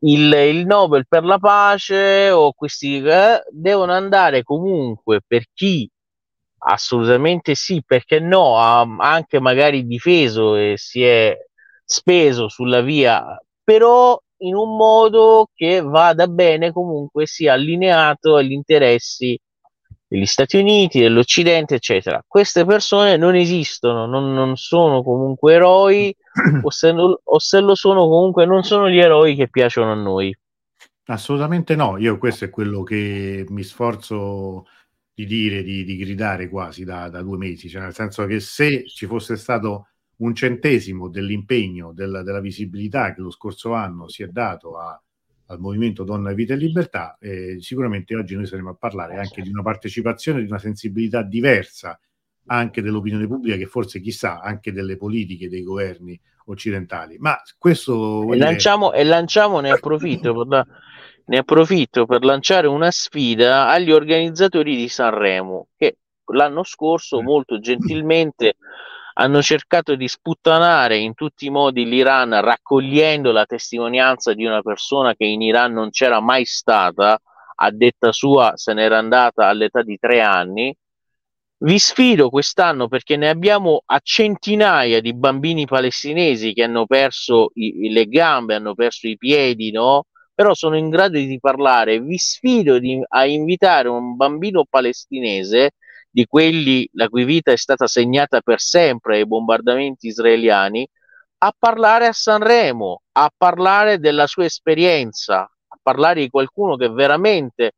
il, 0.00 0.32
il 0.32 0.66
Nobel 0.66 1.06
per 1.08 1.24
la 1.24 1.38
pace 1.38 2.30
o 2.30 2.52
questi 2.52 3.02
eh, 3.02 3.42
devono 3.50 3.92
andare 3.92 4.42
comunque 4.42 5.20
per 5.26 5.44
chi 5.52 5.90
Assolutamente 6.66 7.54
sì, 7.54 7.82
perché 7.84 8.20
no? 8.20 8.58
Ha 8.58 8.80
anche 8.98 9.38
magari 9.40 9.86
difeso 9.86 10.56
e 10.56 10.74
si 10.76 11.02
è 11.02 11.36
speso 11.84 12.48
sulla 12.48 12.80
via, 12.80 13.38
però 13.62 14.18
in 14.38 14.54
un 14.54 14.76
modo 14.76 15.48
che 15.54 15.82
vada 15.82 16.26
bene 16.26 16.72
comunque 16.72 17.26
sia 17.26 17.52
allineato 17.52 18.36
agli 18.36 18.52
interessi 18.52 19.38
degli 20.06 20.26
Stati 20.26 20.56
Uniti, 20.58 21.00
dell'Occidente, 21.00 21.74
eccetera. 21.74 22.22
Queste 22.26 22.64
persone 22.64 23.16
non 23.16 23.34
esistono, 23.34 24.06
non, 24.06 24.32
non 24.32 24.56
sono 24.56 25.02
comunque 25.02 25.54
eroi, 25.54 26.14
o 26.62 26.70
se, 26.70 26.92
non, 26.92 27.14
o 27.22 27.38
se 27.38 27.60
lo 27.60 27.74
sono 27.74 28.08
comunque 28.08 28.46
non 28.46 28.62
sono 28.62 28.88
gli 28.88 28.98
eroi 28.98 29.34
che 29.34 29.48
piacciono 29.48 29.92
a 29.92 29.96
noi. 29.96 30.36
Assolutamente 31.06 31.74
no, 31.74 31.98
io 31.98 32.16
questo 32.16 32.46
è 32.46 32.50
quello 32.50 32.82
che 32.82 33.44
mi 33.48 33.62
sforzo 33.62 34.64
di 35.14 35.26
dire, 35.26 35.62
di, 35.62 35.84
di 35.84 35.96
gridare 35.96 36.48
quasi 36.48 36.84
da, 36.84 37.08
da, 37.08 37.22
due 37.22 37.36
mesi, 37.36 37.68
cioè 37.68 37.82
nel 37.82 37.94
senso 37.94 38.26
che 38.26 38.40
se 38.40 38.84
ci 38.86 39.06
fosse 39.06 39.36
stato 39.36 39.88
un 40.16 40.34
centesimo 40.34 41.08
dell'impegno, 41.08 41.92
della, 41.92 42.22
della 42.22 42.40
visibilità 42.40 43.14
che 43.14 43.20
lo 43.20 43.30
scorso 43.30 43.72
anno 43.72 44.08
si 44.08 44.24
è 44.24 44.28
dato 44.28 44.76
a, 44.76 45.00
al 45.46 45.60
movimento 45.60 46.02
Donna, 46.02 46.32
Vita 46.32 46.54
e 46.54 46.56
Libertà, 46.56 47.16
eh, 47.20 47.58
sicuramente 47.60 48.16
oggi 48.16 48.34
noi 48.34 48.46
saremo 48.46 48.70
a 48.70 48.74
parlare 48.74 49.16
anche 49.16 49.40
di 49.40 49.50
una 49.50 49.62
partecipazione, 49.62 50.40
di 50.40 50.48
una 50.48 50.58
sensibilità 50.58 51.22
diversa 51.22 51.98
anche 52.46 52.82
dell'opinione 52.82 53.26
pubblica 53.26 53.56
che 53.56 53.66
forse 53.66 54.00
chissà 54.00 54.40
anche 54.40 54.72
delle 54.72 54.96
politiche 54.96 55.48
dei 55.48 55.62
governi 55.62 56.20
occidentali. 56.46 57.16
Ma 57.18 57.40
questo... 57.56 58.30
E 58.32 58.36
lanciamo, 58.36 58.92
e 58.92 59.04
lanciamo 59.04 59.60
ne 59.60 59.70
approfitto 59.70 60.44
per, 60.44 60.66
ne 61.26 61.38
approfitto 61.38 62.06
per 62.06 62.24
lanciare 62.24 62.66
una 62.66 62.90
sfida 62.90 63.68
agli 63.68 63.90
organizzatori 63.90 64.76
di 64.76 64.88
Sanremo 64.88 65.68
che 65.76 65.96
l'anno 66.32 66.62
scorso 66.64 67.22
molto 67.22 67.58
gentilmente 67.58 68.56
hanno 69.14 69.40
cercato 69.42 69.94
di 69.94 70.08
sputtanare 70.08 70.96
in 70.98 71.14
tutti 71.14 71.46
i 71.46 71.50
modi 71.50 71.84
l'Iran 71.84 72.40
raccogliendo 72.40 73.30
la 73.30 73.46
testimonianza 73.46 74.34
di 74.34 74.44
una 74.44 74.60
persona 74.60 75.14
che 75.14 75.24
in 75.24 75.40
Iran 75.40 75.72
non 75.72 75.90
c'era 75.90 76.20
mai 76.20 76.44
stata, 76.44 77.20
a 77.56 77.70
detta 77.70 78.12
sua 78.12 78.52
se 78.56 78.72
n'era 78.72 78.98
andata 78.98 79.46
all'età 79.46 79.82
di 79.82 79.96
tre 79.98 80.20
anni. 80.20 80.74
Vi 81.56 81.78
sfido 81.78 82.28
quest'anno 82.28 82.88
perché 82.88 83.16
ne 83.16 83.28
abbiamo 83.28 83.82
a 83.86 84.00
centinaia 84.02 85.00
di 85.00 85.14
bambini 85.14 85.66
palestinesi 85.66 86.52
che 86.52 86.64
hanno 86.64 86.84
perso 86.84 87.50
i, 87.54 87.90
le 87.90 88.06
gambe, 88.06 88.56
hanno 88.56 88.74
perso 88.74 89.06
i 89.06 89.16
piedi, 89.16 89.70
no? 89.70 90.06
Però 90.34 90.54
sono 90.54 90.76
in 90.76 90.90
grado 90.90 91.16
di 91.16 91.38
parlare. 91.40 92.00
Vi 92.00 92.18
sfido 92.18 92.78
di, 92.78 93.00
a 93.06 93.24
invitare 93.24 93.88
un 93.88 94.16
bambino 94.16 94.64
palestinese 94.68 95.72
di 96.10 96.26
quelli 96.26 96.88
la 96.92 97.08
cui 97.08 97.24
vita 97.24 97.52
è 97.52 97.56
stata 97.56 97.86
segnata 97.86 98.40
per 98.40 98.60
sempre 98.60 99.16
ai 99.16 99.26
bombardamenti 99.26 100.06
israeliani, 100.08 100.88
a 101.38 101.52
parlare 101.58 102.06
a 102.06 102.12
Sanremo, 102.12 103.02
a 103.12 103.30
parlare 103.36 103.98
della 103.98 104.26
sua 104.26 104.44
esperienza, 104.44 105.40
a 105.40 105.78
parlare 105.82 106.20
di 106.20 106.30
qualcuno 106.30 106.76
che 106.76 106.88
veramente 106.88 107.72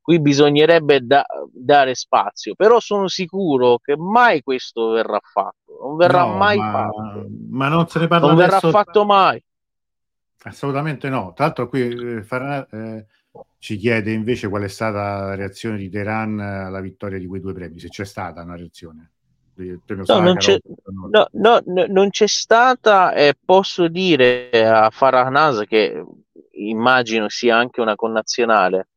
qui 0.00 0.20
bisognerebbe 0.20 1.00
da, 1.00 1.24
dare 1.52 1.94
spazio, 1.94 2.54
però 2.54 2.80
sono 2.80 3.08
sicuro 3.08 3.78
che 3.78 3.96
mai 3.96 4.42
questo 4.42 4.88
verrà 4.90 5.20
fatto, 5.22 5.78
non 5.80 5.96
verrà 5.96 6.24
no, 6.24 6.34
mai 6.34 6.58
ma, 6.58 6.72
fatto. 6.72 7.26
Ma 7.50 7.68
non 7.68 7.86
se 7.86 8.00
ne 8.00 8.08
parla 8.08 8.26
Non 8.26 8.36
verrà 8.36 8.58
fatto 8.58 9.04
mai. 9.04 9.42
Assolutamente 10.44 11.08
no. 11.08 11.32
Tra 11.34 11.46
l'altro 11.46 11.68
qui 11.68 11.80
eh, 11.82 12.24
eh, 12.70 13.06
ci 13.58 13.76
chiede 13.76 14.12
invece 14.12 14.48
qual 14.48 14.62
è 14.62 14.68
stata 14.68 15.26
la 15.26 15.34
reazione 15.34 15.78
di 15.78 15.88
Teheran 15.88 16.40
alla 16.40 16.80
vittoria 16.80 17.18
di 17.18 17.26
quei 17.26 17.40
due 17.40 17.52
premi, 17.52 17.78
se 17.78 17.88
c'è 17.88 18.04
stata 18.04 18.42
una 18.42 18.56
reazione. 18.56 19.10
No 19.54 20.20
non, 20.20 20.36
c'è, 20.38 20.58
no, 21.10 21.28
no, 21.32 21.60
no, 21.66 21.86
non 21.86 22.08
c'è, 22.08 22.26
stata 22.26 23.12
e 23.12 23.34
posso 23.44 23.86
dire 23.88 24.48
a 24.66 24.88
Farah 24.88 25.28
Nas 25.28 25.64
che 25.68 26.02
immagino 26.52 27.28
sia 27.28 27.58
anche 27.58 27.82
una 27.82 27.94
connazionale 27.94 28.88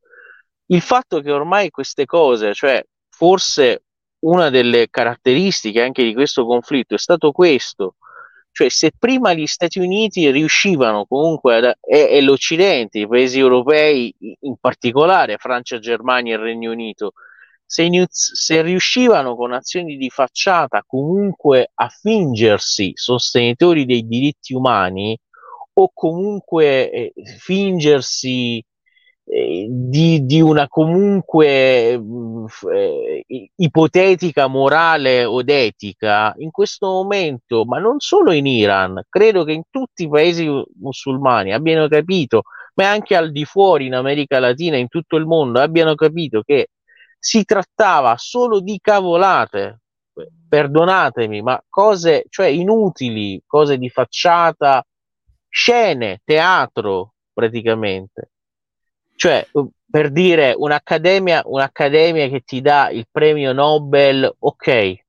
il 0.67 0.81
fatto 0.81 1.21
che 1.21 1.31
ormai 1.31 1.69
queste 1.69 2.05
cose, 2.05 2.53
cioè 2.53 2.83
forse 3.09 3.83
una 4.19 4.49
delle 4.49 4.89
caratteristiche 4.89 5.81
anche 5.81 6.03
di 6.03 6.13
questo 6.13 6.45
conflitto 6.45 6.95
è 6.95 6.97
stato 6.97 7.31
questo, 7.31 7.95
cioè 8.55 8.69
se 8.69 8.91
prima 8.97 9.33
gli 9.33 9.47
Stati 9.47 9.79
Uniti 9.79 10.31
riuscivano 10.31 11.05
comunque 11.05 11.57
ad, 11.57 11.73
e, 11.81 12.07
e 12.09 12.21
l'Occidente, 12.21 12.99
i 12.99 13.07
paesi 13.07 13.37
europei 13.37 14.15
in 14.39 14.55
particolare, 14.61 15.35
Francia, 15.35 15.77
Germania 15.77 16.35
e 16.35 16.37
Regno 16.37 16.71
Unito, 16.71 17.11
se, 17.65 17.89
se, 18.09 18.61
riuscivano 18.61 19.35
con 19.35 19.51
azioni 19.51 19.97
di 19.97 20.09
facciata 20.09 20.85
comunque 20.87 21.69
a 21.73 21.89
fingersi 21.89 22.93
sostenitori 22.95 23.83
dei 23.83 24.07
diritti 24.07 24.53
umani 24.53 25.19
o 25.73 25.91
comunque 25.93 26.89
eh, 26.89 27.13
fingersi 27.37 28.63
di, 29.28 30.23
di, 30.26 30.39
una 30.39 30.67
comunque 30.67 31.99
eh, 32.71 33.26
ipotetica 33.55 34.47
morale 34.47 35.26
o 35.26 35.41
etica 35.43 36.34
in 36.38 36.51
questo 36.51 36.86
momento, 36.88 37.65
ma 37.65 37.80
non 37.80 37.99
solo 37.99 38.32
in 38.32 38.45
Iran, 38.45 39.01
credo 39.09 39.43
che 39.43 39.53
in 39.53 39.63
tutti 39.71 40.03
i 40.03 40.09
paesi 40.09 40.47
musulmani 40.80 41.53
abbiano 41.53 41.88
capito, 41.88 42.43
ma 42.76 42.89
anche 42.89 43.15
al 43.15 43.32
di 43.32 43.45
fuori 43.45 43.88
in 43.88 43.95
America 43.95 44.38
Latina, 44.39 44.78
in 44.78 44.89
tutto 44.89 45.17
il 45.17 45.26
mondo, 45.26 45.59
abbiano 45.59 45.95
capito 45.95 46.41
che 46.43 46.69
si 47.17 47.43
trattava 47.45 48.15
solo 48.17 48.59
di 48.59 48.80
cavolate, 48.80 49.80
perdonatemi, 50.47 51.41
ma 51.41 51.59
cose 51.67 52.26
cioè 52.30 52.47
inutili, 52.47 53.41
cose 53.47 53.78
di 53.80 53.89
facciata, 53.89 54.86
scene, 55.49 56.21
teatro 56.23 57.13
praticamente 57.34 58.30
cioè, 59.16 59.47
per 59.89 60.11
dire 60.11 60.53
un'accademia, 60.55 61.43
un'accademia 61.45 62.28
che 62.28 62.41
ti 62.41 62.61
dà 62.61 62.89
il 62.89 63.07
premio 63.09 63.53
Nobel, 63.53 64.34
ok, 64.38 65.03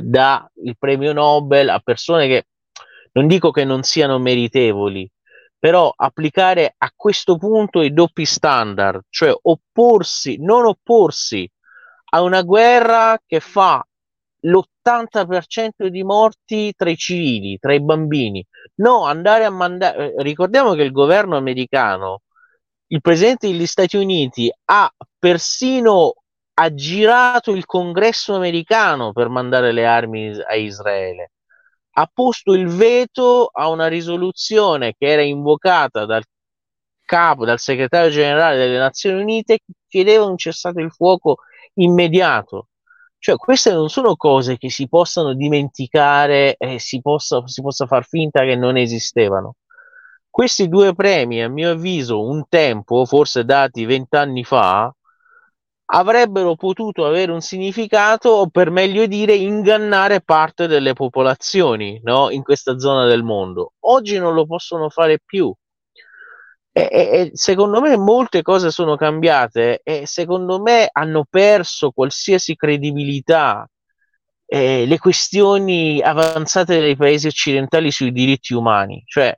dà 0.00 0.50
il 0.64 0.76
premio 0.78 1.12
Nobel 1.12 1.68
a 1.68 1.80
persone 1.80 2.26
che 2.26 2.46
non 3.12 3.26
dico 3.26 3.50
che 3.50 3.64
non 3.64 3.82
siano 3.82 4.18
meritevoli, 4.18 5.08
però 5.58 5.92
applicare 5.94 6.74
a 6.76 6.92
questo 6.94 7.38
punto 7.38 7.80
i 7.80 7.92
doppi 7.92 8.24
standard, 8.24 9.02
cioè 9.08 9.34
opporsi, 9.42 10.36
non 10.38 10.66
opporsi 10.66 11.48
a 12.10 12.22
una 12.22 12.42
guerra 12.42 13.18
che 13.26 13.40
fa 13.40 13.84
l'80% 14.40 15.86
di 15.86 16.04
morti 16.04 16.72
tra 16.76 16.90
i 16.90 16.96
civili, 16.96 17.58
tra 17.58 17.74
i 17.74 17.82
bambini. 17.82 18.46
No, 18.76 19.04
andare 19.04 19.44
a 19.44 19.50
mandare. 19.50 20.14
Ricordiamo 20.18 20.74
che 20.74 20.82
il 20.82 20.92
governo 20.92 21.36
americano 21.36 22.20
il 22.88 23.00
presidente 23.00 23.48
degli 23.48 23.66
Stati 23.66 23.96
Uniti 23.96 24.50
ha 24.66 24.90
persino 25.18 26.14
aggirato 26.54 27.52
il 27.52 27.66
congresso 27.66 28.34
americano 28.34 29.12
per 29.12 29.28
mandare 29.28 29.72
le 29.72 29.86
armi 29.86 30.30
a 30.40 30.54
Israele. 30.54 31.32
Ha 31.98 32.10
posto 32.12 32.52
il 32.52 32.68
veto 32.68 33.48
a 33.52 33.68
una 33.68 33.88
risoluzione 33.88 34.94
che 34.96 35.06
era 35.06 35.22
invocata 35.22 36.04
dal 36.04 36.22
capo, 37.04 37.44
dal 37.44 37.58
segretario 37.58 38.10
generale 38.10 38.56
delle 38.56 38.78
Nazioni 38.78 39.20
Unite, 39.22 39.58
che 39.58 39.72
chiedeva 39.88 40.24
un 40.24 40.36
cessato 40.36 40.80
il 40.80 40.92
fuoco 40.92 41.38
immediato. 41.74 42.68
Cioè, 43.18 43.36
queste 43.36 43.72
non 43.72 43.88
sono 43.88 44.14
cose 44.16 44.58
che 44.58 44.70
si 44.70 44.88
possano 44.88 45.34
dimenticare 45.34 46.56
e 46.56 46.78
si 46.78 47.00
possa, 47.00 47.46
si 47.46 47.62
possa 47.62 47.86
far 47.86 48.04
finta 48.06 48.42
che 48.44 48.56
non 48.56 48.76
esistevano. 48.76 49.56
Questi 50.36 50.68
due 50.68 50.92
premi, 50.92 51.42
a 51.42 51.48
mio 51.48 51.70
avviso, 51.70 52.22
un 52.22 52.44
tempo, 52.46 53.06
forse 53.06 53.46
dati 53.46 53.86
vent'anni 53.86 54.44
fa, 54.44 54.94
avrebbero 55.86 56.56
potuto 56.56 57.06
avere 57.06 57.32
un 57.32 57.40
significato 57.40 58.28
o 58.28 58.50
per 58.50 58.68
meglio 58.68 59.06
dire 59.06 59.32
ingannare 59.34 60.20
parte 60.20 60.66
delle 60.66 60.92
popolazioni 60.92 61.98
no? 62.02 62.28
in 62.28 62.42
questa 62.42 62.78
zona 62.78 63.06
del 63.06 63.22
mondo. 63.22 63.72
Oggi 63.86 64.18
non 64.18 64.34
lo 64.34 64.44
possono 64.44 64.90
fare 64.90 65.20
più. 65.24 65.50
E, 66.70 66.82
e, 66.92 67.30
secondo 67.32 67.80
me 67.80 67.96
molte 67.96 68.42
cose 68.42 68.70
sono 68.70 68.94
cambiate 68.96 69.80
e 69.82 70.06
secondo 70.06 70.60
me 70.60 70.86
hanno 70.92 71.24
perso 71.30 71.92
qualsiasi 71.92 72.56
credibilità 72.56 73.66
eh, 74.44 74.84
le 74.84 74.98
questioni 74.98 76.02
avanzate 76.02 76.78
dei 76.78 76.94
paesi 76.94 77.26
occidentali 77.26 77.90
sui 77.90 78.12
diritti 78.12 78.52
umani. 78.52 79.02
Cioè, 79.06 79.34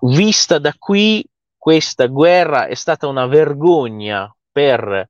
vista 0.00 0.58
da 0.58 0.72
qui, 0.78 1.24
questa 1.56 2.06
guerra 2.06 2.66
è 2.66 2.74
stata 2.74 3.06
una 3.06 3.26
vergogna 3.26 4.32
per 4.50 5.08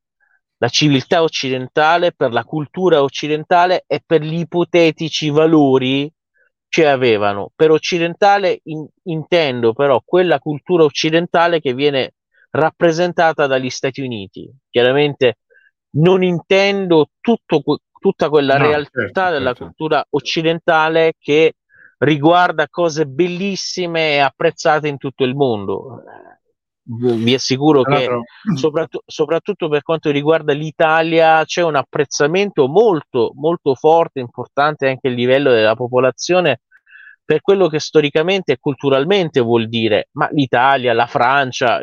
la 0.59 0.68
civiltà 0.68 1.22
occidentale, 1.22 2.12
per 2.12 2.32
la 2.32 2.45
cultura 2.45 3.03
occidentale 3.03 3.84
e 3.87 4.03
per 4.05 4.22
gli 4.22 4.39
ipotetici 4.39 5.30
valori 5.30 6.11
che 6.68 6.89
avevano. 6.89 7.51
Per 7.55 7.70
occidentale 7.70 8.61
in, 8.64 8.87
intendo 9.05 9.72
però 9.72 10.01
quella 10.05 10.39
cultura 10.39 10.84
occidentale 10.84 11.61
che 11.61 11.74
viene 11.74 12.14
rappresentata 12.51 13.47
dagli 13.47 13.70
Stati 13.70 14.01
Uniti. 14.01 14.51
Chiaramente 14.70 15.39
non 15.97 16.22
intendo 16.22 17.11
tutto, 17.20 17.62
tutta 17.99 18.28
quella 18.28 18.57
no, 18.57 18.66
realtà 18.66 19.01
certo, 19.03 19.30
della 19.30 19.51
certo. 19.51 19.64
cultura 19.64 20.07
occidentale 20.11 21.14
che 21.18 21.55
riguarda 21.99 22.68
cose 22.68 23.07
bellissime 23.07 24.14
e 24.14 24.18
apprezzate 24.18 24.88
in 24.88 24.99
tutto 24.99 25.24
il 25.24 25.34
mondo. 25.34 26.03
Vi 26.88 27.34
assicuro 27.34 27.82
che 27.82 28.09
soprattutto, 28.55 29.03
soprattutto 29.07 29.68
per 29.68 29.82
quanto 29.82 30.11
riguarda 30.11 30.53
l'Italia 30.53 31.44
c'è 31.44 31.62
un 31.62 31.74
apprezzamento 31.74 32.68
molto, 32.68 33.32
molto 33.34 33.74
forte, 33.74 34.20
importante 34.20 34.88
anche 34.88 35.09
a 35.09 35.11
livello 35.11 35.51
della 35.51 35.74
popolazione 35.74 36.61
per 37.26 37.40
quello 37.40 37.66
che 37.66 37.80
storicamente 37.80 38.53
e 38.53 38.59
culturalmente 38.61 39.40
vuol 39.40 39.68
dire, 39.68 40.11
ma 40.12 40.28
l'Italia, 40.30 40.92
la 40.92 41.09
Francia, 41.09 41.80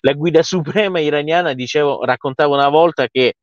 la 0.00 0.12
guida 0.14 0.42
suprema 0.42 0.98
iraniana, 0.98 1.52
dicevo, 1.52 2.02
raccontavo 2.02 2.54
una 2.54 2.70
volta 2.70 3.06
che 3.06 3.34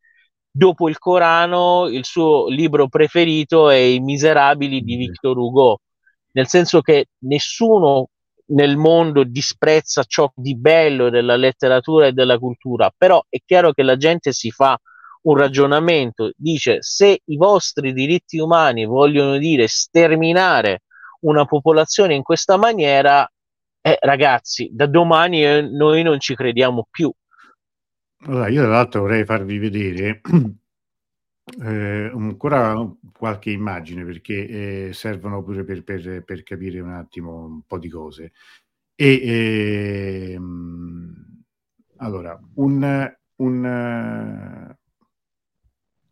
dopo 0.51 0.89
il 0.89 0.97
Corano 0.97 1.87
il 1.87 2.03
suo 2.03 2.47
libro 2.49 2.87
preferito 2.89 3.69
è 3.69 3.77
I 3.77 3.99
Miserabili 3.99 4.81
di 4.81 4.97
Victor 4.97 5.37
Hugo, 5.37 5.79
nel 6.33 6.47
senso 6.47 6.81
che 6.81 7.07
nessuno 7.19 8.09
nel 8.51 8.75
mondo 8.75 9.23
disprezza 9.23 10.03
ciò 10.03 10.29
di 10.35 10.57
bello 10.57 11.09
della 11.09 11.37
letteratura 11.37 12.07
e 12.07 12.11
della 12.11 12.37
cultura, 12.37 12.91
però 12.95 13.23
è 13.29 13.37
chiaro 13.45 13.71
che 13.71 13.83
la 13.83 13.95
gente 13.95 14.33
si 14.33 14.51
fa 14.51 14.77
un 15.23 15.37
ragionamento, 15.37 16.31
dice 16.35 16.77
se 16.81 17.21
i 17.23 17.37
vostri 17.37 17.93
diritti 17.93 18.39
umani 18.39 18.85
vogliono 18.85 19.37
dire 19.37 19.67
sterminare 19.67 20.81
una 21.21 21.45
popolazione 21.45 22.15
in 22.15 22.23
questa 22.23 22.57
maniera, 22.57 23.29
eh, 23.81 23.97
ragazzi, 24.01 24.69
da 24.71 24.87
domani 24.87 25.45
eh, 25.45 25.61
noi 25.61 26.03
non 26.03 26.19
ci 26.19 26.35
crediamo 26.35 26.87
più. 26.89 27.11
Allora, 28.23 28.47
io 28.49 28.61
tra 28.61 28.71
l'altro 28.71 29.01
vorrei 29.01 29.25
farvi 29.25 29.57
vedere 29.57 30.21
Eh, 31.59 32.09
ancora 32.13 32.75
qualche 33.11 33.51
immagine 33.51 34.05
perché 34.05 34.87
eh, 34.87 34.93
servono 34.93 35.43
pure 35.43 35.63
per, 35.63 35.83
per, 35.83 36.23
per, 36.23 36.43
capire 36.43 36.79
un 36.79 36.91
attimo 36.91 37.45
un 37.45 37.61
po' 37.65 37.77
di 37.77 37.89
cose. 37.89 38.31
E, 38.95 40.31
ehm, 40.33 41.43
allora, 41.97 42.39
un, 42.55 43.13
un, 43.37 44.75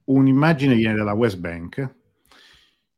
un'immagine 0.06 0.76
viene 0.76 0.96
dalla 0.96 1.14
West 1.14 1.38
Bank 1.40 1.96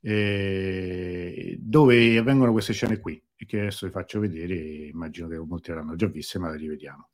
eh, 0.01 1.57
dove 1.59 2.17
avvengono 2.17 2.51
queste 2.51 2.73
scene 2.73 2.99
qui 2.99 3.21
che 3.35 3.59
adesso 3.59 3.85
vi 3.87 3.91
faccio 3.91 4.19
vedere 4.19 4.55
immagino 4.55 5.27
che 5.27 5.37
molti 5.37 5.71
l'hanno 5.71 5.95
già 5.95 6.07
viste 6.07 6.39
ma 6.39 6.49
le 6.49 6.57
rivediamo 6.57 7.09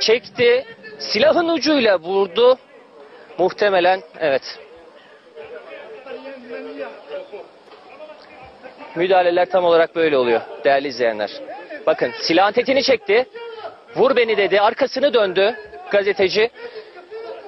çekti. 0.00 0.64
Silahın 0.98 1.48
ucuyla 1.48 2.00
vurdu. 2.00 2.58
Muhtemelen 3.38 4.02
evet. 4.20 4.42
Müdahaleler 8.94 9.50
tam 9.50 9.64
olarak 9.64 9.96
böyle 9.96 10.18
oluyor 10.18 10.40
değerli 10.64 10.88
izleyenler. 10.88 11.30
Bakın 11.86 12.12
silahın 12.20 12.52
tetini 12.52 12.82
çekti. 12.82 13.26
Vur 13.96 14.16
beni 14.16 14.36
dedi. 14.36 14.60
Arkasını 14.60 15.14
döndü 15.14 15.56
gazeteci. 15.90 16.50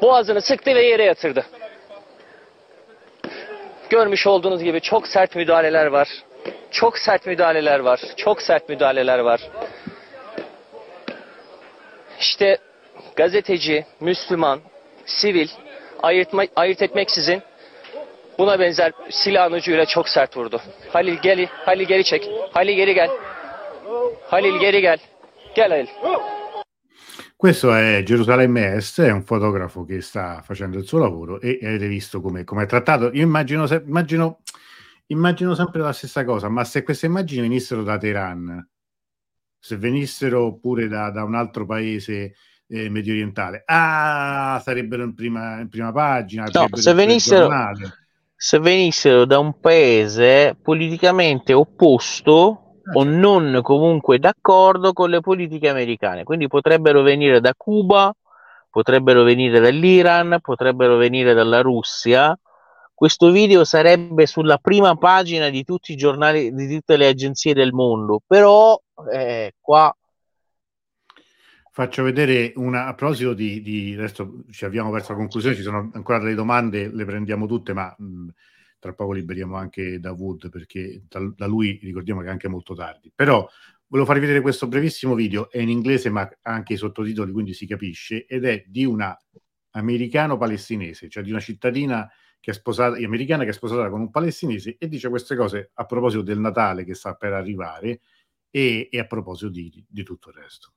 Boğazını 0.03 0.41
sıktı 0.41 0.75
ve 0.75 0.83
yere 0.83 1.05
yatırdı. 1.05 1.47
Görmüş 3.91 4.27
olduğunuz 4.27 4.63
gibi 4.63 4.81
çok 4.81 5.07
sert 5.07 5.37
müdahaleler 5.37 5.87
var. 5.87 6.09
Çok 6.71 6.99
sert 6.99 7.27
müdahaleler 7.27 7.79
var. 7.81 8.01
Çok 8.17 8.43
sert 8.43 8.69
müdahaleler 8.69 9.19
var. 9.19 9.41
İşte 12.21 12.59
gazeteci, 13.17 13.87
Müslüman, 14.01 14.61
sivil 15.07 15.49
ayırtma, 16.03 16.45
ayırt 16.57 16.83
etmeksizin 16.83 17.43
buna 18.39 18.59
benzer 18.59 18.93
silahın 19.11 19.53
ucuyla 19.53 19.87
çok 19.87 20.09
sert 20.09 20.37
vurdu. 20.37 20.61
Halil 20.93 21.19
gel, 21.23 21.47
Halil 21.47 21.87
geri 21.87 22.05
çek. 22.05 22.31
Halil 22.53 22.77
geri 22.77 22.95
gel. 22.95 23.11
Halil 24.27 24.59
geri 24.61 24.81
gel. 24.81 24.99
Gel 25.55 25.71
Halil. 25.71 25.89
Questo 27.37 27.73
è 27.73 28.03
Gerusalemme 28.03 28.75
Est, 28.75 28.99
è 29.01 29.13
un 29.13 29.23
fotografo 29.23 29.85
che 29.85 30.01
sta 30.01 30.43
facendo 30.43 30.77
il 30.79 30.85
suo 30.85 30.99
lavoro 30.99 31.41
e 31.41 31.61
avete 31.63 31.87
visto 31.87 32.21
come 32.21 32.45
è 32.45 32.67
trattato. 32.67 33.13
Io 33.13 33.23
immagino, 33.23 33.65
immagino, 33.87 34.41
immagino, 35.07 35.55
sempre 35.55 35.81
la 35.81 35.93
stessa 35.93 36.25
cosa, 36.25 36.49
ma 36.49 36.65
se 36.65 36.83
queste 36.83 37.07
immagini 37.07 37.43
venissero 37.43 37.85
da 37.85 37.97
Teheran, 37.97 38.69
se 39.59 39.77
venissero 39.77 40.59
pure 40.61 40.89
da, 40.89 41.11
da 41.11 41.25
un 41.25 41.35
altro 41.35 41.67
paese 41.67 42.35
eh, 42.69 42.89
medio 42.91 43.13
orientale, 43.13 43.63
ah, 43.67 44.61
sarebbero 44.63 45.03
in 45.03 45.15
prima, 45.15 45.61
in 45.61 45.69
prima 45.69 45.93
pagina. 45.93 46.49
No, 46.53 46.69
se 46.73 46.93
venissero, 46.93 47.51
se 48.35 48.59
venissero 48.59 49.25
da 49.25 49.39
un 49.39 49.59
paese 49.59 50.57
politicamente 50.63 51.53
opposto 51.53 52.63
o 52.93 53.05
non 53.05 53.61
comunque 53.63 54.19
d'accordo 54.19 54.93
con 54.93 55.11
le 55.11 55.21
politiche 55.21 55.69
americane. 55.69 56.25
Quindi 56.25 56.47
potrebbero 56.47 57.03
venire 57.03 57.41
da 57.41 57.53
Cuba, 57.57 58.15
potrebbero 58.71 59.23
venire 59.25 59.61
dall'Iran, 59.61 60.39
potrebbero 60.41 60.97
venire 60.97 61.35
dalla 61.35 61.61
Russia. 61.61 62.39
Questo 62.95 63.31
video 63.31 63.65
sarebbe 63.65 64.27
sulla 64.27 64.59
prima 64.59 64.97
pagina 64.97 65.51
di 65.51 65.65
tutti 65.65 65.93
i 65.93 65.97
giornali, 65.97 66.53
di 66.53 66.77
tutte 66.77 66.97
le 66.97 67.09
agenzie 67.09 67.55
del 67.55 67.73
mondo, 67.73 68.21
però 68.27 68.81
eh, 69.13 69.55
qua 69.61 69.95
Faccio 71.79 72.03
vedere 72.03 72.53
una, 72.57 72.87
a 72.87 72.95
proposito 72.95 73.35
di, 73.35 73.63
di, 73.63 73.95
adesso 73.97 74.43
ci 74.51 74.65
avviamo 74.65 74.91
verso 74.91 75.13
la 75.13 75.19
conclusione, 75.19 75.55
ci 75.55 75.63
sono 75.63 75.93
ancora 75.95 76.19
delle 76.19 76.35
domande, 76.35 76.93
le 76.93 77.05
prendiamo 77.05 77.47
tutte, 77.47 77.73
ma 77.73 77.95
mh, 77.97 78.31
tra 78.81 78.95
poco 78.95 79.13
liberiamo 79.13 79.55
anche 79.55 80.01
da 80.01 80.11
Wood 80.11 80.49
perché 80.49 81.05
da, 81.07 81.21
da, 81.37 81.47
lui 81.47 81.79
ricordiamo 81.81 82.21
che 82.21 82.27
è 82.27 82.31
anche 82.31 82.49
molto 82.49 82.75
tardi. 82.75 83.13
Però 83.15 83.49
volevo 83.87 84.09
farvi 84.09 84.23
vedere 84.23 84.41
questo 84.43 84.67
brevissimo 84.67 85.15
video, 85.15 85.49
è 85.53 85.59
in 85.61 85.69
inglese 85.69 86.11
ma 86.11 86.29
anche 86.43 86.73
i 86.73 86.77
sottotitoli, 86.77 87.31
quindi 87.31 87.55
si 87.55 87.65
capisce, 87.65 88.27
ed 88.27 88.45
è 88.45 88.65
di 88.67 88.85
una 88.85 89.17
americano-palestinese, 89.71 91.09
cioè 91.09 91.23
di 91.23 91.31
una 91.31 91.39
cittadina 91.39 92.11
che 92.41 92.51
è 92.51 92.55
sposata, 92.55 92.97
americana 92.97 93.45
che 93.45 93.51
è 93.51 93.53
sposata 93.53 93.89
con 93.89 94.01
un 94.01 94.11
palestinese 94.11 94.75
e 94.81 94.89
dice 94.89 95.09
queste 95.09 95.37
cose 95.37 95.71
a 95.75 95.85
proposito 95.85 96.23
del 96.23 96.41
Natale 96.41 96.83
che 96.83 96.95
sta 96.95 97.15
per 97.15 97.35
arrivare 97.35 98.01
e, 98.51 98.89
e 98.91 98.99
a 98.99 99.05
proposito 99.05 99.51
di, 99.51 99.85
di 99.89 100.03
tutto 100.03 100.31
il 100.31 100.37
resto. 100.37 100.73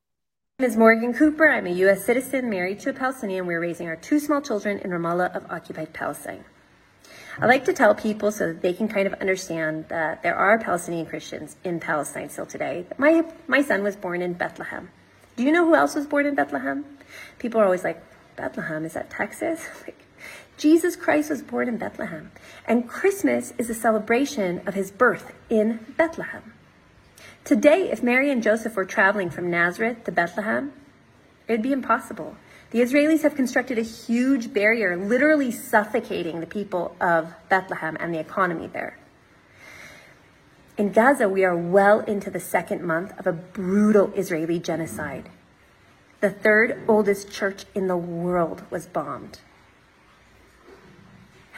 My 0.60 0.68
name 0.68 0.72
is 0.72 0.78
Morgan 0.78 1.14
Cooper. 1.14 1.50
I'm 1.50 1.66
a 1.66 1.72
U.S. 1.86 2.04
citizen 2.04 2.50
married 2.50 2.80
to 2.82 2.90
a 2.90 2.94
Palestinian. 2.94 3.48
We're 3.48 3.60
raising 3.60 3.88
our 3.88 3.96
two 3.96 4.20
small 4.20 4.42
children 4.42 4.80
in 4.80 4.92
Ramallah 4.92 5.36
of 5.36 5.50
occupied 5.50 5.94
Palestine. 5.94 6.44
I 7.40 7.48
like 7.48 7.66
to 7.66 7.74
tell 7.74 7.96
people 7.96 8.32
so 8.32 8.48
that 8.48 8.62
they 8.62 8.74
can 8.74 8.88
kind 8.88 9.08
of 9.08 9.14
understand 9.14 9.88
that 9.88 10.22
there 10.22 10.36
are 10.36 10.60
Palestinian 10.60 11.06
Christians 11.06 11.56
in 11.64 11.80
Palestine 11.80 12.30
still 12.30 12.46
today. 12.46 12.86
My, 12.98 13.24
my 13.48 13.62
son 13.62 13.84
was 13.84 13.96
born 13.96 14.22
in 14.22 14.34
Bethlehem. 14.34 14.90
Do 15.38 15.44
you 15.44 15.52
know 15.52 15.66
who 15.66 15.74
else 15.74 15.96
was 15.96 16.06
born 16.06 16.26
in 16.26 16.36
Bethlehem? 16.36 16.86
People 17.40 17.62
are 17.62 17.66
always 17.66 17.84
like, 17.84 18.04
Bethlehem, 18.36 18.86
is 18.86 18.94
that 18.94 19.10
Texas? 19.10 19.66
like, 19.88 20.06
Jesus 20.58 20.96
Christ 20.96 21.30
was 21.30 21.42
born 21.42 21.68
in 21.68 21.78
Bethlehem. 21.78 22.32
And 22.68 22.88
Christmas 22.88 23.54
is 23.58 23.70
a 23.70 23.74
celebration 23.74 24.62
of 24.68 24.76
his 24.76 24.92
birth 24.92 25.34
in 25.50 25.80
Bethlehem. 25.98 26.54
Today, 27.44 27.89
if 27.92 28.04
Mary 28.04 28.30
and 28.30 28.44
Joseph 28.44 28.76
were 28.76 28.86
traveling 28.86 29.30
from 29.30 29.50
Nazareth 29.50 30.04
to 30.04 30.12
Bethlehem, 30.12 30.74
it 31.48 31.54
would 31.54 31.62
be 31.64 31.72
impossible. 31.72 32.36
The 32.70 32.82
Israelis 32.82 33.24
have 33.24 33.36
constructed 33.36 33.78
a 33.78 33.84
huge 33.84 34.54
barrier, 34.54 34.96
literally 34.96 35.52
suffocating 35.52 36.39
the 36.39 36.46
people 36.46 36.96
of 37.02 37.34
Bethlehem 37.50 37.98
and 38.00 38.14
the 38.14 38.20
economy 38.20 38.68
there. 38.68 38.98
In 40.78 40.92
Gaza, 40.92 41.28
we 41.28 41.44
are 41.44 41.58
well 41.58 42.00
into 42.02 42.30
the 42.30 42.39
second 42.39 42.84
month 42.84 43.18
of 43.20 43.28
a 43.28 43.34
brutal 43.34 44.14
Israeli 44.14 44.60
genocide. 44.60 45.30
The 46.22 46.30
third 46.30 46.82
oldest 46.88 47.32
church 47.32 47.66
in 47.74 47.88
the 47.88 47.98
world 47.98 48.64
was 48.70 48.86
bombed. 48.86 49.39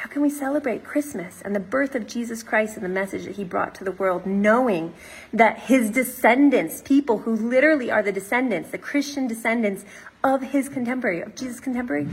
How 0.04 0.10
can 0.10 0.22
we 0.22 0.30
celebrate 0.30 0.84
Christmas 0.84 1.42
and 1.46 1.56
the 1.56 1.62
birth 1.62 1.96
of 1.96 2.08
Jesus 2.08 2.44
Christ 2.44 2.76
and 2.76 2.84
the 2.84 2.90
message 2.90 3.24
that 3.24 3.38
he 3.38 3.46
brought 3.46 3.74
to 3.76 3.86
the 3.86 3.94
world, 3.94 4.26
knowing 4.26 4.94
that 5.32 5.58
his 5.58 5.90
descendants, 5.90 6.82
people 6.82 7.20
who 7.20 7.34
literally 7.34 7.90
are 7.90 8.04
the 8.04 8.12
descendants, 8.12 8.72
the 8.72 8.78
Christian 8.78 9.28
descendants 9.28 9.86
of 10.22 10.42
his 10.42 10.68
contemporary, 10.68 11.22
of 11.22 11.38
Jesus' 11.38 11.62
contemporary, 11.62 12.10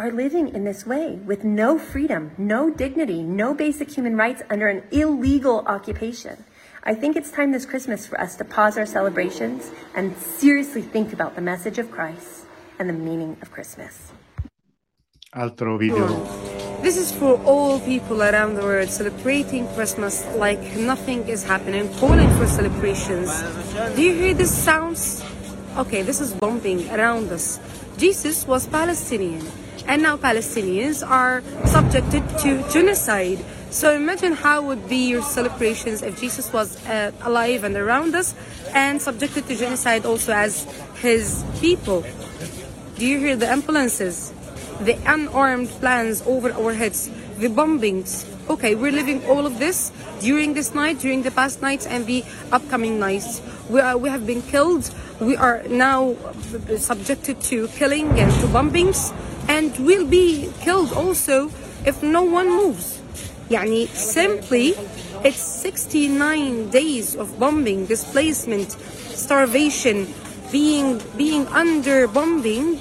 are 0.00 0.10
living 0.10 0.48
in 0.48 0.64
this 0.64 0.84
way 0.84 1.14
with 1.24 1.44
no 1.44 1.78
freedom, 1.78 2.32
no 2.36 2.70
dignity, 2.70 3.22
no 3.22 3.54
basic 3.54 3.92
human 3.92 4.16
rights 4.16 4.42
under 4.50 4.66
an 4.66 4.82
illegal 4.90 5.60
occupation? 5.60 6.42
I 6.82 6.92
think 6.92 7.14
it's 7.14 7.30
time 7.30 7.52
this 7.52 7.66
Christmas 7.66 8.04
for 8.04 8.20
us 8.20 8.34
to 8.34 8.44
pause 8.44 8.76
our 8.76 8.86
celebrations 8.86 9.70
and 9.94 10.16
seriously 10.16 10.82
think 10.82 11.12
about 11.12 11.36
the 11.36 11.40
message 11.40 11.78
of 11.78 11.92
Christ 11.92 12.46
and 12.80 12.88
the 12.88 12.94
meaning 12.94 13.36
of 13.42 13.52
Christmas. 13.52 14.10
Altro 15.34 15.76
video. 15.76 16.08
This 16.80 16.96
is 16.96 17.12
for 17.12 17.38
all 17.44 17.80
people 17.80 18.22
around 18.22 18.54
the 18.54 18.62
world 18.62 18.88
celebrating 18.88 19.68
Christmas 19.74 20.24
like 20.36 20.58
nothing 20.74 21.28
is 21.28 21.44
happening, 21.44 21.92
calling 21.96 22.30
for 22.38 22.46
celebrations. 22.46 23.28
Do 23.94 24.00
you 24.00 24.14
hear 24.14 24.32
these 24.32 24.50
sounds? 24.50 25.22
Okay, 25.76 26.00
this 26.00 26.22
is 26.22 26.32
bombing 26.32 26.88
around 26.88 27.30
us. 27.30 27.60
Jesus 27.98 28.46
was 28.46 28.66
Palestinian, 28.68 29.44
and 29.86 30.00
now 30.00 30.16
Palestinians 30.16 31.06
are 31.06 31.42
subjected 31.66 32.24
to 32.38 32.64
genocide. 32.72 33.44
So 33.68 33.92
imagine 33.92 34.32
how 34.32 34.62
would 34.62 34.88
be 34.88 35.10
your 35.10 35.20
celebrations 35.20 36.00
if 36.00 36.18
Jesus 36.18 36.50
was 36.54 36.82
uh, 36.86 37.12
alive 37.20 37.64
and 37.64 37.76
around 37.76 38.14
us 38.14 38.34
and 38.72 38.96
subjected 39.02 39.46
to 39.48 39.56
genocide 39.56 40.06
also 40.06 40.32
as 40.32 40.64
his 41.02 41.44
people. 41.60 42.02
Do 42.96 43.04
you 43.04 43.18
hear 43.18 43.36
the 43.36 43.46
ambulances? 43.46 44.32
The 44.80 44.98
unarmed 45.06 45.68
plans 45.80 46.22
over 46.26 46.52
our 46.52 46.72
heads, 46.72 47.10
the 47.38 47.48
bombings. 47.48 48.24
Okay, 48.48 48.74
we're 48.74 48.92
living 48.92 49.24
all 49.26 49.46
of 49.46 49.58
this 49.58 49.92
during 50.20 50.54
this 50.54 50.74
night, 50.74 50.98
during 50.98 51.22
the 51.22 51.30
past 51.30 51.60
nights, 51.60 51.86
and 51.86 52.06
the 52.06 52.24
upcoming 52.52 52.98
nights. 52.98 53.42
We, 53.68 53.80
are, 53.80 53.98
we 53.98 54.08
have 54.08 54.26
been 54.26 54.42
killed. 54.42 54.90
We 55.20 55.36
are 55.36 55.62
now 55.68 56.16
subjected 56.76 57.40
to 57.52 57.68
killing 57.68 58.18
and 58.18 58.32
to 58.40 58.46
bombings, 58.48 59.12
and 59.48 59.76
we'll 59.78 60.06
be 60.06 60.50
killed 60.60 60.92
also 60.92 61.50
if 61.84 62.02
no 62.02 62.22
one 62.22 62.48
moves. 62.48 63.00
Yani 63.48 63.88
simply, 63.88 64.74
it's 65.24 65.40
69 65.40 66.70
days 66.70 67.16
of 67.16 67.38
bombing, 67.38 67.86
displacement, 67.86 68.72
starvation, 68.72 70.06
being 70.52 71.00
being 71.16 71.46
under 71.48 72.06
bombing 72.08 72.80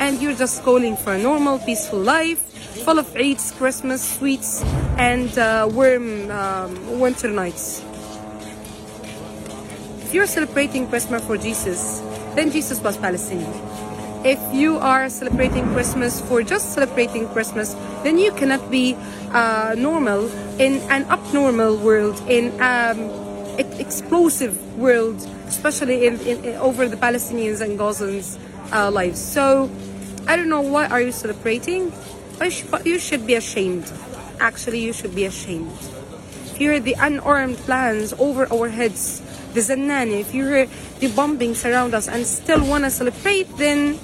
and 0.00 0.20
you're 0.22 0.34
just 0.34 0.62
calling 0.62 0.96
for 0.96 1.14
a 1.14 1.18
normal, 1.18 1.58
peaceful 1.58 1.98
life, 1.98 2.38
full 2.84 2.98
of 2.98 3.16
eats, 3.16 3.50
Christmas 3.52 4.02
sweets, 4.18 4.62
and 4.96 5.36
uh, 5.38 5.68
warm 5.70 6.30
um, 6.30 7.00
winter 7.00 7.28
nights. 7.28 7.82
If 10.02 10.14
you're 10.14 10.26
celebrating 10.26 10.88
Christmas 10.88 11.24
for 11.26 11.36
Jesus, 11.36 12.00
then 12.34 12.50
Jesus 12.50 12.80
was 12.80 12.96
Palestinian. 12.96 13.52
if 14.24 14.40
you 14.52 14.78
are 14.78 15.08
celebrating 15.08 15.62
Christmas 15.72 16.20
for 16.20 16.42
just 16.42 16.74
celebrating 16.74 17.28
Christmas, 17.28 17.74
then 18.02 18.18
you 18.18 18.32
cannot 18.32 18.58
be 18.70 18.96
uh, 19.30 19.74
normal 19.78 20.26
in 20.58 20.82
an 20.90 21.04
abnormal 21.06 21.76
world, 21.78 22.18
in 22.28 22.50
um, 22.60 22.98
explosive 23.78 24.58
world, 24.76 25.14
especially 25.46 26.06
in, 26.06 26.18
in, 26.26 26.44
in- 26.44 26.56
over 26.58 26.88
the 26.88 26.96
Palestinians 26.96 27.60
and 27.60 27.78
Gazans' 27.78 28.34
uh, 28.72 28.90
lives. 28.90 29.20
So 29.22 29.70
I 30.28 30.36
don't 30.36 30.50
know 30.50 30.60
why 30.60 30.86
are 30.86 31.00
you 31.00 31.10
celebrating, 31.10 31.90
you 32.38 32.50
but 32.70 32.84
you 32.84 32.98
should 32.98 33.26
be 33.26 33.34
ashamed. 33.34 33.90
Actually, 34.38 34.80
you 34.80 34.92
should 34.92 35.14
be 35.14 35.24
ashamed. 35.24 35.72
If 36.52 36.60
you 36.60 36.70
hear 36.70 36.80
the 36.80 36.94
unarmed 37.00 37.56
plans 37.64 38.12
over 38.18 38.44
our 38.52 38.68
heads, 38.68 39.24
the 39.54 39.60
Zanani, 39.60 40.20
if 40.20 40.34
you 40.34 40.46
hear 40.46 40.66
the 41.00 41.08
bombings 41.08 41.64
around 41.64 41.94
us 41.94 42.08
and 42.08 42.26
still 42.26 42.60
want 42.60 42.84
to 42.84 42.90
celebrate, 42.90 43.48
then 43.56 43.98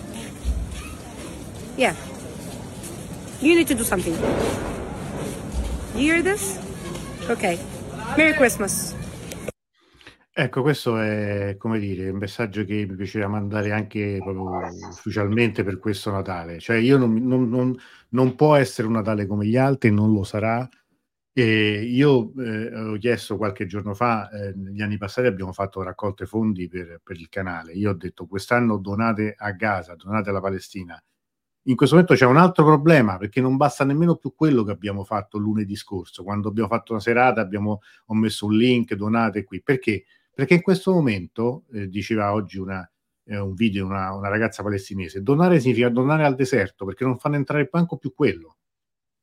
yeah, 1.76 1.94
you 3.42 3.54
need 3.54 3.68
to 3.68 3.74
do 3.74 3.84
something. 3.84 4.16
You 5.92 6.00
hear 6.00 6.22
this? 6.22 6.58
Okay. 7.28 7.60
Merry 8.16 8.32
Christmas. 8.32 8.94
Ecco, 10.37 10.62
questo 10.62 10.99
è, 10.99 11.55
come 11.57 11.78
dire, 11.78 12.11
un 12.11 12.18
messaggio 12.18 12.64
che 12.64 12.85
mi 12.89 12.97
piaceva 12.97 13.28
mandare 13.28 13.70
anche 13.70 14.18
proprio 14.20 14.66
ufficialmente 14.89 15.62
per 15.62 15.78
questo 15.78 16.11
Natale. 16.11 16.59
Cioè, 16.59 16.76
io 16.76 16.99
non, 16.99 17.14
non- 17.24 17.49
non- 17.49 17.76
non 18.11 18.35
può 18.35 18.57
essere 18.57 18.89
un 18.89 18.95
Natale 18.95 19.26
come 19.26 19.47
gli 19.47 19.57
altri, 19.57 19.93
non 19.93 20.12
lo 20.12 20.24
sarà. 20.24 20.68
E 21.32 21.82
io 21.85 22.32
eh, 22.41 22.74
ho 22.76 22.97
chiesto 22.99 23.37
qualche 23.37 23.66
giorno 23.66 23.95
fa, 23.95 24.28
eh, 24.30 24.55
negli 24.57 24.82
anni 24.82 24.99
passati 24.99 25.26
abbiamo 25.28 25.53
fatto 25.53 25.82
raccolte 25.82 26.26
fondi 26.26 26.68
per, 26.68 27.01
per 27.05 27.16
il 27.18 27.28
canale. 27.28 27.72
Io 27.74 27.91
ho 27.91 27.95
detto 27.95 28.26
quest'anno 28.26 28.78
donate 28.78 29.35
a 29.39 29.53
Gaza, 29.53 29.95
donate 29.97 30.30
alla 30.30 30.41
Palestina. 30.41 31.01
In 31.66 31.76
questo 31.76 31.95
momento 31.97 32.14
c'è 32.16 32.26
un 32.26 32.37
altro 32.37 32.64
problema 32.64 33.16
perché 33.16 33.41
non 33.41 33.57
basta 33.57 33.85
nemmeno 33.85 34.16
più 34.16 34.35
quello 34.35 34.64
che 34.64 34.72
abbiamo 34.72 35.03
fatto 35.05 35.39
lunedì 35.39 35.76
scorso, 35.76 36.22
quando 36.22 36.49
abbiamo 36.49 36.68
fatto 36.68 36.93
una 36.93 37.01
serata, 37.01 37.41
abbiamo, 37.41 37.80
ho 38.07 38.14
messo 38.14 38.47
un 38.47 38.55
link, 38.57 38.95
donate 38.95 39.45
qui. 39.45 39.62
Perché? 39.62 40.05
Perché 40.35 40.55
in 40.55 40.62
questo 40.62 40.93
momento, 40.93 41.64
eh, 41.72 41.89
diceva 41.89 42.32
oggi 42.32 42.59
una, 42.59 42.89
eh, 43.24 43.39
un 43.39 43.55
video 43.55 43.87
una, 43.87 44.12
una 44.12 44.28
ragazza 44.28 44.62
palestinese, 44.62 45.22
donare 45.22 45.61
significa 45.61 45.89
donare 45.89 46.24
al 46.24 46.35
deserto 46.35 46.85
perché 46.85 47.05
non 47.05 47.18
fanno 47.18 47.37
entrare 47.37 47.68
manco 47.72 47.97
più 47.97 48.12
quello. 48.12 48.57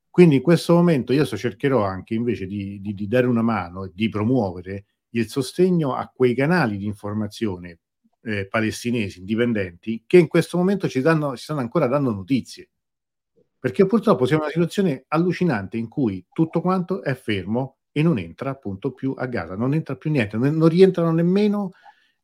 Quindi 0.09 0.36
in 0.38 0.41
questo 0.41 0.74
momento 0.74 1.14
io 1.14 1.26
so, 1.26 1.38
cercherò 1.38 1.84
anche 1.84 2.14
invece 2.14 2.45
di, 2.45 2.80
di- 2.82 2.93
di 2.93 3.07
dare 3.07 3.28
una 3.28 3.41
mano 3.41 3.86
e 3.86 3.91
di 3.93 4.09
promuovere 4.09 4.86
il 5.12 5.28
sostegno 5.30 5.95
a 5.95 6.12
quei 6.14 6.34
canali 6.36 6.78
di 6.78 6.86
informazione 6.86 7.80
eh, 8.24 8.47
palestinesi 8.47 9.20
indipendenti 9.20 10.03
che 10.05 10.18
in 10.18 10.28
questo 10.28 10.57
momento 10.57 10.88
ci, 10.88 11.01
danno, 11.01 11.36
ci 11.36 11.43
stanno 11.43 11.59
ancora 11.59 11.88
dando 11.88 12.14
notizie. 12.14 12.70
Perché 13.59 13.86
purtroppo 13.86 14.26
siamo 14.26 14.43
in 14.43 14.49
una 14.49 14.53
situazione 14.53 15.05
allucinante 15.07 15.78
in 15.78 15.88
cui 15.88 16.26
tutto 16.32 16.62
quanto 16.62 17.03
è 17.03 17.14
fermo 17.14 17.78
e 17.91 18.01
non 18.01 18.17
entra 18.17 18.51
appunto 18.51 18.91
più 18.91 19.13
a 19.17 19.25
Gaza, 19.25 19.55
non 19.55 19.73
entra 19.73 19.95
più 19.95 20.11
niente, 20.11 20.37
non, 20.37 20.67
rientrano 20.67 21.11
nemmeno 21.11 21.71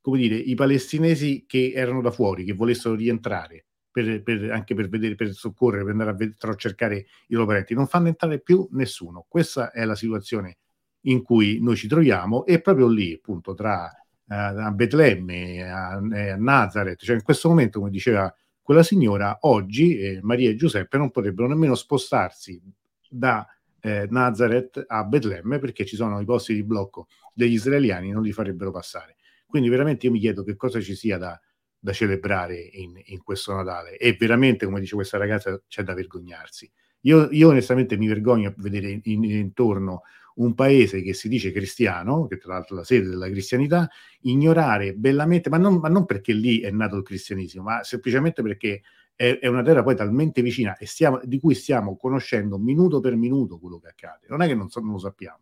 come 0.02 0.20
dire, 0.20 0.36
i 0.36 0.56
palestinesi 0.56 1.46
che 1.46 1.74
erano 1.76 2.02
da 2.02 2.12
fuori, 2.12 2.46
che 2.46 2.54
volessero 2.54 2.96
rientrare 2.96 3.66
per, 3.92 4.24
per- 4.24 4.52
anche 4.52 4.74
per 4.74 4.88
vedere, 4.88 5.16
per 5.16 5.34
soccorrere, 5.34 5.84
per 5.84 5.92
andare 5.92 6.12
a, 6.12 6.14
ved- 6.14 6.44
a 6.44 6.56
cercare 6.56 7.08
i 7.28 7.34
loro 7.34 7.48
parenti, 7.48 7.74
non 7.74 7.88
fanno 7.88 8.08
entrare 8.08 8.40
più 8.40 8.68
nessuno. 8.72 9.26
Questa 9.28 9.72
è 9.72 9.84
la 9.84 9.96
situazione 9.96 10.60
in 11.02 11.22
cui 11.24 11.60
noi 11.62 11.76
ci 11.76 11.88
troviamo 11.88 12.46
e 12.46 12.62
proprio 12.62 12.88
lì, 12.88 13.14
appunto, 13.14 13.54
tra 13.54 13.90
eh, 13.90 14.36
a 14.36 14.72
Betlemme, 14.72 15.70
a, 15.70 16.00
e 16.14 16.30
a 16.30 16.38
Nazareth, 16.38 17.04
cioè 17.04 17.16
in 17.16 17.24
questo 17.24 17.50
momento, 17.50 17.80
come 17.80 17.92
diceva 17.92 18.34
quella 18.62 18.84
signora, 18.84 19.40
oggi 19.42 19.98
eh, 19.98 20.20
Maria 20.22 20.50
e 20.50 20.56
Giuseppe 20.56 20.98
non 20.98 21.12
potrebbero 21.12 21.48
nemmeno 21.48 21.76
spostarsi 21.76 22.62
da 23.10 23.46
eh, 23.88 24.08
Nazareth 24.10 24.84
a 24.86 25.04
Betlemme 25.06 25.60
perché 25.60 25.86
ci 25.86 25.96
sono 25.96 26.20
i 26.20 26.26
posti 26.26 26.54
di 26.54 26.64
blocco 26.64 27.08
degli 27.34 27.54
israeliani, 27.54 28.12
non 28.12 28.24
li 28.24 28.32
farebbero 28.32 28.72
passare. 28.72 29.16
Quindi 29.46 29.70
veramente 29.70 30.06
io 30.06 30.12
mi 30.12 30.20
chiedo 30.20 30.44
che 30.44 30.56
cosa 30.56 30.82
ci 30.82 30.94
sia 30.94 31.18
da, 31.18 31.40
da 31.80 31.94
celebrare 31.94 32.60
in, 32.60 33.00
in 33.06 33.24
questo 33.24 33.54
Natale 33.54 33.98
e 33.98 34.16
veramente, 34.20 34.66
come 34.66 34.82
dice 34.82 34.96
questa 34.96 35.18
ragazza, 35.18 35.62
c'è 35.68 35.84
da 35.84 35.94
vergognarsi. 35.94 36.70
Io, 37.02 37.30
io 37.32 37.50
onestamente 37.50 37.96
mi 37.98 38.08
vergogno 38.08 38.50
a 38.50 38.54
vedere 38.58 38.90
in- 38.90 39.02
in- 39.04 39.24
intorno 39.24 40.02
un 40.36 40.54
paese 40.54 41.02
che 41.02 41.14
si 41.14 41.30
dice 41.30 41.52
cristiano, 41.52 42.28
che 42.28 42.38
tra 42.38 42.54
l'altro 42.54 42.76
è 42.76 42.80
la 42.80 42.84
sede 42.84 43.08
della 43.10 43.30
cristianità, 43.30 43.90
ignorare 44.22 44.94
bellamente, 44.94 45.50
ma 45.50 45.58
non, 45.58 45.78
ma 45.78 45.88
non 45.88 46.06
perché 46.06 46.34
lì 46.34 46.60
è 46.60 46.70
nato 46.70 46.98
il 46.98 47.04
cristianesimo, 47.04 47.64
ma 47.64 47.84
semplicemente 47.84 48.42
perché 48.42 48.82
è, 49.18 49.40
è 49.40 49.48
una 49.48 49.64
terra 49.64 49.84
poi 49.84 49.96
talmente 49.96 50.42
vicina 50.42 50.78
e 50.78 50.86
stiamo, 50.86 51.20
di 51.24 51.40
cui 51.40 51.56
stiamo 51.56 51.98
conoscendo 51.98 52.58
minuto 52.60 53.00
per 53.02 53.16
minuto 53.16 53.58
quello 53.60 53.80
che 53.80 53.90
accade. 53.90 54.28
Non 54.30 54.44
è 54.44 54.48
che 54.48 54.54
non, 54.56 54.70
so- 54.70 54.80
non 54.80 54.92
lo 54.92 55.00
sappiamo. 55.00 55.40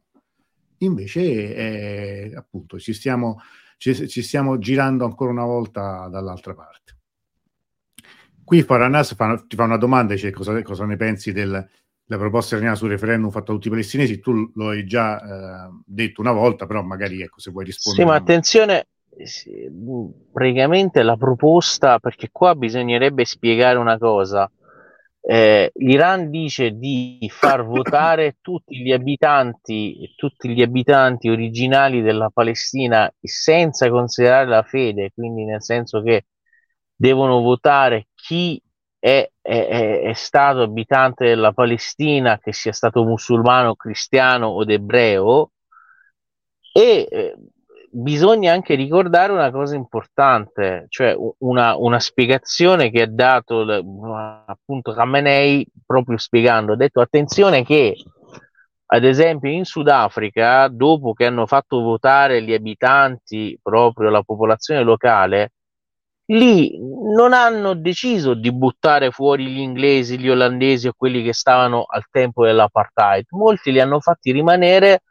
Invece, 0.80 1.54
è, 1.54 2.32
appunto, 2.36 2.80
ci 2.80 2.94
stiamo, 2.94 3.40
ci, 3.78 4.08
ci 4.08 4.22
stiamo 4.22 4.58
girando 4.58 5.06
ancora 5.06 5.32
una 5.32 5.46
volta 5.46 6.08
dall'altra 6.08 6.54
parte. 6.54 6.98
Qui 8.44 8.62
Faranas 8.64 9.14
fa, 9.16 9.44
ti 9.48 9.56
fa 9.56 9.64
una 9.64 9.78
domanda, 9.78 10.14
dice 10.14 10.32
cosa, 10.32 10.62
cosa 10.62 10.86
ne 10.86 10.96
pensi 10.98 11.32
del, 11.32 11.68
della 12.06 12.20
proposta 12.22 12.56
iraniana 12.56 12.78
sul 12.78 12.90
referendum 12.90 13.32
fatto 13.32 13.52
da 13.52 13.54
tutti 13.54 13.68
i 13.68 13.72
palestinesi. 13.72 14.20
Tu 14.20 14.52
lo 14.54 14.70
hai 14.70 14.86
già 14.86 15.66
eh, 15.68 15.70
detto 15.86 16.22
una 16.22 16.32
volta, 16.32 16.66
però 16.66 16.84
magari 16.84 17.22
ecco, 17.22 17.40
se 17.40 17.52
vuoi 17.52 17.66
Sì, 17.66 17.72
rispondere. 17.72 18.06
ma 18.06 18.16
attenzione, 18.16 18.88
sì, 18.88 18.95
praticamente 20.32 21.02
la 21.04 21.16
proposta, 21.18 22.00
perché 22.00 22.30
qua 22.32 22.56
bisognerebbe 22.56 23.26
spiegare 23.26 23.78
una 23.78 23.98
cosa. 23.98 24.50
Eh, 25.28 25.72
L'Iran 25.76 26.30
dice 26.30 26.72
di 26.78 27.28
far 27.32 27.66
votare 27.66 28.38
tutti 28.42 28.78
gli 28.82 28.92
abitanti, 28.92 30.14
tutti 30.16 30.50
gli 30.50 30.62
abitanti 30.62 31.30
originali 31.30 32.02
della 32.02 32.30
Palestina 32.30 33.12
senza 33.22 33.90
considerare 33.90 34.48
la 34.48 34.62
fede, 34.64 35.12
quindi 35.14 35.46
nel 35.46 35.64
senso 35.64 36.02
che 36.02 36.26
devono 36.96 37.42
votare 37.42 38.08
chi 38.14 38.62
è, 39.00 39.30
è- 39.42 39.68
è- 40.04 40.14
stato 40.14 40.62
abitante 40.62 41.26
della 41.26 41.52
Palestina, 41.54 42.38
che 42.40 42.54
sia 42.54 42.72
stato 42.72 43.04
musulmano, 43.04 43.76
cristiano 43.76 44.48
o 44.48 44.64
ebreo, 44.68 45.52
e 46.74 47.08
eh, 47.10 47.36
bisogna 47.98 48.52
anche 48.52 48.76
ricordare 48.76 49.32
una 49.32 49.52
cosa 49.52 49.76
importante, 49.76 50.86
cioè 50.90 51.16
una, 51.40 51.78
una 51.78 52.00
spiegazione 52.00 52.92
che 52.92 53.04
ha 53.04 53.10
dato 53.10 53.62
appunto 54.46 54.92
Khamenei 54.92 55.66
proprio 55.86 56.18
spiegando, 56.18 56.74
ha 56.74 56.76
detto 56.76 57.00
attenzione 57.00 57.64
che 57.64 57.96
ad 58.88 59.04
esempio 59.04 59.50
in 59.50 59.64
Sudafrica, 59.64 60.68
dopo 60.68 61.14
che 61.14 61.26
hanno 61.26 61.46
fatto 61.46 61.80
votare 61.82 62.44
gli 62.44 62.54
abitanti, 62.54 63.58
proprio 63.62 64.10
la 64.10 64.22
popolazione 64.22 64.84
locale, 64.84 65.54
lì 66.26 66.78
non 67.16 67.34
hanno 67.34 67.76
deciso 67.76 68.34
di 68.34 68.52
buttare 68.52 69.10
fuori 69.12 69.48
gli 69.48 69.60
inglesi, 69.60 70.20
gli 70.20 70.30
olandesi 70.30 70.88
o 70.88 70.94
quelli 70.96 71.24
che 71.24 71.34
stavano 71.34 71.86
al 71.88 72.04
tempo 72.12 72.46
dell'apartheid. 72.46 73.26
Molti 73.30 73.72
li 73.72 73.80
hanno 73.80 74.00
fatti 74.02 74.32
rimanere 74.32 75.02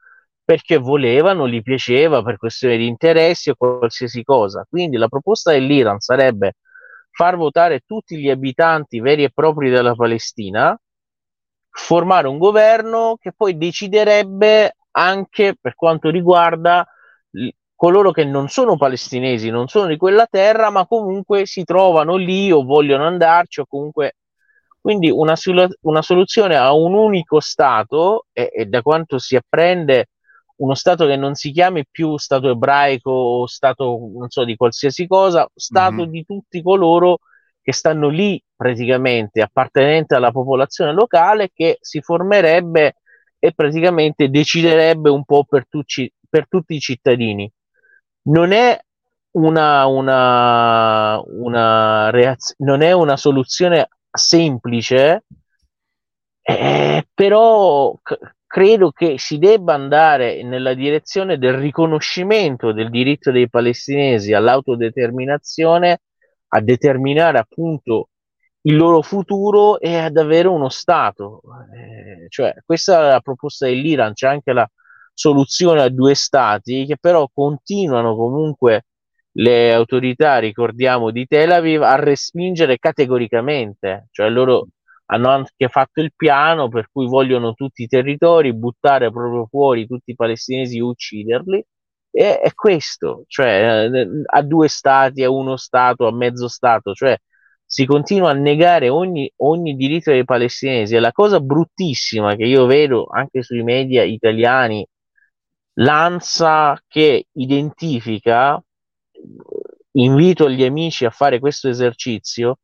perché 0.45 0.77
volevano, 0.77 1.49
gli 1.49 1.63
piaceva 1.63 2.23
per 2.23 2.37
questione 2.37 2.77
di 2.77 2.87
interessi 2.87 3.51
o 3.51 3.55
qualsiasi 3.57 4.23
cosa. 4.23 4.67
Quindi 4.69 4.97
la 4.97 5.09
proposta 5.09 5.53
dell'Iran 5.53 6.01
sarebbe 6.01 6.57
far 7.11 7.37
votare 7.37 7.81
tutti 7.87 8.19
gli 8.19 8.29
abitanti 8.29 9.01
veri 9.01 9.25
e 9.25 9.31
propri 9.31 9.71
della 9.71 9.95
Palestina, 9.95 10.79
formare 11.71 12.29
un 12.29 12.39
governo 12.39 13.17
che 13.21 13.33
poi 13.33 13.57
deciderebbe 13.57 14.77
anche 14.93 15.57
per 15.61 15.75
quanto 15.75 16.11
riguarda 16.11 16.87
coloro 17.75 18.13
che 18.13 18.25
non 18.25 18.49
sono 18.49 18.77
palestinesi, 18.77 19.51
non 19.51 19.69
sono 19.69 19.87
di 19.89 19.97
quella 19.97 20.27
terra, 20.27 20.71
ma 20.71 20.87
comunque 20.87 21.47
si 21.47 21.65
trovano 21.65 22.17
lì 22.17 22.51
o 22.53 22.65
vogliono 22.65 23.07
andarci 23.07 23.61
o 23.61 23.67
comunque 23.67 24.17
quindi 24.81 25.11
una, 25.11 25.35
una 25.81 26.03
soluzione 26.03 26.57
a 26.57 26.73
un 26.75 26.93
unico 26.93 27.41
Stato 27.41 28.27
e, 28.33 28.51
e 28.55 28.67
da 28.67 28.83
quanto 28.83 29.19
si 29.19 29.35
apprende 29.35 30.09
uno 30.57 30.75
Stato 30.75 31.07
che 31.07 31.17
non 31.17 31.35
si 31.35 31.51
chiami 31.51 31.85
più 31.91 32.17
Stato 32.17 32.51
ebraico 32.51 33.11
o 33.11 33.47
Stato 33.47 33.99
non 34.15 34.29
so 34.31 34.45
di 34.45 34.57
qualsiasi 34.57 35.07
cosa, 35.07 35.49
Stato 35.55 36.03
Mhm. 36.03 36.11
di 36.11 36.25
tutti 36.25 36.63
coloro 36.63 37.19
che 37.63 37.73
stanno 37.73 38.09
lì 38.09 38.43
praticamente 38.55 39.41
appartenenti 39.41 40.15
alla 40.15 40.31
popolazione 40.31 40.93
locale 40.93 41.51
che 41.53 41.79
si 41.81 42.01
formerebbe 42.03 42.97
e 43.39 43.53
praticamente 43.55 44.29
deciderebbe 44.29 45.11
un 45.11 45.25
po' 45.25 45.45
per, 45.45 45.67
tutti 45.69 46.11
per 46.29 46.47
tutti 46.49 46.75
i 46.75 46.81
cittadini. 46.81 47.51
Non 48.27 48.53
è 48.53 48.79
una, 49.33 49.87
una, 49.87 51.21
una, 51.27 52.11
reaz- 52.11 52.55
non 52.59 52.81
è 52.83 52.93
una 52.93 53.17
soluzione 53.17 53.89
semplice, 54.11 55.25
eh, 56.43 57.07
però 57.15 57.95
c- 58.03 58.19
credo 58.55 58.93
che 58.93 59.19
si 59.19 59.39
debba 59.39 59.75
andare 59.75 60.45
nella 60.45 60.75
direzione 60.75 61.39
del 61.39 61.55
riconoscimento 61.55 62.71
del 62.71 62.89
diritto 62.89 63.33
dei 63.33 63.51
palestinesi 63.51 64.33
all'autodeterminazione 64.33 66.03
a 66.47 66.61
determinare 66.61 67.39
appunto 67.39 68.11
il 68.61 68.77
loro 68.77 69.03
futuro 69.03 69.81
e 69.81 69.97
ad 69.97 70.17
avere 70.19 70.47
uno 70.47 70.69
Stato. 70.69 71.41
Eh, 71.75 72.29
cioè, 72.29 72.55
questa 72.65 73.01
è 73.01 73.11
la 73.11 73.21
proposta 73.21 73.67
dell'Iran, 73.67 74.13
c'è 74.13 74.29
anche 74.29 74.53
la 74.53 74.71
soluzione 75.13 75.83
a 75.83 75.89
due 75.89 76.15
Stati 76.15 76.87
che 76.87 76.97
però 76.97 77.29
continuano 77.35 78.15
comunque 78.15 78.85
le 79.33 79.73
autorità, 79.73 80.39
ricordiamo, 80.39 81.11
di 81.11 81.27
Tel 81.27 81.51
Aviv 81.51 81.83
a 81.83 81.97
respingere 81.97 82.79
categoricamente, 82.79 84.07
cioè 84.13 84.29
loro 84.29 84.69
hanno 85.07 85.29
anche 85.29 85.69
fatto 85.69 86.01
il 86.01 86.13
piano 86.15 86.69
per 86.69 86.89
cui 86.91 87.07
vogliono 87.07 87.55
tutti 87.55 87.83
i 87.83 87.87
territori, 87.87 88.55
buttare 88.55 89.11
proprio 89.11 89.47
fuori 89.47 89.87
tutti 89.87 90.13
i 90.13 90.15
palestinesi 90.17 90.79
ucciderli. 90.81 91.65
E 92.11 92.39
è 92.41 92.55
questo, 92.55 93.25
cioè 93.27 93.89
eh, 93.93 94.09
a 94.27 94.43
due 94.43 94.69
stati, 94.69 95.25
a 95.25 95.31
uno 95.31 95.57
stato, 95.57 96.07
a 96.07 96.13
mezzo 96.13 96.47
stato, 96.49 96.93
cioè 96.95 97.17
si 97.67 97.87
continua 97.87 98.31
a 98.31 98.35
negare 98.35 98.89
ogni, 98.89 99.31
ogni 99.39 99.75
diritto 99.75 100.11
dei 100.13 100.25
palestinesi. 100.25 100.95
E 100.95 101.01
la 101.01 101.13
cosa 101.13 101.41
bruttissima 101.41 102.37
che 102.37 102.45
io 102.45 102.67
vedo 102.67 103.07
anche 103.11 103.43
sui 103.43 103.63
media 103.65 104.05
italiani, 104.05 104.87
l'ANSA 105.75 106.81
che 106.87 107.27
identifica, 107.33 108.63
invito 109.93 110.49
gli 110.51 110.65
amici 110.65 111.05
a 111.05 111.11
fare 111.11 111.39
questo 111.41 111.69
esercizio, 111.69 112.59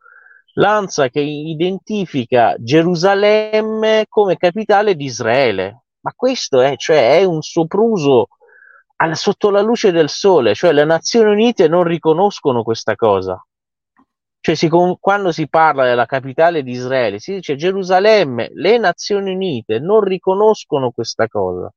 l'ANSA 0.55 1.09
che 1.09 1.21
identifica 1.21 2.55
Gerusalemme 2.59 4.07
come 4.09 4.37
capitale 4.37 4.95
di 4.95 5.05
Israele. 5.05 5.85
Ma 6.01 6.13
questo 6.17 6.61
è, 6.61 6.77
cioè, 6.77 7.19
è 7.19 7.25
un 7.25 7.43
sopruso 7.43 8.29
al, 8.97 9.17
sotto 9.17 9.51
la 9.51 9.61
luce 9.61 9.93
del 9.93 10.09
sole, 10.09 10.55
cioè 10.55 10.73
le 10.73 10.85
Nazioni 10.85 11.31
Unite 11.31 11.69
non 11.69 11.85
riconoscono 11.85 12.63
questa 12.63 12.95
cosa. 12.97 13.43
Cioè, 14.43 14.55
si, 14.55 14.69
quando 14.69 15.33
si 15.33 15.49
parla 15.49 15.85
della 15.85 16.07
capitale 16.07 16.63
di 16.63 16.73
Israele, 16.73 17.19
si 17.19 17.35
dice 17.35 17.57
Gerusalemme, 17.57 18.51
le 18.55 18.79
Nazioni 18.79 19.33
Unite 19.35 19.79
non 19.79 20.01
riconoscono 20.01 20.91
questa 20.91 21.29
cosa. 21.29 21.71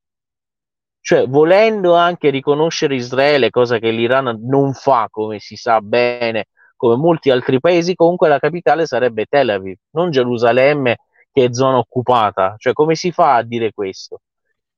Cioè, 1.00 1.26
volendo 1.26 1.94
anche 1.94 2.30
riconoscere 2.30 2.94
Israele, 2.94 3.50
cosa 3.50 3.78
che 3.78 3.90
l'Iran 3.90 4.40
non 4.44 4.72
fa, 4.72 5.08
come 5.10 5.38
si 5.38 5.56
sa 5.56 5.82
bene, 5.82 6.46
come 6.84 6.96
molti 6.96 7.30
altri 7.30 7.60
paesi, 7.60 7.94
comunque 7.94 8.28
la 8.28 8.38
capitale 8.38 8.86
sarebbe 8.86 9.24
Tel 9.24 9.48
Aviv, 9.48 9.76
non 9.92 10.10
Gerusalemme 10.10 10.98
che 11.32 11.46
è 11.46 11.52
zona 11.52 11.78
occupata. 11.78 12.56
Cioè, 12.58 12.74
come 12.74 12.94
si 12.94 13.10
fa 13.10 13.36
a 13.36 13.42
dire 13.42 13.72
questo? 13.72 14.20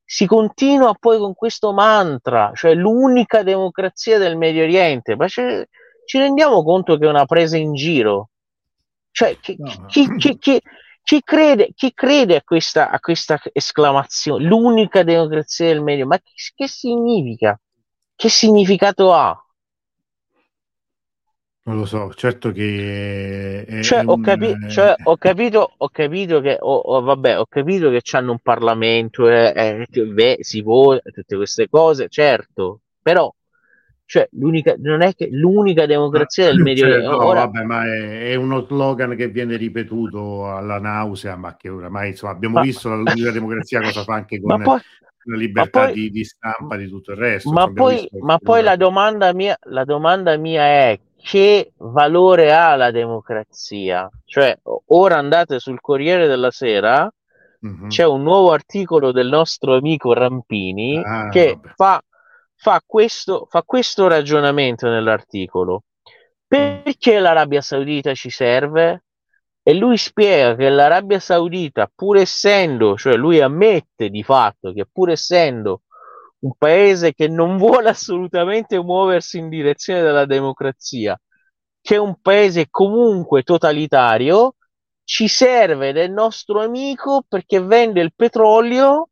Si 0.04 0.24
continua 0.26 0.94
poi 0.98 1.18
con 1.18 1.34
questo 1.34 1.72
mantra, 1.72 2.52
cioè 2.54 2.74
l'unica 2.74 3.42
democrazia 3.42 4.18
del 4.18 4.36
Medio 4.36 4.62
Oriente, 4.62 5.16
ma 5.16 5.26
ci 5.26 6.18
rendiamo 6.18 6.62
conto 6.62 6.96
che 6.96 7.06
è 7.06 7.08
una 7.08 7.26
presa 7.26 7.56
in 7.56 7.74
giro? 7.74 8.30
Cioè, 9.10 9.38
chi, 9.40 9.58
chi, 9.88 10.38
chi, 10.38 10.60
chi 11.02 11.22
crede, 11.24 11.70
crede, 11.92 12.36
a, 12.36 12.42
questa, 12.44 12.90
a 12.90 13.00
questa 13.00 13.40
esclamazione? 13.52 14.44
L'unica 14.44 15.02
democrazia 15.02 15.66
del 15.66 15.82
Medio, 15.82 16.06
ma 16.06 16.18
che 16.54 16.68
significa? 16.68 17.58
Che 18.14 18.28
significato 18.28 19.12
ha? 19.12 19.45
Non 21.66 21.78
lo 21.78 21.84
so, 21.84 22.12
certo 22.14 22.52
che 22.52 23.80
cioè, 23.82 24.00
è 24.00 24.06
ho, 24.06 24.20
capi- 24.20 24.52
un... 24.52 24.68
cioè, 24.68 24.94
ho, 25.02 25.16
capito, 25.16 25.72
ho 25.76 25.88
capito 25.88 26.40
che 26.40 26.58
oh, 26.60 26.76
oh, 26.76 27.00
vabbè, 27.00 27.40
ho 27.40 27.46
capito 27.46 27.90
che 27.90 28.00
hanno 28.12 28.30
un 28.30 28.38
Parlamento, 28.38 29.28
eh, 29.28 29.84
eh, 29.92 30.36
si 30.40 30.62
vota, 30.62 31.10
tutte 31.10 31.34
queste 31.34 31.68
cose, 31.68 32.06
certo, 32.08 32.82
però 33.02 33.34
cioè, 34.04 34.28
l'unica, 34.34 34.76
non 34.78 35.02
è 35.02 35.12
che 35.14 35.28
l'unica 35.28 35.86
democrazia 35.86 36.46
del 36.46 36.60
Medio 36.62 36.84
cioè, 36.84 36.92
Oriente. 36.98 37.16
No, 37.16 37.26
Ora... 37.26 37.40
vabbè, 37.40 37.62
ma 37.64 37.84
è, 37.84 38.30
è, 38.30 38.34
uno 38.36 38.64
slogan 38.64 39.16
che 39.16 39.26
viene 39.26 39.56
ripetuto 39.56 40.48
alla 40.48 40.78
nausea, 40.78 41.34
ma 41.34 41.56
che 41.56 41.68
oramai 41.68 42.10
insomma, 42.10 42.32
abbiamo 42.32 42.54
ma... 42.54 42.60
visto 42.60 42.94
l'unica 42.94 43.32
democrazia 43.32 43.80
cosa 43.80 44.04
fa 44.04 44.14
anche 44.14 44.38
con 44.40 44.62
poi, 44.62 44.80
la 45.24 45.36
libertà 45.36 45.86
poi, 45.86 45.94
di, 45.94 46.10
di, 46.10 46.22
stampa 46.24 46.76
di 46.76 46.88
tutto 46.88 47.10
il 47.10 47.16
resto. 47.16 47.50
Ma 47.50 47.72
poi, 47.72 48.08
ma 48.20 48.38
poi 48.38 48.62
la, 48.62 48.76
domanda 48.76 49.34
mia, 49.34 49.58
la 49.64 49.82
domanda 49.82 50.36
mia 50.36 50.62
è 50.62 51.00
che 51.26 51.72
valore 51.78 52.54
ha 52.54 52.76
la 52.76 52.92
democrazia? 52.92 54.08
Cioè, 54.24 54.56
ora 54.62 55.16
andate 55.16 55.58
sul 55.58 55.80
Corriere 55.80 56.28
della 56.28 56.52
Sera, 56.52 57.12
mm-hmm. 57.66 57.88
c'è 57.88 58.06
un 58.06 58.22
nuovo 58.22 58.52
articolo 58.52 59.10
del 59.10 59.26
nostro 59.26 59.74
amico 59.74 60.12
Rampini 60.12 61.02
ah, 61.04 61.28
che 61.28 61.58
fa, 61.74 62.00
fa, 62.54 62.80
questo, 62.86 63.48
fa 63.50 63.64
questo 63.64 64.06
ragionamento 64.06 64.88
nell'articolo. 64.88 65.82
Perché 66.46 67.18
l'Arabia 67.18 67.60
Saudita 67.60 68.14
ci 68.14 68.30
serve? 68.30 69.02
E 69.64 69.74
lui 69.74 69.96
spiega 69.96 70.54
che 70.54 70.68
l'Arabia 70.68 71.18
Saudita, 71.18 71.90
pur 71.92 72.18
essendo, 72.18 72.96
cioè 72.96 73.16
lui 73.16 73.40
ammette 73.40 74.10
di 74.10 74.22
fatto 74.22 74.72
che 74.72 74.86
pur 74.86 75.10
essendo 75.10 75.80
un 76.46 76.52
paese 76.56 77.12
che 77.12 77.28
non 77.28 77.56
vuole 77.58 77.90
assolutamente 77.90 78.78
muoversi 78.80 79.38
in 79.38 79.48
direzione 79.48 80.02
della 80.02 80.24
democrazia, 80.24 81.18
che 81.80 81.96
è 81.96 81.98
un 81.98 82.16
paese 82.20 82.68
comunque 82.70 83.42
totalitario, 83.42 84.54
ci 85.04 85.28
serve 85.28 85.92
del 85.92 86.10
nostro 86.10 86.60
amico 86.62 87.22
perché 87.28 87.60
vende 87.60 88.00
il 88.00 88.12
petrolio 88.14 89.08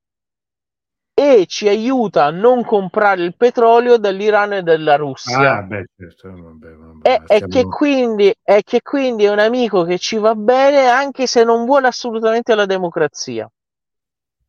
e 1.16 1.46
ci 1.46 1.68
aiuta 1.68 2.24
a 2.24 2.30
non 2.30 2.64
comprare 2.64 3.22
il 3.22 3.36
petrolio 3.36 3.98
dall'Iran 3.98 4.54
e 4.54 4.62
dalla 4.62 4.96
Russia. 4.96 5.58
Ah, 5.58 5.62
beh, 5.62 5.84
certo, 5.96 6.28
vabbè, 6.32 6.68
vabbè, 6.72 7.08
e, 7.08 7.36
e, 7.36 7.46
che 7.46 7.64
quindi, 7.66 8.34
e 8.42 8.62
che 8.64 8.82
quindi 8.82 9.22
è 9.22 9.30
un 9.30 9.38
amico 9.38 9.84
che 9.84 9.96
ci 9.98 10.16
va 10.16 10.34
bene 10.34 10.88
anche 10.88 11.28
se 11.28 11.44
non 11.44 11.64
vuole 11.66 11.86
assolutamente 11.86 12.56
la 12.56 12.66
democrazia. 12.66 13.48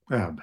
Eh, 0.09 0.33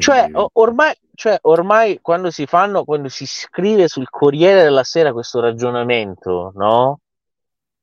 vabbè. 0.00 0.02
Cioè, 0.02 0.30
ormai, 0.54 0.94
cioè, 1.14 1.38
ormai 1.42 1.98
quando 2.00 2.30
si 2.30 2.46
fanno, 2.46 2.84
quando 2.84 3.08
si 3.08 3.26
scrive 3.26 3.88
sul 3.88 4.08
Corriere 4.08 4.62
della 4.62 4.84
Sera 4.84 5.12
questo 5.12 5.40
ragionamento, 5.40 6.52
no? 6.54 7.00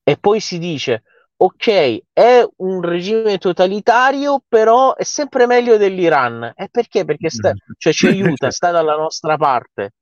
E 0.04 0.18
poi 0.18 0.40
si 0.40 0.58
dice, 0.58 1.04
ok, 1.36 2.02
è 2.12 2.48
un 2.58 2.82
regime 2.82 3.38
totalitario, 3.38 4.42
però 4.48 4.96
è 4.96 5.04
sempre 5.04 5.46
meglio 5.46 5.78
dell'Iran. 5.78 6.54
E 6.56 6.68
perché? 6.72 7.06
Perché 7.06 7.30
sta, 7.30 7.54
cioè, 7.78 7.94
ci 7.94 8.08
aiuta, 8.08 8.50
sta 8.52 8.72
dalla 8.72 8.96
nostra 8.96 9.38
parte. 9.38 9.94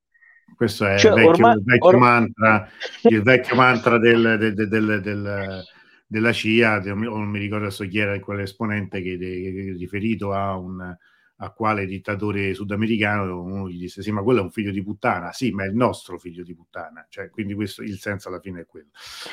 Questo 0.56 0.86
è 0.86 0.98
cioè, 0.98 1.12
il, 1.12 1.18
vecchio, 1.18 1.32
ormai, 1.32 1.58
il, 1.58 1.64
vecchio 1.64 1.88
or... 1.88 1.98
mantra, 1.98 2.70
il 3.04 3.22
vecchio 3.22 3.56
mantra 3.56 3.98
del, 4.00 4.38
del, 4.38 4.68
del, 4.68 5.02
del 5.02 5.64
della 6.08 6.32
CIA, 6.32 6.80
non 6.80 7.28
mi 7.28 7.38
ricordo 7.38 7.66
adesso 7.66 7.86
chi 7.86 8.00
era 8.00 8.18
quell'esponente 8.20 9.02
che, 9.02 9.18
che 9.18 9.76
riferito 9.78 10.32
a 10.32 10.56
un, 10.56 10.96
a 11.38 11.52
quale 11.52 11.86
dittatore 11.86 12.54
sudamericano 12.56 13.42
uno 13.42 13.70
gli 13.70 13.78
disse 13.78 14.02
sì 14.02 14.12
ma 14.12 14.24
quello 14.24 14.40
è 14.40 14.44
un 14.44 14.52
figlio 14.52 14.72
di 14.72 14.82
puttana. 14.82 15.32
Sì 15.32 15.52
ma 15.52 15.64
è 15.64 15.68
il 15.68 15.76
nostro 15.76 16.18
figlio 16.18 16.44
di 16.44 16.56
puttana. 16.56 17.06
Cioè, 17.08 17.30
quindi 17.30 17.54
questo, 17.54 17.84
il 17.84 18.00
senso 18.00 18.30
alla 18.30 18.40
fine 18.40 18.62
è 18.62 18.66
quello. 18.66 18.90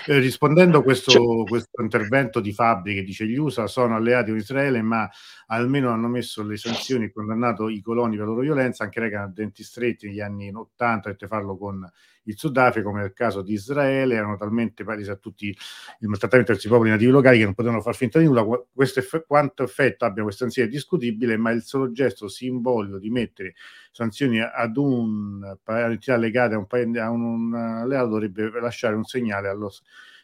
Eh, 0.06 0.18
rispondendo 0.18 0.78
a 0.78 0.82
questo, 0.82 1.10
cioè... 1.10 1.48
questo, 1.48 1.80
intervento 1.80 2.40
di 2.40 2.52
Fabri 2.52 2.94
che 2.94 3.02
dice 3.02 3.26
gli 3.26 3.36
USA 3.36 3.66
sono 3.66 3.96
alleati 3.96 4.30
con 4.30 4.38
Israele 4.38 4.82
ma 4.82 5.08
almeno 5.46 5.90
hanno 5.90 6.08
messo 6.08 6.42
le 6.42 6.56
sanzioni 6.56 7.06
e 7.06 7.12
condannato 7.12 7.68
i 7.68 7.80
coloni 7.80 8.16
per 8.16 8.26
la 8.26 8.30
loro 8.32 8.42
violenza 8.42 8.84
anche 8.84 9.00
Reagan 9.00 9.22
a 9.22 9.32
denti 9.32 9.62
stretti 9.62 10.06
negli 10.06 10.20
anni 10.20 10.52
80 10.52 11.14
dovette 11.14 11.26
farlo 11.26 11.56
con 11.56 11.90
il 12.24 12.36
Sudafrica, 12.36 12.86
come 12.86 13.00
nel 13.00 13.12
caso 13.12 13.42
di 13.42 13.52
Israele, 13.52 14.14
erano 14.14 14.36
talmente 14.36 14.84
palesi 14.84 15.10
a 15.10 15.16
tutti 15.16 15.46
il 15.46 16.08
maltrattamento 16.08 16.52
verso 16.52 16.66
i 16.66 16.70
popoli 16.70 16.90
nativi 16.90 17.10
locali 17.10 17.38
che 17.38 17.44
non 17.44 17.54
potevano 17.54 17.80
far 17.80 17.94
finta 17.94 18.18
di 18.18 18.26
nulla. 18.26 18.44
Questo 18.72 19.00
eff- 19.00 19.24
quanto 19.26 19.62
effetto 19.62 20.04
abbia 20.04 20.22
questa 20.22 20.44
sanzione 20.44 20.68
è 20.68 20.70
discutibile, 20.70 21.36
ma 21.36 21.50
il 21.50 21.62
solo 21.62 21.90
gesto 21.92 22.28
simbolico 22.28 22.98
di 22.98 23.10
mettere 23.10 23.54
sanzioni 23.90 24.40
ad 24.40 24.76
un 24.76 25.56
entità 25.66 26.16
legate 26.16 26.54
a 26.54 26.58
un, 26.58 26.66
paese, 26.66 26.98
a 26.98 27.10
un 27.10 27.54
alleato 27.54 28.08
dovrebbe 28.08 28.50
lasciare 28.60 28.94
un 28.94 29.04
segnale 29.04 29.48
allo 29.48 29.70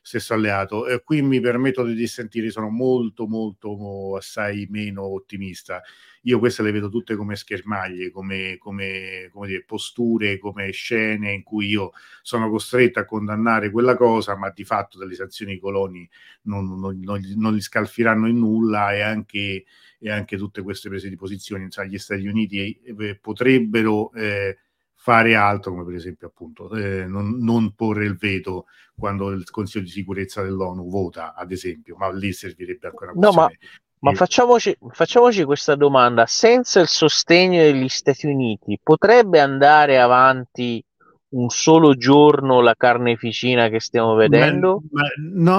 stesso 0.01 0.35
alleato. 0.35 0.87
Eh, 0.87 1.03
qui 1.03 1.23
mi 1.23 1.41
permetto 1.41 1.85
di 1.85 1.95
dissentire, 1.95 2.51
sono 2.51 2.69
molto, 2.71 3.27
molto 3.27 4.17
assai 4.17 4.67
meno 4.71 5.05
ottimista. 5.05 5.83
Io 6.25 6.39
queste 6.39 6.63
le 6.63 6.71
vedo 6.71 6.91
tutte 6.91 7.17
come 7.17 7.37
schermaglie, 7.37 8.11
come, 8.11 8.57
come, 8.59 9.31
come 9.33 9.47
dire, 9.47 9.65
posture, 9.65 10.39
come 10.39 10.71
scene 10.71 11.33
in 11.33 11.43
cui 11.43 11.69
io 11.69 11.93
sono 12.23 12.51
costretto 12.51 12.99
a 12.99 13.05
condannare 13.05 13.71
quella 13.71 13.97
cosa, 13.97 14.37
ma 14.37 14.51
di 14.51 14.65
fatto 14.65 14.99
delle 14.99 15.15
sanzioni 15.15 15.55
i 15.55 15.59
coloni 15.59 16.09
non, 16.43 16.79
non, 16.79 17.01
non, 17.01 17.21
non 17.37 17.55
li 17.55 17.61
scalfiranno 17.61 18.29
in 18.29 18.39
nulla 18.39 18.93
e 18.93 19.01
anche, 19.01 19.65
e 19.99 20.11
anche, 20.11 20.37
tutte 20.37 20.63
queste 20.63 20.89
prese 20.89 21.09
di 21.09 21.17
posizione. 21.17 21.65
Insomma, 21.65 21.89
gli 21.89 21.99
Stati 21.99 22.27
Uniti 22.27 22.81
eh, 22.83 23.19
potrebbero... 23.19 24.13
Eh, 24.13 24.57
fare 25.03 25.35
altro, 25.35 25.71
come 25.71 25.87
per 25.87 25.95
esempio 25.95 26.27
appunto 26.27 26.71
eh, 26.77 27.07
non, 27.07 27.39
non, 27.39 27.73
porre 27.75 28.05
il 28.05 28.19
veto 28.19 28.67
quando 28.95 29.31
il 29.31 29.49
Consiglio 29.49 29.85
di 29.85 29.91
sicurezza 29.91 30.43
dell'ONU 30.43 30.91
vota, 30.91 31.35
ad 31.35 31.53
esempio, 31.53 31.97
ma 31.97 32.13
lì 32.13 32.35
servirebbe 32.35 32.89
ancora 32.89 33.13
una 33.13 33.27
no, 33.29 33.33
ma, 33.33 33.51
ma 34.01 34.13
facciamoci, 34.13 34.77
facciamoci 34.91 35.45
questa 35.45 35.75
domanda, 35.75 36.27
senza 36.27 36.81
il 36.81 36.89
sostegno 36.89 37.63
degli 37.63 37.89
Stati 37.89 38.27
Uniti 38.27 38.79
potrebbe 38.83 39.41
andare 39.41 39.99
avanti 39.99 40.85
un 41.31 41.49
solo 41.49 41.95
giorno 41.95 42.61
la 42.61 42.75
carneficina 42.75 43.69
che 43.69 43.81
stiamo 43.81 44.15
vedendo? 44.15 44.83
Ma, 44.91 45.01
ma 45.01 45.09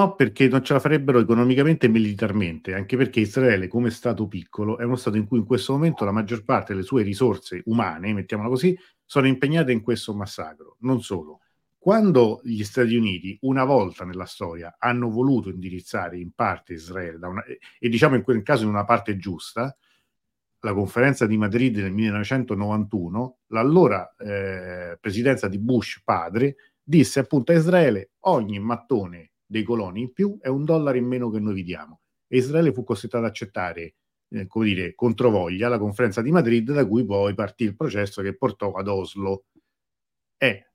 no, 0.00 0.14
perché 0.14 0.46
non 0.46 0.62
ce 0.62 0.74
la 0.74 0.80
farebbero 0.80 1.18
economicamente 1.18 1.86
e 1.86 1.88
militarmente, 1.88 2.74
anche 2.74 2.96
perché 2.96 3.18
Israele, 3.18 3.66
come 3.66 3.90
Stato 3.90 4.28
piccolo, 4.28 4.78
è 4.78 4.84
uno 4.84 4.96
Stato 4.96 5.16
in 5.16 5.26
cui 5.26 5.38
in 5.38 5.46
questo 5.46 5.72
momento 5.72 6.04
la 6.04 6.12
maggior 6.12 6.44
parte 6.44 6.74
delle 6.74 6.84
sue 6.84 7.02
risorse 7.02 7.62
umane, 7.64 8.12
mettiamola 8.12 8.48
così, 8.48 8.78
sono 9.12 9.26
impegnate 9.26 9.72
in 9.72 9.82
questo 9.82 10.14
massacro. 10.14 10.78
Non 10.80 11.02
solo. 11.02 11.40
Quando 11.76 12.40
gli 12.44 12.64
Stati 12.64 12.96
Uniti, 12.96 13.36
una 13.42 13.62
volta 13.62 14.06
nella 14.06 14.24
storia, 14.24 14.76
hanno 14.78 15.10
voluto 15.10 15.50
indirizzare 15.50 16.18
in 16.18 16.32
parte 16.32 16.72
Israele, 16.72 17.18
una, 17.26 17.44
e 17.44 17.88
diciamo 17.90 18.14
in 18.14 18.22
quel 18.22 18.42
caso 18.42 18.62
in 18.62 18.70
una 18.70 18.86
parte 18.86 19.18
giusta, 19.18 19.76
la 20.60 20.72
conferenza 20.72 21.26
di 21.26 21.36
Madrid 21.36 21.76
nel 21.76 21.92
1991, 21.92 23.40
l'allora 23.48 24.14
eh, 24.16 24.96
presidenza 24.98 25.46
di 25.46 25.58
Bush 25.58 26.00
padre 26.02 26.56
disse 26.82 27.20
appunto 27.20 27.52
a 27.52 27.56
Israele 27.56 28.12
ogni 28.20 28.60
mattone 28.60 29.32
dei 29.44 29.62
coloni 29.62 30.00
in 30.00 30.12
più 30.14 30.38
è 30.40 30.48
un 30.48 30.64
dollaro 30.64 30.96
in 30.96 31.04
meno 31.04 31.28
che 31.28 31.38
noi 31.38 31.52
vi 31.52 31.64
diamo. 31.64 32.00
E 32.26 32.38
Israele 32.38 32.72
fu 32.72 32.82
costretto 32.82 33.18
ad 33.18 33.24
accettare, 33.24 33.96
eh, 34.32 34.46
come 34.46 34.66
dire, 34.66 34.94
controvoglia 34.94 35.68
la 35.68 35.78
conferenza 35.78 36.22
di 36.22 36.30
Madrid 36.30 36.72
da 36.72 36.86
cui 36.86 37.04
poi 37.04 37.34
partì 37.34 37.64
il 37.64 37.76
processo 37.76 38.22
che 38.22 38.36
portò 38.36 38.72
ad 38.72 38.88
Oslo. 38.88 39.44
Eh, 40.36 40.66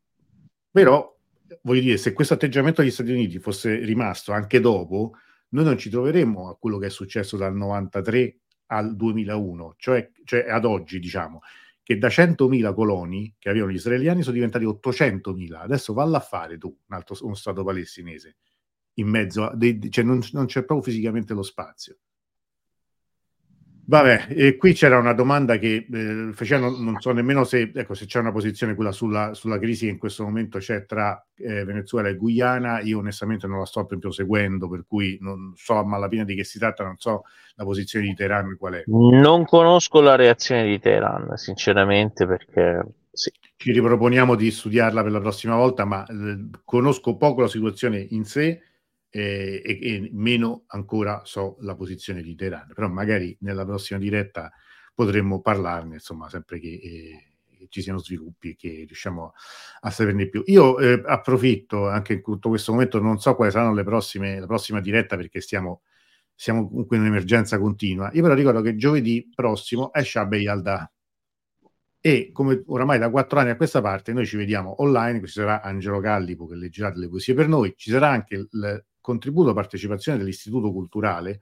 però, 0.71 1.15
voglio 1.63 1.81
dire, 1.81 1.97
se 1.97 2.13
questo 2.13 2.35
atteggiamento 2.35 2.81
degli 2.81 2.91
Stati 2.91 3.11
Uniti 3.11 3.39
fosse 3.39 3.77
rimasto 3.77 4.31
anche 4.31 4.59
dopo, 4.59 5.13
noi 5.49 5.63
non 5.63 5.77
ci 5.77 5.89
troveremmo 5.89 6.49
a 6.49 6.57
quello 6.57 6.77
che 6.77 6.87
è 6.87 6.89
successo 6.89 7.37
dal 7.37 7.55
93 7.55 8.39
al 8.67 8.95
2001, 8.95 9.75
cioè, 9.77 10.11
cioè 10.23 10.49
ad 10.49 10.65
oggi 10.65 10.99
diciamo, 10.99 11.41
che 11.81 11.97
da 11.97 12.09
100.000 12.09 12.73
coloni 12.73 13.33
che 13.39 13.49
avevano 13.49 13.71
gli 13.71 13.75
israeliani 13.75 14.21
sono 14.21 14.35
diventati 14.35 14.65
800.000. 14.65 15.53
Adesso 15.53 15.93
valla 15.93 16.17
a 16.17 16.21
fare 16.21 16.57
tu 16.57 16.67
un 16.67 16.95
altro, 16.95 17.15
uno 17.21 17.33
Stato 17.33 17.63
palestinese 17.63 18.35
in 18.95 19.07
mezzo 19.07 19.45
a... 19.45 19.55
Dei, 19.55 19.89
cioè 19.89 20.03
non, 20.03 20.21
non 20.33 20.45
c'è 20.47 20.63
proprio 20.63 20.81
fisicamente 20.81 21.33
lo 21.33 21.43
spazio. 21.43 21.97
Vabbè, 23.89 24.25
e 24.29 24.57
qui 24.57 24.73
c'era 24.73 24.97
una 24.97 25.13
domanda 25.13 25.57
che 25.57 25.87
eh, 25.89 26.29
facevano, 26.33 26.75
non 26.77 26.99
so 26.99 27.13
nemmeno 27.13 27.45
se, 27.45 27.71
ecco, 27.73 27.93
se 27.93 28.05
c'è 28.05 28.19
una 28.19 28.33
posizione 28.33 28.75
quella 28.75 28.91
sulla, 28.91 29.33
sulla 29.33 29.57
crisi 29.59 29.85
che 29.85 29.91
in 29.91 29.97
questo 29.97 30.23
momento 30.23 30.59
c'è 30.59 30.85
tra 30.85 31.25
eh, 31.37 31.63
Venezuela 31.63 32.09
e 32.09 32.17
Guyana, 32.17 32.81
io 32.81 32.99
onestamente 32.99 33.47
non 33.47 33.59
la 33.59 33.65
sto 33.65 33.85
proprio 33.85 34.11
seguendo, 34.11 34.67
per 34.67 34.83
cui 34.85 35.17
non 35.21 35.53
so 35.55 35.75
a 35.75 35.85
malapena 35.85 36.25
di 36.25 36.35
che 36.35 36.43
si 36.43 36.59
tratta, 36.59 36.83
non 36.83 36.97
so 36.97 37.23
la 37.55 37.63
posizione 37.63 38.07
di 38.07 38.13
Teheran 38.13 38.57
qual 38.57 38.73
è. 38.73 38.83
Non 38.87 39.45
conosco 39.45 40.01
la 40.01 40.15
reazione 40.15 40.65
di 40.65 40.79
Teheran, 40.79 41.37
sinceramente, 41.37 42.27
perché 42.27 42.83
sì. 43.17 43.31
Ci 43.55 43.71
riproponiamo 43.71 44.35
di 44.35 44.51
studiarla 44.51 45.01
per 45.01 45.11
la 45.11 45.19
prossima 45.21 45.55
volta, 45.55 45.85
ma 45.85 46.05
eh, 46.05 46.49
conosco 46.63 47.15
poco 47.15 47.41
la 47.41 47.47
situazione 47.47 48.05
in 48.09 48.25
sé 48.25 48.61
e, 49.09 49.61
e, 49.63 50.09
meno 50.13 50.63
ancora 50.67 51.21
so 51.23 51.57
la 51.61 51.75
posizione 51.75 52.21
di 52.21 52.35
Teheran. 52.35 52.71
Però 52.73 52.87
magari 52.87 53.35
nella 53.41 53.65
prossima 53.65 53.99
diretta 53.99 54.51
potremmo 54.93 55.41
parlarne, 55.41 55.95
insomma, 55.95 56.29
sempre 56.29 56.59
che 56.59 56.67
eh, 56.67 57.67
ci 57.69 57.81
siano 57.81 57.99
sviluppi 57.99 58.51
e 58.51 58.55
che 58.55 58.83
riusciamo 58.87 59.33
a 59.81 59.89
saperne 59.89 60.27
più. 60.27 60.41
Io 60.45 60.77
eh, 60.79 61.01
approfitto 61.05 61.87
anche 61.87 62.13
in 62.13 62.21
tutto 62.21 62.49
questo 62.49 62.71
momento, 62.71 62.99
non 62.99 63.19
so 63.19 63.35
quali 63.35 63.51
saranno 63.51 63.73
le 63.73 63.83
prossime, 63.83 64.39
la 64.39 64.47
prossima 64.47 64.79
diretta 64.81 65.15
perché 65.15 65.41
stiamo, 65.41 65.81
siamo 66.33 66.67
comunque 66.67 66.97
in 66.97 67.03
un'emergenza 67.03 67.59
continua. 67.59 68.09
Io 68.13 68.21
però 68.21 68.33
ricordo 68.33 68.61
che 68.61 68.75
giovedì 68.75 69.29
prossimo 69.33 69.91
è 69.91 70.03
Shabbat 70.03 70.39
Yalda 70.39 70.91
e 71.99 72.29
come 72.31 72.63
oramai 72.67 72.99
da 72.99 73.09
quattro 73.09 73.39
anni 73.39 73.49
a 73.49 73.55
questa 73.55 73.81
parte 73.81 74.13
noi 74.13 74.25
ci 74.25 74.37
vediamo 74.37 74.81
online, 74.81 75.19
ci 75.25 75.33
sarà 75.33 75.61
Angelo 75.61 75.99
Callipo 75.99 76.45
che 76.47 76.55
leggerà 76.55 76.91
delle 76.91 77.09
poesie 77.09 77.33
per 77.33 77.47
noi, 77.47 77.73
ci 77.75 77.89
sarà 77.89 78.09
anche 78.09 78.35
il 78.35 78.85
contributo 79.07 79.53
partecipazione 79.53 80.17
dell'Istituto 80.17 80.69
Culturale 80.69 81.39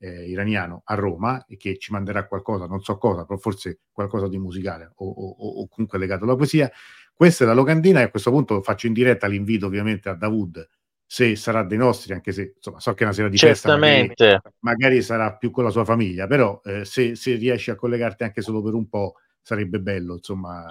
eh, 0.00 0.28
iraniano 0.28 0.82
a 0.84 0.94
Roma 0.96 1.46
e 1.46 1.56
che 1.56 1.78
ci 1.78 1.90
manderà 1.90 2.26
qualcosa, 2.26 2.66
non 2.66 2.82
so 2.82 2.98
cosa, 2.98 3.24
però 3.24 3.38
forse 3.38 3.78
qualcosa 3.90 4.28
di 4.28 4.36
musicale 4.36 4.92
o, 4.96 5.08
o, 5.08 5.60
o 5.62 5.68
comunque 5.68 5.98
legato 5.98 6.24
alla 6.24 6.36
poesia. 6.36 6.70
Questa 7.14 7.44
è 7.44 7.46
la 7.46 7.54
locandina 7.54 8.00
e 8.00 8.02
a 8.02 8.10
questo 8.10 8.30
punto 8.30 8.60
faccio 8.60 8.86
in 8.86 8.92
diretta 8.92 9.26
l'invito 9.26 9.64
ovviamente 9.64 10.10
a 10.10 10.14
Davud 10.14 10.68
se 11.06 11.36
sarà 11.36 11.62
dei 11.62 11.78
nostri, 11.78 12.12
anche 12.12 12.32
se 12.32 12.52
insomma, 12.56 12.80
so 12.80 12.92
che 12.92 13.00
è 13.00 13.06
una 13.06 13.14
sera 13.14 13.28
di 13.30 13.38
Certamente. 13.38 14.14
festa, 14.16 14.52
magari, 14.58 14.88
magari, 14.88 15.02
sarà 15.02 15.34
più 15.36 15.50
con 15.50 15.64
la 15.64 15.70
sua 15.70 15.86
famiglia, 15.86 16.26
però 16.26 16.60
eh, 16.64 16.84
se, 16.84 17.14
se, 17.14 17.36
riesci 17.36 17.70
a 17.70 17.76
collegarti 17.76 18.24
anche 18.24 18.42
solo 18.42 18.60
per 18.60 18.74
un 18.74 18.88
po' 18.90 19.14
sarebbe 19.40 19.80
bello, 19.80 20.14
insomma. 20.16 20.64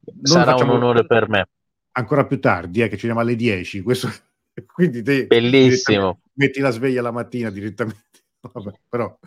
Non 0.00 0.24
sarà 0.24 0.56
un 0.56 0.70
onore 0.70 1.06
per 1.06 1.28
me. 1.28 1.46
Ancora 1.92 2.26
più 2.26 2.40
tardi, 2.40 2.80
eh, 2.80 2.88
che 2.88 2.96
ci 2.96 3.06
vediamo 3.06 3.20
alle 3.20 3.36
10, 3.36 3.82
questo 3.82 4.10
quindi 4.66 5.02
te 5.02 5.26
bellissimo. 5.26 6.20
metti 6.34 6.60
la 6.60 6.70
sveglia 6.70 7.02
la 7.02 7.10
mattina 7.10 7.50
direttamente. 7.50 8.24
Vabbè, 8.52 8.72
però 8.88 9.18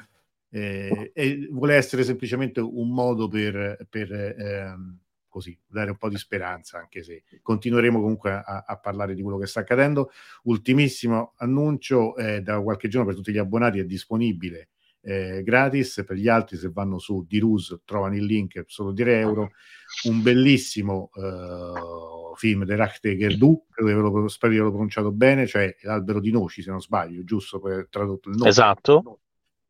eh, 0.49 1.11
e 1.14 1.47
vuole 1.51 1.76
essere 1.76 2.03
semplicemente 2.03 2.60
un 2.60 2.89
modo 2.89 3.27
per, 3.27 3.88
per 3.89 4.11
ehm, 4.11 4.99
così 5.27 5.57
dare 5.65 5.89
un 5.89 5.97
po' 5.97 6.10
di 6.10 6.18
speranza 6.18 6.77
anche 6.77 7.01
se 7.01 7.23
continueremo 7.41 7.99
comunque 7.99 8.31
a, 8.31 8.64
a 8.68 8.77
parlare 8.77 9.15
di 9.15 9.22
quello 9.23 9.38
che 9.38 9.47
sta 9.47 9.61
accadendo. 9.61 10.11
Ultimissimo 10.43 11.34
annuncio 11.38 12.15
eh, 12.18 12.41
da 12.41 12.61
qualche 12.61 12.88
giorno 12.88 13.07
per 13.07 13.15
tutti 13.15 13.31
gli 13.31 13.39
abbonati 13.39 13.80
è 13.80 13.85
disponibile 13.85 14.69
eh, 15.03 15.43
gratis 15.43 16.03
per 16.05 16.15
gli 16.15 16.27
altri 16.27 16.57
se 16.57 16.69
vanno 16.71 16.97
su 16.97 17.25
Dirus 17.27 17.81
trovano 17.84 18.15
il 18.15 18.23
link 18.23 18.63
solo 18.67 18.93
3 18.93 19.19
euro 19.19 19.51
un 20.05 20.21
bellissimo 20.21 21.09
eh, 21.13 22.35
film 22.35 22.65
di 22.65 22.75
Rachte 22.75 23.15
Gerdu, 23.15 23.65
credo 23.69 24.27
spero 24.27 24.51
di 24.51 24.57
averlo 24.57 24.75
pronunciato 24.75 25.11
bene, 25.11 25.47
cioè 25.47 25.75
L'albero 25.81 26.19
di 26.19 26.31
noci, 26.31 26.61
se 26.61 26.71
non 26.71 26.81
sbaglio, 26.81 27.23
giusto 27.23 27.59
per 27.59 27.88
tradotto 27.89 28.30
il 28.30 28.35
nome. 28.38 28.49
Esatto. 28.49 29.19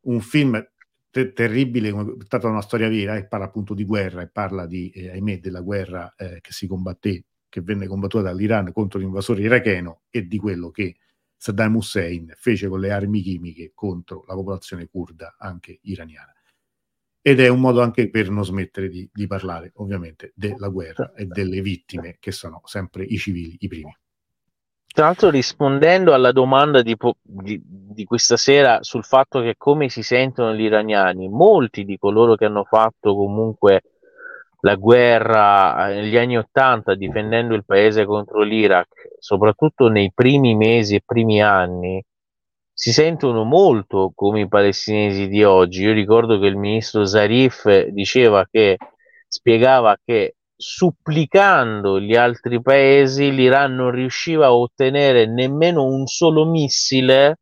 Un 0.02 0.22
film 0.22 0.66
te- 1.10 1.34
terribile, 1.34 1.94
tratta 2.28 2.48
una 2.48 2.62
storia 2.62 2.90
vera 2.90 3.16
e 3.16 3.26
parla 3.26 3.46
appunto 3.46 3.74
di 3.74 3.86
guerra 3.86 4.22
e 4.22 4.28
parla 4.28 4.66
di, 4.66 4.90
eh, 4.92 5.12
ahimè, 5.12 5.40
della 5.40 5.62
guerra 5.62 6.14
eh, 6.18 6.40
che 6.42 6.52
si 6.52 6.68
combatté, 6.68 7.26
che 7.50 7.62
venne 7.62 7.88
combattuta 7.88 8.24
dall'Iran 8.24 8.72
contro 8.72 9.00
l'invasore 9.00 9.42
iracheno 9.42 10.02
e 10.10 10.28
di 10.28 10.38
quello 10.38 10.72
che 10.72 10.96
Saddam 11.44 11.76
Hussein 11.76 12.32
fece 12.38 12.70
con 12.70 12.80
le 12.80 12.90
armi 12.90 13.20
chimiche 13.20 13.74
contro 13.76 14.24
la 14.28 14.34
popolazione 14.34 14.88
kurda 14.88 15.36
anche 15.38 15.78
iraniana 15.82 16.34
ed 17.22 17.42
è 17.42 17.50
un 17.50 17.60
modo 17.60 17.82
anche 17.82 18.10
per 18.10 18.30
non 18.30 18.46
smettere 18.46 18.88
di, 18.88 19.10
di, 19.12 19.28
parlare 19.28 19.74
ovviamente 19.76 20.32
della 20.36 20.70
guerra 20.70 21.12
e 21.14 21.26
delle 21.26 21.60
vittime 21.60 22.16
che 22.22 22.32
sono 22.32 22.62
sempre 22.64 23.04
i 23.04 23.18
civili, 23.18 23.58
i 23.60 23.68
primi. 23.68 23.94
Tra 24.88 25.06
l'altro 25.06 25.30
rispondendo 25.30 26.14
alla 26.14 26.32
domanda 26.32 26.82
di, 26.82 26.96
di, 27.22 27.62
di, 27.62 28.06
questa 28.06 28.38
sera 28.38 28.82
sul 28.82 29.04
fatto 29.04 29.42
che 29.42 29.56
come 29.58 29.90
si 29.90 30.02
sentono 30.02 30.54
gli 30.54 30.62
iraniani, 30.62 31.28
molti 31.28 31.84
di 31.84 31.98
coloro 31.98 32.36
che 32.36 32.46
hanno 32.46 32.64
fatto 32.64 33.14
comunque 33.16 33.82
la 34.64 34.76
guerra 34.76 35.90
eh, 35.90 35.96
negli 35.96 36.18
anni 36.18 36.38
Ottanta 36.38 36.96
difendendo 36.96 37.54
il 37.54 37.66
paese 37.66 38.06
contro 38.06 38.42
l'Iraq, 38.42 38.88
soprattutto 39.20 39.88
nei 39.90 40.12
primi 40.14 40.56
mesi 40.56 40.96
e 40.96 41.04
primi 41.06 41.42
anni, 41.42 42.04
si 42.74 42.92
sentono 42.92 43.44
molto 43.44 44.12
come 44.16 44.42
i 44.42 44.48
palestinesi 44.48 45.28
di 45.28 45.44
oggi. 45.44 45.84
Io 45.84 45.94
ricordo 45.94 46.40
che 46.40 46.48
il 46.48 46.58
ministro 46.58 47.06
Zarif 47.06 47.88
diceva 47.88 48.48
che 48.50 48.78
spiegava 49.28 49.98
che 50.04 50.36
supplicando 50.56 52.00
gli 52.00 52.16
altri 52.16 52.62
paesi 52.62 53.32
l'Iran 53.34 53.76
non 53.76 53.92
riusciva 53.92 54.46
a 54.48 54.56
ottenere 54.56 55.26
nemmeno 55.28 55.84
un 55.84 56.06
solo 56.08 56.46
missile 56.46 57.40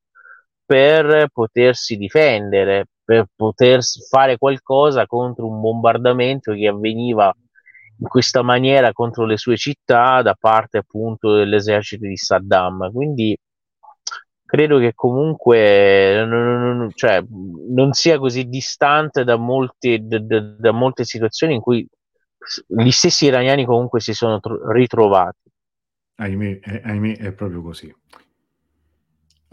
per 0.66 1.28
potersi 1.32 1.98
difendere, 1.98 2.88
per 3.04 3.28
poter 3.36 3.82
fare 4.10 4.38
qualcosa 4.38 5.06
contro 5.06 5.48
un 5.48 5.60
bombardamento 5.60 6.54
che 6.54 6.68
avveniva 6.68 7.34
in 8.00 8.08
questa 8.08 8.42
maniera 8.42 8.94
contro 8.94 9.26
le 9.26 9.38
sue 9.38 9.58
città 9.58 10.22
da 10.22 10.36
parte 10.40 10.80
appunto 10.80 11.36
dell'esercito 11.36 12.08
di 12.08 12.18
Saddam. 12.18 12.92
Quindi 12.92 13.38
credo 14.52 14.80
che 14.80 14.94
comunque 14.94 16.26
non, 16.26 16.78
non, 16.78 16.92
cioè, 16.94 17.24
non 17.70 17.94
sia 17.94 18.18
così 18.18 18.46
distante 18.50 19.24
da, 19.24 19.38
molti, 19.38 20.00
da, 20.06 20.20
da, 20.20 20.72
molte 20.72 21.06
situazioni 21.06 21.54
in 21.56 21.62
cui 21.62 21.88
gli 22.68 22.92
stessi 22.92 23.28
iraniani 23.28 23.66
comunque 23.66 24.00
si 24.02 24.14
sono 24.14 24.40
tro- 24.40 24.70
ritrovati. 24.72 25.50
Ahimè, 26.16 26.60
eh, 26.64 26.82
ahimè, 26.84 27.18
è 27.18 27.32
proprio 27.32 27.62
così. 27.62 27.96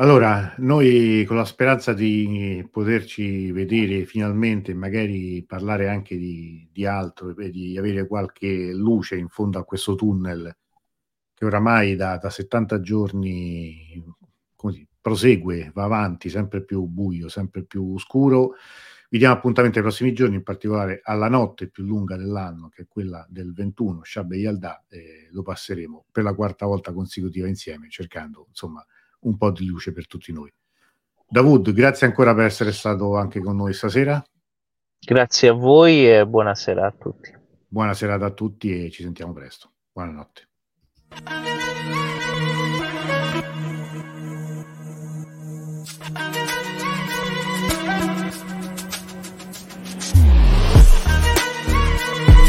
Allora, 0.01 0.55
noi 0.59 1.25
con 1.27 1.37
la 1.37 1.45
speranza 1.45 1.93
di 1.93 2.65
poterci 2.70 3.51
vedere 3.51 4.05
finalmente, 4.05 4.73
magari 4.73 5.43
parlare 5.45 5.89
anche 5.89 6.16
di, 6.16 6.69
di 6.70 6.87
altro 6.87 7.37
e 7.37 7.51
di 7.51 7.77
avere 7.77 8.07
qualche 8.07 8.73
luce 8.73 9.16
in 9.16 9.29
fondo 9.29 9.59
a 9.59 9.65
questo 9.65 9.97
tunnel 9.97 10.57
che 11.35 11.45
oramai 11.45 11.97
da, 11.97 12.16
da 12.16 12.31
70 12.31 12.81
giorni 12.81 14.01
così, 14.55 14.87
prosegue, 15.01 15.73
va 15.75 15.83
avanti, 15.85 16.29
sempre 16.29 16.65
più 16.65 16.85
buio, 16.87 17.29
sempre 17.29 17.65
più 17.65 17.99
scuro. 17.99 18.55
Vi 19.09 19.19
diamo 19.19 19.35
appuntamento 19.35 19.79
ai 19.79 19.85
prossimi 19.85 20.12
giorni, 20.12 20.37
in 20.37 20.45
particolare 20.45 21.01
alla 21.03 21.29
notte 21.29 21.70
più 21.70 21.85
lunga 21.85 22.16
dell'anno, 22.16 22.69
che 22.69 22.83
è 22.83 22.87
quella 22.89 23.27
del 23.29 23.53
21, 23.53 24.03
Shab 24.05 24.31
e 24.31 24.37
Yalda, 24.37 24.85
eh, 24.89 25.29
lo 25.33 25.43
passeremo 25.43 26.05
per 26.12 26.23
la 26.23 26.35
quarta 26.35 26.66
volta 26.66 26.93
consecutiva 26.93 27.49
insieme, 27.49 27.89
cercando 27.89 28.47
insomma 28.49 28.85
un 29.20 29.36
po' 29.36 29.51
di 29.51 29.66
luce 29.66 29.93
per 29.93 30.07
tutti 30.07 30.32
noi. 30.32 30.53
Davud, 31.28 31.73
grazie 31.73 32.07
ancora 32.07 32.35
per 32.35 32.45
essere 32.45 32.73
stato 32.73 33.16
anche 33.16 33.40
con 33.40 33.57
noi 33.57 33.74
stasera. 33.74 34.23
Grazie 34.99 35.49
a 35.49 35.53
voi 35.53 36.11
e 36.11 36.27
buonasera 36.27 36.86
a 36.86 36.90
tutti. 36.93 37.36
Buona 37.66 37.93
serata 37.95 38.27
a 38.27 38.31
tutti 38.31 38.86
e 38.86 38.90
ci 38.90 39.03
sentiamo 39.03 39.32
presto. 39.32 39.73
Buonanotte. 39.93 40.49